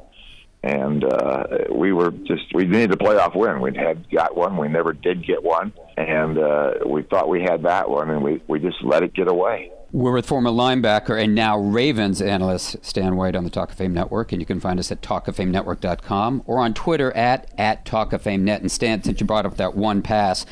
[0.63, 3.61] and uh, we were just we needed a playoff win.
[3.61, 7.63] We had got one, we never did get one, and uh, we thought we had
[7.63, 9.73] that one, and we we just let it get away.
[9.93, 13.93] We're with former linebacker and now Ravens analyst Stan White on the Talk of Fame
[13.93, 18.61] Network, and you can find us at talkoffamenetwork.com or on Twitter at at talkoffamenet.
[18.61, 20.47] And Stan, since you brought up that one pass.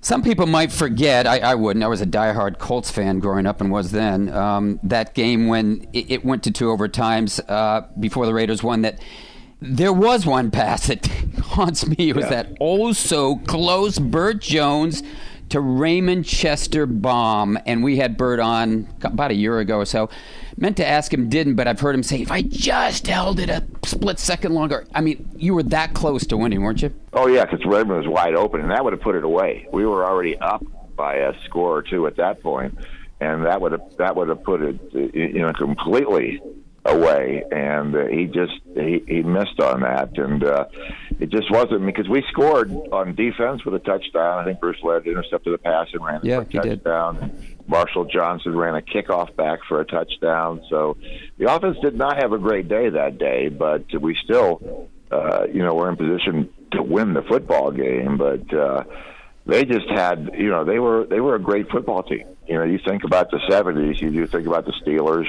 [0.00, 1.84] Some people might forget, I, I, wouldn't.
[1.84, 4.28] I was a diehard Colts fan growing up and was then.
[4.28, 8.82] Um, that game when it, it, went to two overtimes uh, before the Raiders won,
[8.82, 9.00] that
[9.60, 11.06] there was one pass that
[11.42, 12.10] haunts me.
[12.10, 12.42] It was yeah.
[12.42, 15.02] that oh so close Bert Jones
[15.50, 17.58] to Raymond Chester bomb.
[17.66, 20.08] And we had Bert on about a year ago or so.
[20.56, 23.50] Meant to ask him, didn't, but I've heard him say, if I just held it
[23.50, 24.86] a split second longer.
[24.94, 26.94] I mean, you were that close to winning, weren't you?
[27.12, 29.68] Oh, yeah, because Raymond was wide open, and that would have put it away.
[29.72, 30.64] We were already up
[30.96, 32.78] by a score or two at that point,
[33.20, 36.40] and that would have that would have put it you know completely
[36.86, 40.66] away, and uh, he just he, he missed on that, and uh,
[41.18, 44.38] it just wasn't because we scored on defense with a touchdown.
[44.38, 47.18] I think Bruce Leonard intercepted the pass and ran yeah, for a touchdown.
[47.18, 47.68] Did.
[47.68, 50.62] Marshall Johnson ran a kickoff back for a touchdown.
[50.70, 50.96] So
[51.38, 55.62] the offense did not have a great day that day, but we still, uh, you
[55.62, 58.18] know, were in position to win the football game.
[58.18, 58.84] But uh,
[59.46, 62.26] they just had, you know, they were they were a great football team.
[62.46, 65.26] You know, you think about the '70s, you do think about the Steelers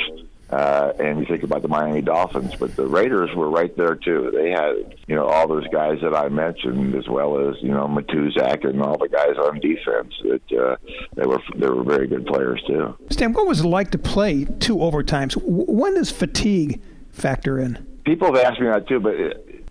[0.50, 4.32] uh, and you think about the Miami Dolphins, but the Raiders were right there too.
[4.34, 7.88] They had, you know, all those guys that I mentioned, as well as you know
[7.88, 10.14] Matuszak and all the guys on defense.
[10.24, 10.76] That uh,
[11.16, 12.98] they were they were very good players too.
[13.10, 15.38] Stan, what was it like to play two overtimes?
[15.44, 17.86] When does fatigue factor in?
[18.06, 19.16] People have asked me that too, but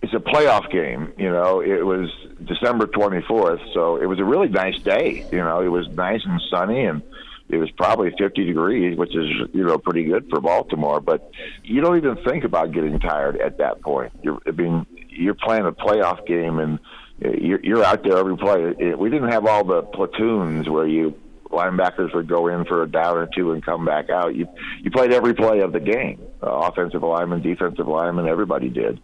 [0.03, 1.11] it's a playoff game.
[1.17, 2.09] You know, it was
[2.45, 5.25] December 24th, so it was a really nice day.
[5.31, 7.01] You know, it was nice and sunny and
[7.49, 10.99] it was probably 50 degrees, which is you know pretty good for Baltimore.
[10.99, 11.31] But
[11.63, 14.11] you don't even think about getting tired at that point.
[14.21, 16.79] You're, I mean, you're playing a playoff game and
[17.19, 18.73] you're, you're out there every play.
[18.93, 21.17] We didn't have all the platoons where you
[21.49, 24.35] linebackers would go in for a down or two and come back out.
[24.35, 24.47] You
[24.81, 28.99] you played every play of the game, uh, offensive lineman, defensive lineman, everybody did.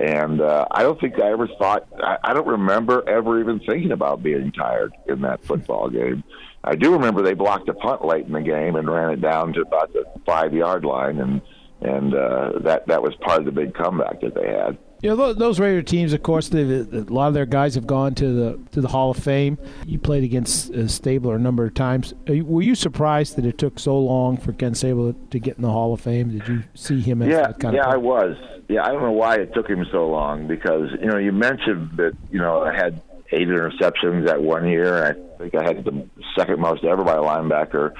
[0.00, 1.86] And uh, I don't think I ever thought.
[2.02, 6.24] I, I don't remember ever even thinking about being tired in that football game.
[6.64, 9.52] I do remember they blocked a punt late in the game and ran it down
[9.52, 11.40] to about the five yard line, and
[11.82, 14.78] and uh, that that was part of the big comeback that they had.
[15.04, 18.32] You know, those Raider teams, of course, a lot of their guys have gone to
[18.32, 19.58] the to the Hall of Fame.
[19.84, 22.14] You played against uh, Stabler a number of times.
[22.26, 25.70] Were you surprised that it took so long for Ken Stabler to get in the
[25.70, 26.30] Hall of Fame?
[26.30, 27.88] Did you see him as yeah, that kind yeah, of?
[27.88, 28.36] Yeah, I was.
[28.70, 31.98] Yeah, I don't know why it took him so long because you know you mentioned
[31.98, 35.04] that you know I had eight interceptions that one year.
[35.04, 37.92] And I think I had the second most ever by a linebacker,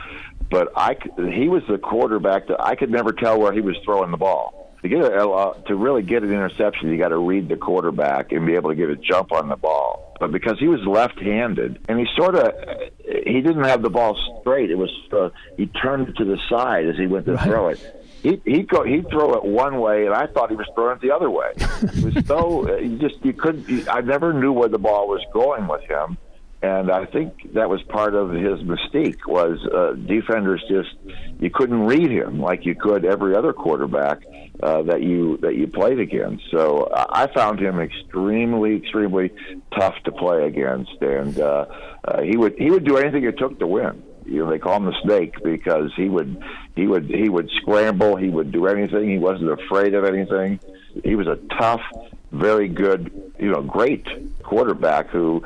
[0.50, 0.96] but I
[1.34, 4.63] he was the quarterback that I could never tell where he was throwing the ball
[4.84, 8.32] to get a, uh, to really get an interception, you got to read the quarterback
[8.32, 10.14] and be able to get a jump on the ball.
[10.20, 12.52] But because he was left-handed and he sort of
[12.98, 16.86] he didn't have the ball straight, it was uh, he turned it to the side
[16.86, 17.44] as he went to right.
[17.46, 18.04] throw it.
[18.22, 21.00] He he'd go he'd throw it one way, and I thought he was throwing it
[21.00, 21.52] the other way.
[21.56, 23.88] It was so uh, you just you couldn't.
[23.88, 26.18] I never knew where the ball was going with him
[26.64, 30.94] and I think that was part of his mystique was uh, defenders just
[31.38, 34.22] you couldn't read him like you could every other quarterback
[34.62, 36.44] uh, that you that you played against.
[36.50, 39.30] So I found him extremely extremely
[39.76, 41.66] tough to play against, and uh,
[42.04, 44.02] uh, he would he would do anything it took to win.
[44.26, 46.42] You know, they call him the snake because he would
[46.76, 48.16] he would he would scramble.
[48.16, 49.08] He would do anything.
[49.08, 50.60] He wasn't afraid of anything.
[51.02, 51.82] He was a tough,
[52.30, 54.06] very good, you know, great
[54.42, 55.42] quarterback who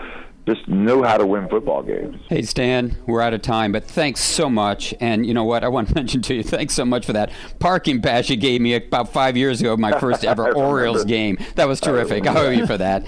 [0.48, 2.16] just knew how to win football games.
[2.28, 4.94] Hey, Stan, we're out of time, but thanks so much.
[4.98, 5.62] And you know what?
[5.62, 8.60] I want to mention to you, thanks so much for that parking pass you gave
[8.62, 11.36] me about five years ago, my first ever Orioles game.
[11.56, 12.26] That was terrific.
[12.26, 13.06] I, I owe you for that.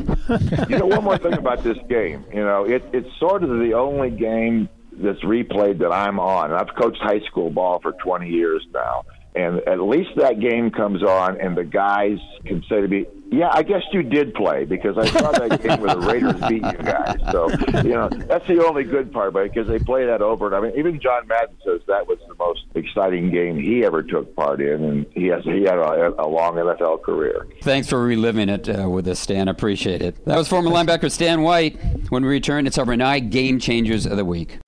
[0.69, 2.25] you know, one more thing about this game.
[2.33, 6.53] You know, it, it's sort of the only game that's replayed that I'm on.
[6.53, 9.05] I've coached high school ball for 20 years now.
[9.35, 13.49] And at least that game comes on, and the guys can say to me, yeah,
[13.53, 16.85] I guess you did play because I saw that game where the Raiders beat you
[16.85, 17.17] guys.
[17.31, 17.49] So
[17.83, 20.47] you know that's the only good part, but because they play that over.
[20.47, 24.03] And I mean, even John Madden says that was the most exciting game he ever
[24.03, 27.47] took part in, and he has he had a, a long NFL career.
[27.63, 29.47] Thanks for reliving it uh, with us, Stan.
[29.47, 30.25] Appreciate it.
[30.25, 31.79] That was former linebacker Stan White.
[32.09, 34.59] When we return, it's our Rinnai Game Changers of the Week.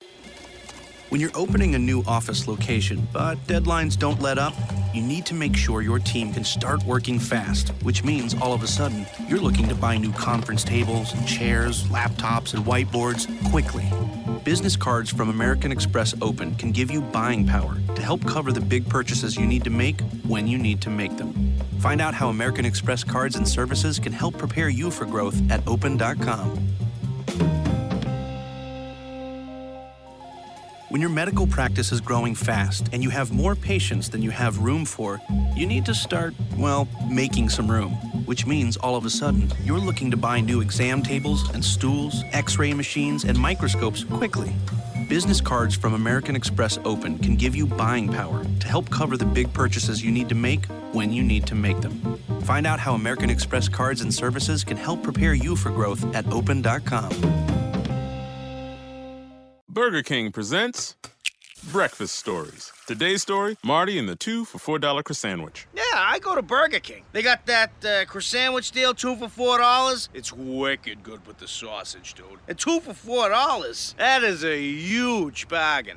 [1.13, 4.55] When you're opening a new office location, but deadlines don't let up,
[4.95, 8.63] you need to make sure your team can start working fast, which means all of
[8.63, 13.85] a sudden you're looking to buy new conference tables, chairs, laptops, and whiteboards quickly.
[14.43, 18.63] Business cards from American Express Open can give you buying power to help cover the
[18.63, 21.59] big purchases you need to make when you need to make them.
[21.81, 25.61] Find out how American Express cards and services can help prepare you for growth at
[25.69, 26.73] open.com.
[30.93, 34.59] When your medical practice is growing fast and you have more patients than you have
[34.59, 35.23] room for,
[35.57, 37.93] you need to start, well, making some room.
[38.27, 42.23] Which means all of a sudden, you're looking to buy new exam tables and stools,
[42.33, 44.53] x ray machines, and microscopes quickly.
[45.09, 49.25] Business cards from American Express Open can give you buying power to help cover the
[49.25, 52.19] big purchases you need to make when you need to make them.
[52.43, 56.31] Find out how American Express cards and services can help prepare you for growth at
[56.31, 57.62] open.com.
[59.73, 60.97] Burger King presents
[61.73, 62.71] Breakfast Stories.
[62.87, 65.17] Today's story Marty and the two for $4 croissant.
[65.17, 65.67] Sandwich.
[65.75, 67.05] Yeah, I go to Burger King.
[67.13, 70.09] They got that uh, croissant deal, two for $4.
[70.13, 72.27] It's wicked good with the sausage, dude.
[72.49, 75.97] And two for $4, that is a huge bargain.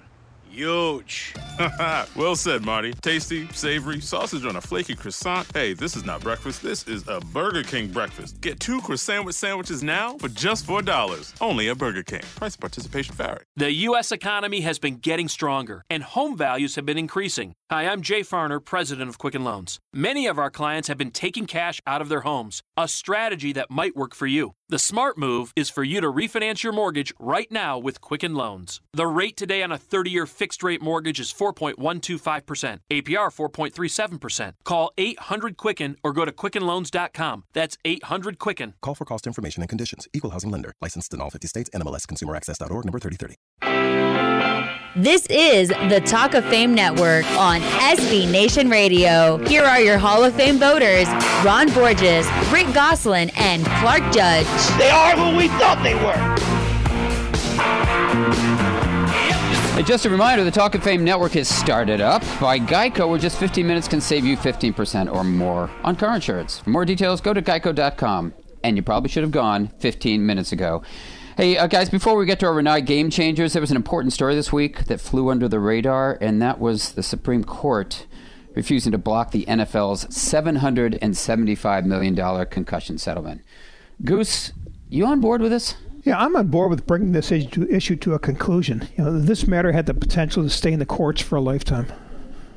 [0.55, 1.33] Huge.
[2.15, 2.93] well said, Marty.
[2.93, 5.45] Tasty, savory, sausage on a flaky croissant.
[5.53, 6.63] Hey, this is not breakfast.
[6.63, 8.39] This is a Burger King breakfast.
[8.39, 11.33] Get two croissant sandwiches now for just $4.
[11.41, 12.21] Only at Burger King.
[12.35, 13.43] Price participation vary.
[13.57, 14.13] The U.S.
[14.13, 17.53] economy has been getting stronger, and home values have been increasing.
[17.71, 19.79] Hi, I'm Jay Farner, president of Quicken Loans.
[19.91, 23.71] Many of our clients have been taking cash out of their homes, a strategy that
[23.71, 24.51] might work for you.
[24.69, 28.81] The smart move is for you to refinance your mortgage right now with Quicken Loans.
[28.93, 34.53] The rate today on a 30 year fixed rate mortgage is 4.125%, APR 4.37%.
[34.63, 37.45] Call 800 Quicken or go to QuickenLoans.com.
[37.53, 38.75] That's 800 Quicken.
[38.83, 40.07] Call for cost information and conditions.
[40.13, 40.71] Equal housing lender.
[40.83, 41.71] Licensed in all 50 states.
[41.73, 44.74] NMLS ConsumerAccess.org number 3030.
[44.97, 49.35] This is the Talk of Fame Network on SB Nation Radio.
[49.45, 51.09] Here are your Hall of Fame voters
[51.43, 54.47] Ron Borges, Rick Gosselin, and Clark Judge.
[54.77, 56.15] They are who we thought they were.
[59.75, 63.19] Hey, just a reminder, the Talk of Fame network has started up by Geico, where
[63.19, 66.59] just 15 minutes can save you 15% or more on car insurance.
[66.59, 68.33] For more details, go to geico.com.
[68.63, 70.83] And you probably should have gone 15 minutes ago.
[71.37, 74.13] Hey, uh, guys, before we get to our Rinnai game changers, there was an important
[74.13, 78.05] story this week that flew under the radar, and that was the Supreme Court
[78.53, 83.41] refusing to block the NFL's $775 million concussion settlement.
[84.05, 84.53] Goose,
[84.87, 85.75] you on board with this?
[86.05, 88.87] Yeah, I'm on board with bringing this issue issue to a conclusion.
[88.97, 91.91] You know, this matter had the potential to stay in the courts for a lifetime.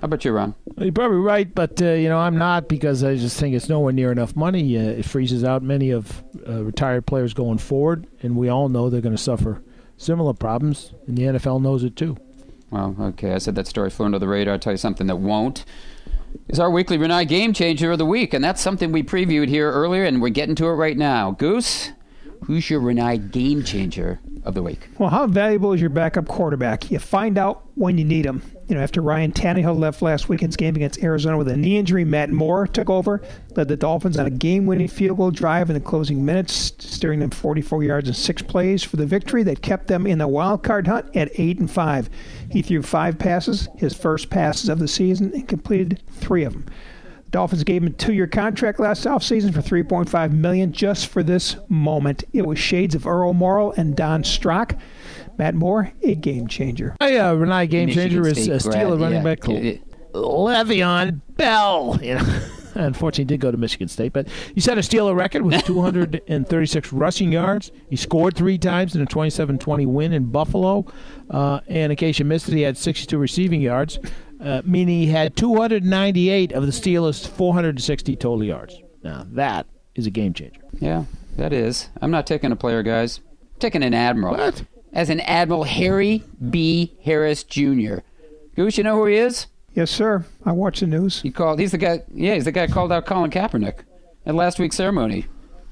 [0.00, 0.54] How bet you're wrong.
[0.76, 3.92] You're probably right, but uh, you know I'm not because I just think it's nowhere
[3.92, 4.76] near enough money.
[4.76, 8.88] Uh, it freezes out many of uh, retired players going forward, and we all know
[8.88, 9.60] they're going to suffer
[9.96, 12.16] similar problems, and the NFL knows it too.
[12.70, 14.54] Well, okay, I said that story flew under the radar.
[14.54, 15.64] I'll tell you something that won't.
[16.48, 19.72] Is our weekly Rinnai game changer of the week, and that's something we previewed here
[19.72, 21.32] earlier, and we're getting to it right now.
[21.32, 21.90] Goose,
[22.44, 24.88] who's your Rinnai game changer of the week?
[24.98, 26.90] Well, how valuable is your backup quarterback?
[26.90, 28.42] You find out when you need him.
[28.66, 32.04] You know, after Ryan Tannehill left last weekend's game against Arizona with a knee injury,
[32.04, 33.22] Matt Moore took over,
[33.56, 37.30] led the Dolphins on a game-winning field goal drive in the closing minutes, steering them
[37.30, 40.86] 44 yards in six plays for the victory that kept them in the wild card
[40.86, 42.08] hunt at eight and five.
[42.50, 46.66] He threw five passes, his first passes of the season, and completed three of them.
[47.30, 52.24] Dolphins gave him a two-year contract last offseason for 3.5 million just for this moment.
[52.32, 54.74] It was shades of Earl Morrall and Don Strock.
[55.36, 56.96] Matt Moore, a game changer.
[57.00, 59.22] My uh, Rinnai game Michigan changer is State uh, Steeler grad, running yeah.
[59.22, 59.74] back Yeah.
[60.12, 61.98] Le'Veon Bell.
[62.08, 65.42] You know, unfortunately, he did go to Michigan State, but he set a Steeler record
[65.42, 67.72] with 236 rushing yards.
[67.90, 70.86] He scored three times in a 27-20 win in Buffalo,
[71.30, 73.98] uh, and in case you missed it, he had 62 receiving yards,
[74.40, 78.80] uh, meaning he had 298 of the Steelers' 460 total yards.
[79.02, 80.60] Now that is a game changer.
[80.80, 81.04] Yeah,
[81.36, 81.88] that is.
[82.00, 83.20] I'm not taking a player, guys.
[83.54, 84.36] I'm taking an admiral.
[84.36, 84.64] What?
[84.92, 86.96] As an Admiral Harry B.
[87.04, 87.98] Harris Jr.
[88.56, 89.46] Goose, you know who he is?
[89.74, 90.24] Yes, sir.
[90.44, 91.20] I watch the news.
[91.20, 91.60] He called.
[91.60, 92.02] He's the guy.
[92.12, 93.80] Yeah, he's the guy called out Colin Kaepernick
[94.26, 95.26] at last week's ceremony,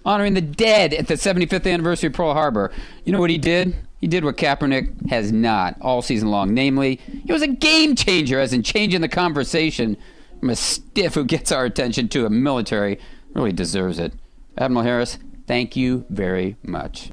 [0.07, 2.73] honoring the dead at the 75th anniversary of Pearl Harbor.
[3.05, 3.77] You know what he did?
[4.01, 6.55] He did what Kaepernick has not all season long.
[6.55, 9.97] Namely, he was a game changer, as in changing the conversation
[10.39, 13.01] from a stiff who gets our attention to a military
[13.35, 14.13] really deserves it.
[14.57, 17.11] Admiral Harris, thank you very much.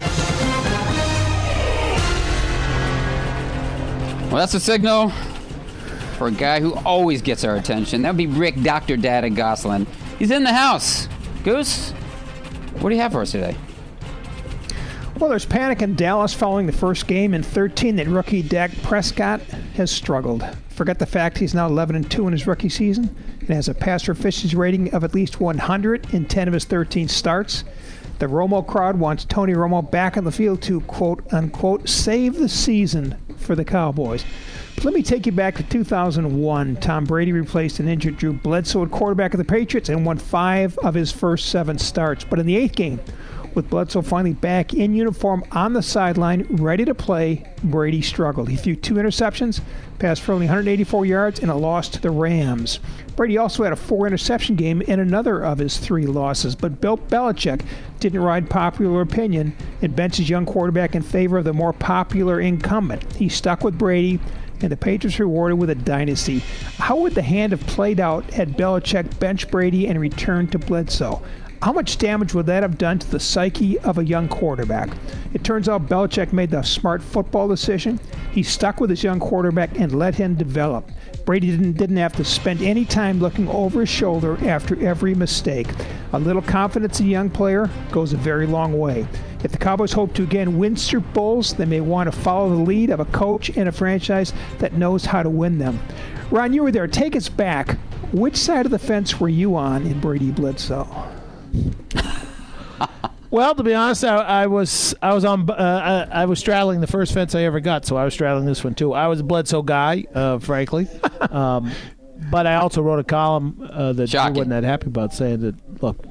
[4.29, 5.09] Well, that's a signal
[6.17, 8.03] for a guy who always gets our attention.
[8.03, 8.97] That would be Rick, Dr.
[8.97, 9.87] Dad, and Gosselin.
[10.19, 11.07] He's in the house.
[11.43, 11.93] Goose,
[12.79, 13.55] what do you have for us today?
[15.19, 19.41] Well, there's panic in Dallas following the first game in 13 that rookie Dak Prescott
[19.75, 20.43] has struggled.
[20.69, 23.73] Forget the fact he's now 11 and 2 in his rookie season and has a
[23.73, 27.63] passer efficiency rating of at least 100 in 10 of his 13 starts.
[28.19, 32.47] The Romo crowd wants Tony Romo back on the field to quote unquote save the
[32.47, 34.23] season for the Cowboys.
[34.75, 36.75] But let me take you back to 2001.
[36.77, 40.77] Tom Brady replaced an injured Drew Bledsoe at quarterback of the Patriots and won five
[40.79, 42.23] of his first seven starts.
[42.23, 42.99] But in the eighth game,
[43.55, 48.49] with Bledsoe finally back in uniform on the sideline, ready to play, Brady struggled.
[48.49, 49.61] He threw two interceptions,
[49.99, 52.79] passed for only 184 yards, and a loss to the Rams.
[53.15, 56.97] Brady also had a four interception game in another of his three losses, but Bill
[56.97, 57.61] Belichick
[57.99, 62.39] didn't ride popular opinion and benched his young quarterback in favor of the more popular
[62.39, 63.13] incumbent.
[63.13, 64.19] He stuck with Brady,
[64.61, 66.39] and the Patriots rewarded with a dynasty.
[66.77, 71.21] How would the hand have played out had Belichick benched Brady and returned to Bledsoe?
[71.63, 74.89] How much damage would that have done to the psyche of a young quarterback?
[75.33, 78.01] It turns out Belichick made the smart football decision.
[78.33, 80.91] He stuck with his young quarterback and let him develop.
[81.23, 85.67] Brady didn't, didn't have to spend any time looking over his shoulder after every mistake.
[86.11, 89.07] A little confidence in a young player goes a very long way.
[89.41, 92.61] If the Cowboys hope to again win Super Bowls, they may want to follow the
[92.61, 95.79] lead of a coach and a franchise that knows how to win them.
[96.29, 96.87] Ron, you were there.
[96.87, 97.77] Take us back.
[98.11, 101.22] Which side of the fence were you on in Brady Bledsoe?
[103.29, 106.81] Well, to be honest, I, I was I was on uh, I, I was straddling
[106.81, 108.93] the first fence I ever got, so I was straddling this one too.
[108.93, 110.87] I was a Bledsoe guy, uh, frankly,
[111.31, 111.71] um,
[112.29, 115.81] but I also wrote a column uh, that Drew wasn't that happy about, saying that
[115.81, 116.05] look,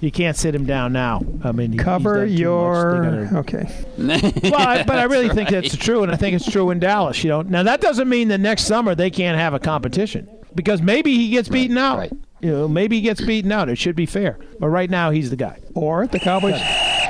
[0.00, 1.22] you can't sit him down now.
[1.44, 2.40] I mean, he- he's Cover done too much.
[2.40, 3.02] Your.
[3.04, 3.84] gotta- Okay.
[4.50, 7.22] well, I, but I really think that's true, and I think it's true in Dallas.
[7.22, 10.82] You know, now that doesn't mean that next summer they can't have a competition because
[10.82, 12.10] maybe he gets beaten out.
[12.44, 13.70] You know, maybe he gets beaten out.
[13.70, 15.60] It should be fair, but right now he's the guy.
[15.74, 16.60] Or the Cowboys,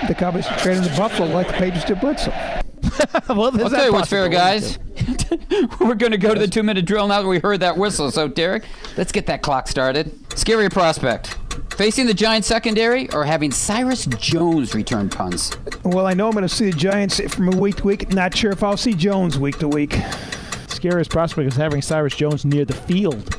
[0.06, 2.31] the Cowboys trade him to Buffalo like the Patriots did Bledsoe.
[3.28, 4.78] well, there's I'll tell you what's fair, guys.
[5.81, 8.12] We're going to go to the two-minute drill now that we heard that whistle.
[8.12, 8.62] So, Derek,
[8.97, 10.16] let's get that clock started.
[10.39, 11.36] Scary prospect.
[11.77, 15.51] Facing the Giants secondary or having Cyrus Jones return punts?
[15.82, 18.12] Well, I know I'm going to see the Giants from week to week.
[18.12, 19.97] Not sure if I'll see Jones week to week.
[20.69, 23.36] Scariest prospect is having Cyrus Jones near the field.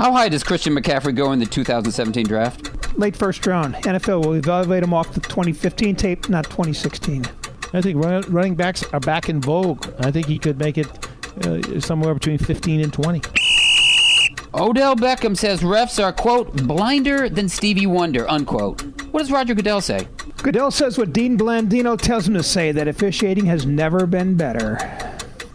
[0.00, 2.96] How high does Christian McCaffrey go in the 2017 draft?
[2.96, 3.74] Late first round.
[3.74, 7.26] NFL will evaluate him off the 2015 tape, not 2016.
[7.74, 9.86] I think run, running backs are back in vogue.
[9.98, 10.86] I think he could make it
[11.44, 13.20] uh, somewhere between 15 and 20.
[14.54, 18.80] Odell Beckham says refs are, quote, blinder than Stevie Wonder, unquote.
[19.12, 20.08] What does Roger Goodell say?
[20.38, 24.78] Goodell says what Dean Blandino tells him to say that officiating has never been better.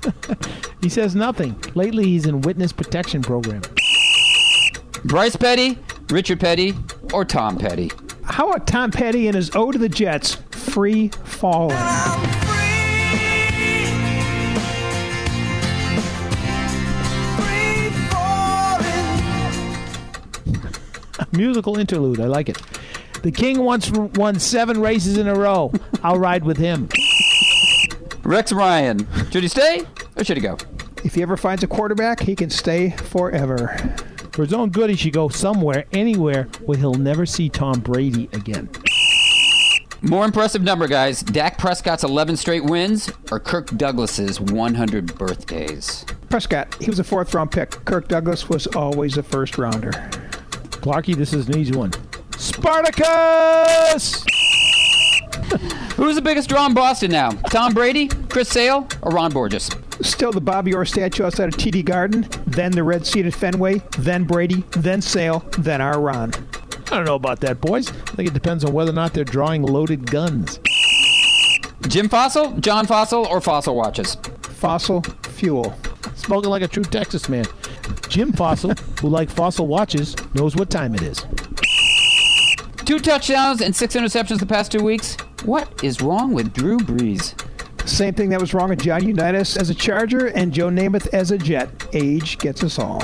[0.83, 1.59] he says nothing.
[1.73, 3.63] Lately, he's in witness protection program.
[5.05, 5.77] Bryce Petty,
[6.09, 6.73] Richard Petty,
[7.13, 7.91] or Tom Petty?
[8.23, 11.77] How about Tom Petty and his ode to the Jets, Free Falling?
[21.33, 22.19] Musical interlude.
[22.19, 22.59] I like it.
[23.21, 25.71] The King once won seven races in a row.
[26.01, 26.89] I'll ride with him.
[28.23, 29.07] Rex Ryan.
[29.29, 29.83] Should he stay
[30.15, 30.57] or should he go?
[31.03, 33.77] If he ever finds a quarterback, he can stay forever.
[34.35, 38.27] For his own good, he should go somewhere, anywhere, where he'll never see Tom Brady
[38.33, 38.69] again.
[40.01, 41.23] More impressive number, guys.
[41.23, 46.05] Dak Prescott's 11 straight wins or Kirk Douglas's 100 birthdays?
[46.29, 47.71] Prescott, he was a fourth round pick.
[47.85, 49.91] Kirk Douglas was always a first rounder.
[50.81, 51.93] Clarky, this is an easy one.
[52.37, 54.25] Spartacus!
[55.95, 57.29] Who's the biggest draw in Boston now?
[57.49, 59.69] Tom Brady, Chris Sale, or Ron Borges?
[60.01, 63.81] Still the Bobby Orr statue outside of TD Garden, then the red seat at Fenway,
[63.97, 66.33] then Brady, then Sale, then our Ron.
[66.91, 67.89] I don't know about that, boys.
[67.89, 70.59] I think it depends on whether or not they're drawing loaded guns.
[71.87, 74.17] Jim Fassel, John Fassel, or Fossil Watches?
[74.41, 75.77] Fossil fuel.
[76.15, 77.45] Spoken like a true Texas man.
[78.09, 81.23] Jim Fassel, who like fossil watches, knows what time it is.
[82.85, 85.17] Two touchdowns and six interceptions the past two weeks.
[85.43, 87.33] What is wrong with Drew Brees?
[87.87, 91.31] Same thing that was wrong with John Unitas as a Charger and Joe Namath as
[91.31, 91.69] a Jet.
[91.93, 93.01] Age gets us all.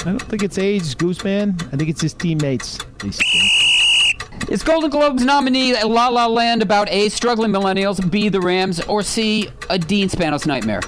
[0.00, 1.62] I don't think it's age, Gooseman.
[1.72, 2.78] I think it's his teammates.
[2.98, 4.50] They stink.
[4.50, 9.02] Is Golden Globes nominee La La Land about A, struggling millennials, B, the Rams, or
[9.02, 10.80] C, a Dean Spanos nightmare?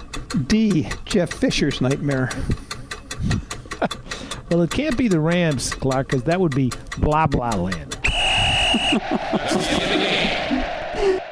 [0.49, 2.31] D, Jeff Fisher's nightmare.
[4.51, 7.97] well, it can't be the Rams, Clark, because that would be blah blah land.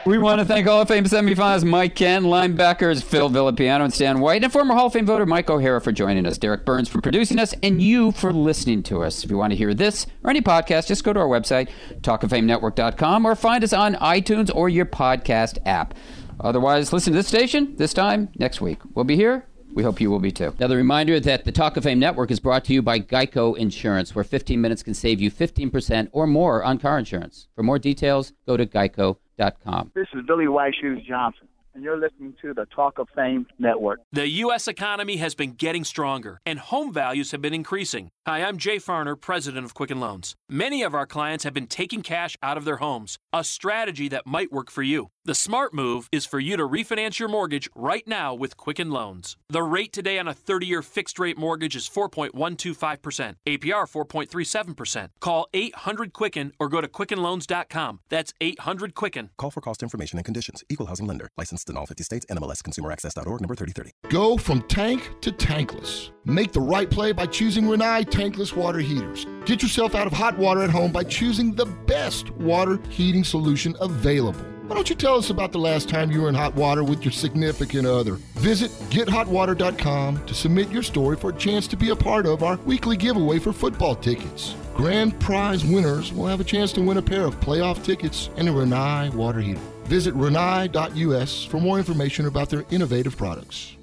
[0.07, 4.21] We want to thank Hall of Fame semifinals Mike Kenn, linebackers Phil Villapiano and Stan
[4.21, 7.01] White, and former Hall of Fame voter Mike O'Hara for joining us, Derek Burns for
[7.01, 9.25] producing us, and you for listening to us.
[9.25, 11.71] If you want to hear this or any podcast, just go to our website,
[12.03, 15.93] talkoffamenetwork.com, or find us on iTunes or your podcast app.
[16.39, 18.79] Otherwise, listen to this station this time next week.
[18.95, 19.45] We'll be here.
[19.77, 20.55] We hope you will be too.
[20.57, 24.15] Another reminder that the Talk of Fame Network is brought to you by Geico Insurance,
[24.15, 27.48] where 15 minutes can save you 15% or more on car insurance.
[27.55, 29.93] For more details, go to geico.com.
[29.94, 34.01] This is Billy White Shoes Johnson, and you're listening to the Talk of Fame Network.
[34.12, 34.66] The U.S.
[34.66, 38.09] economy has been getting stronger, and home values have been increasing.
[38.27, 40.35] Hi, I'm Jay Farner, president of Quicken Loans.
[40.48, 44.27] Many of our clients have been taking cash out of their homes, a strategy that
[44.27, 45.11] might work for you.
[45.24, 49.36] The smart move is for you to refinance your mortgage right now with Quicken Loans.
[49.48, 55.09] The rate today on a 30 year fixed rate mortgage is 4.125%, APR 4.37%.
[55.20, 58.01] Call 800 Quicken or go to QuickenLoans.com.
[58.09, 59.31] That's 800 Quicken.
[59.39, 60.65] Call for cost information and conditions.
[60.69, 61.28] Equal housing lender.
[61.39, 62.27] Licensed in all 50 states.
[62.27, 63.93] NMLS ConsumerAccess.org number 3030.
[64.11, 66.11] Go from tank to tankless.
[66.28, 69.27] Make the right play by choosing Rinnai tankless water heaters.
[69.44, 73.77] Get yourself out of hot water at home by choosing the best water heating solution
[73.81, 74.40] available.
[74.66, 77.05] Why don't you tell us about the last time you were in hot water with
[77.05, 78.15] your significant other?
[78.35, 82.57] Visit gethotwater.com to submit your story for a chance to be a part of our
[82.57, 84.57] weekly giveaway for football tickets.
[84.74, 88.48] Grand prize winners will have a chance to win a pair of playoff tickets and
[88.48, 89.61] a Rinnai water heater.
[89.85, 93.76] Visit rinnai.us for more information about their innovative products.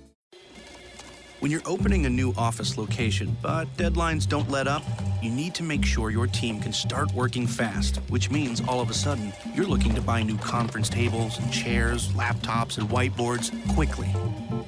[1.44, 4.82] When you're opening a new office location, but deadlines don't let up,
[5.22, 8.90] you need to make sure your team can start working fast, which means all of
[8.90, 14.08] a sudden you're looking to buy new conference tables and chairs, laptops, and whiteboards quickly.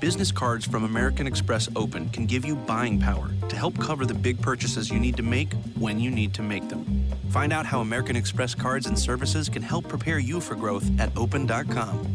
[0.01, 4.13] Business cards from American Express Open can give you buying power to help cover the
[4.13, 6.85] big purchases you need to make when you need to make them.
[7.29, 11.15] Find out how American Express cards and services can help prepare you for growth at
[11.15, 12.05] open.com.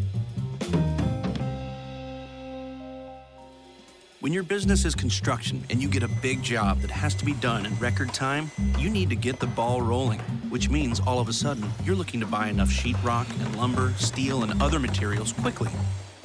[4.21, 7.33] When your business is construction and you get a big job that has to be
[7.33, 10.21] done in record time, you need to get the ball rolling.
[10.51, 14.43] which means all of a sudden you're looking to buy enough sheetrock and lumber, steel,
[14.43, 15.71] and other materials quickly.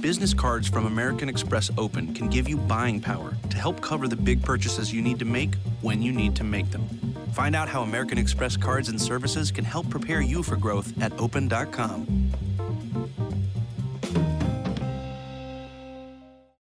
[0.01, 4.15] Business cards from American Express Open can give you buying power to help cover the
[4.15, 6.89] big purchases you need to make when you need to make them.
[7.33, 11.17] Find out how American Express cards and services can help prepare you for growth at
[11.19, 12.31] open.com.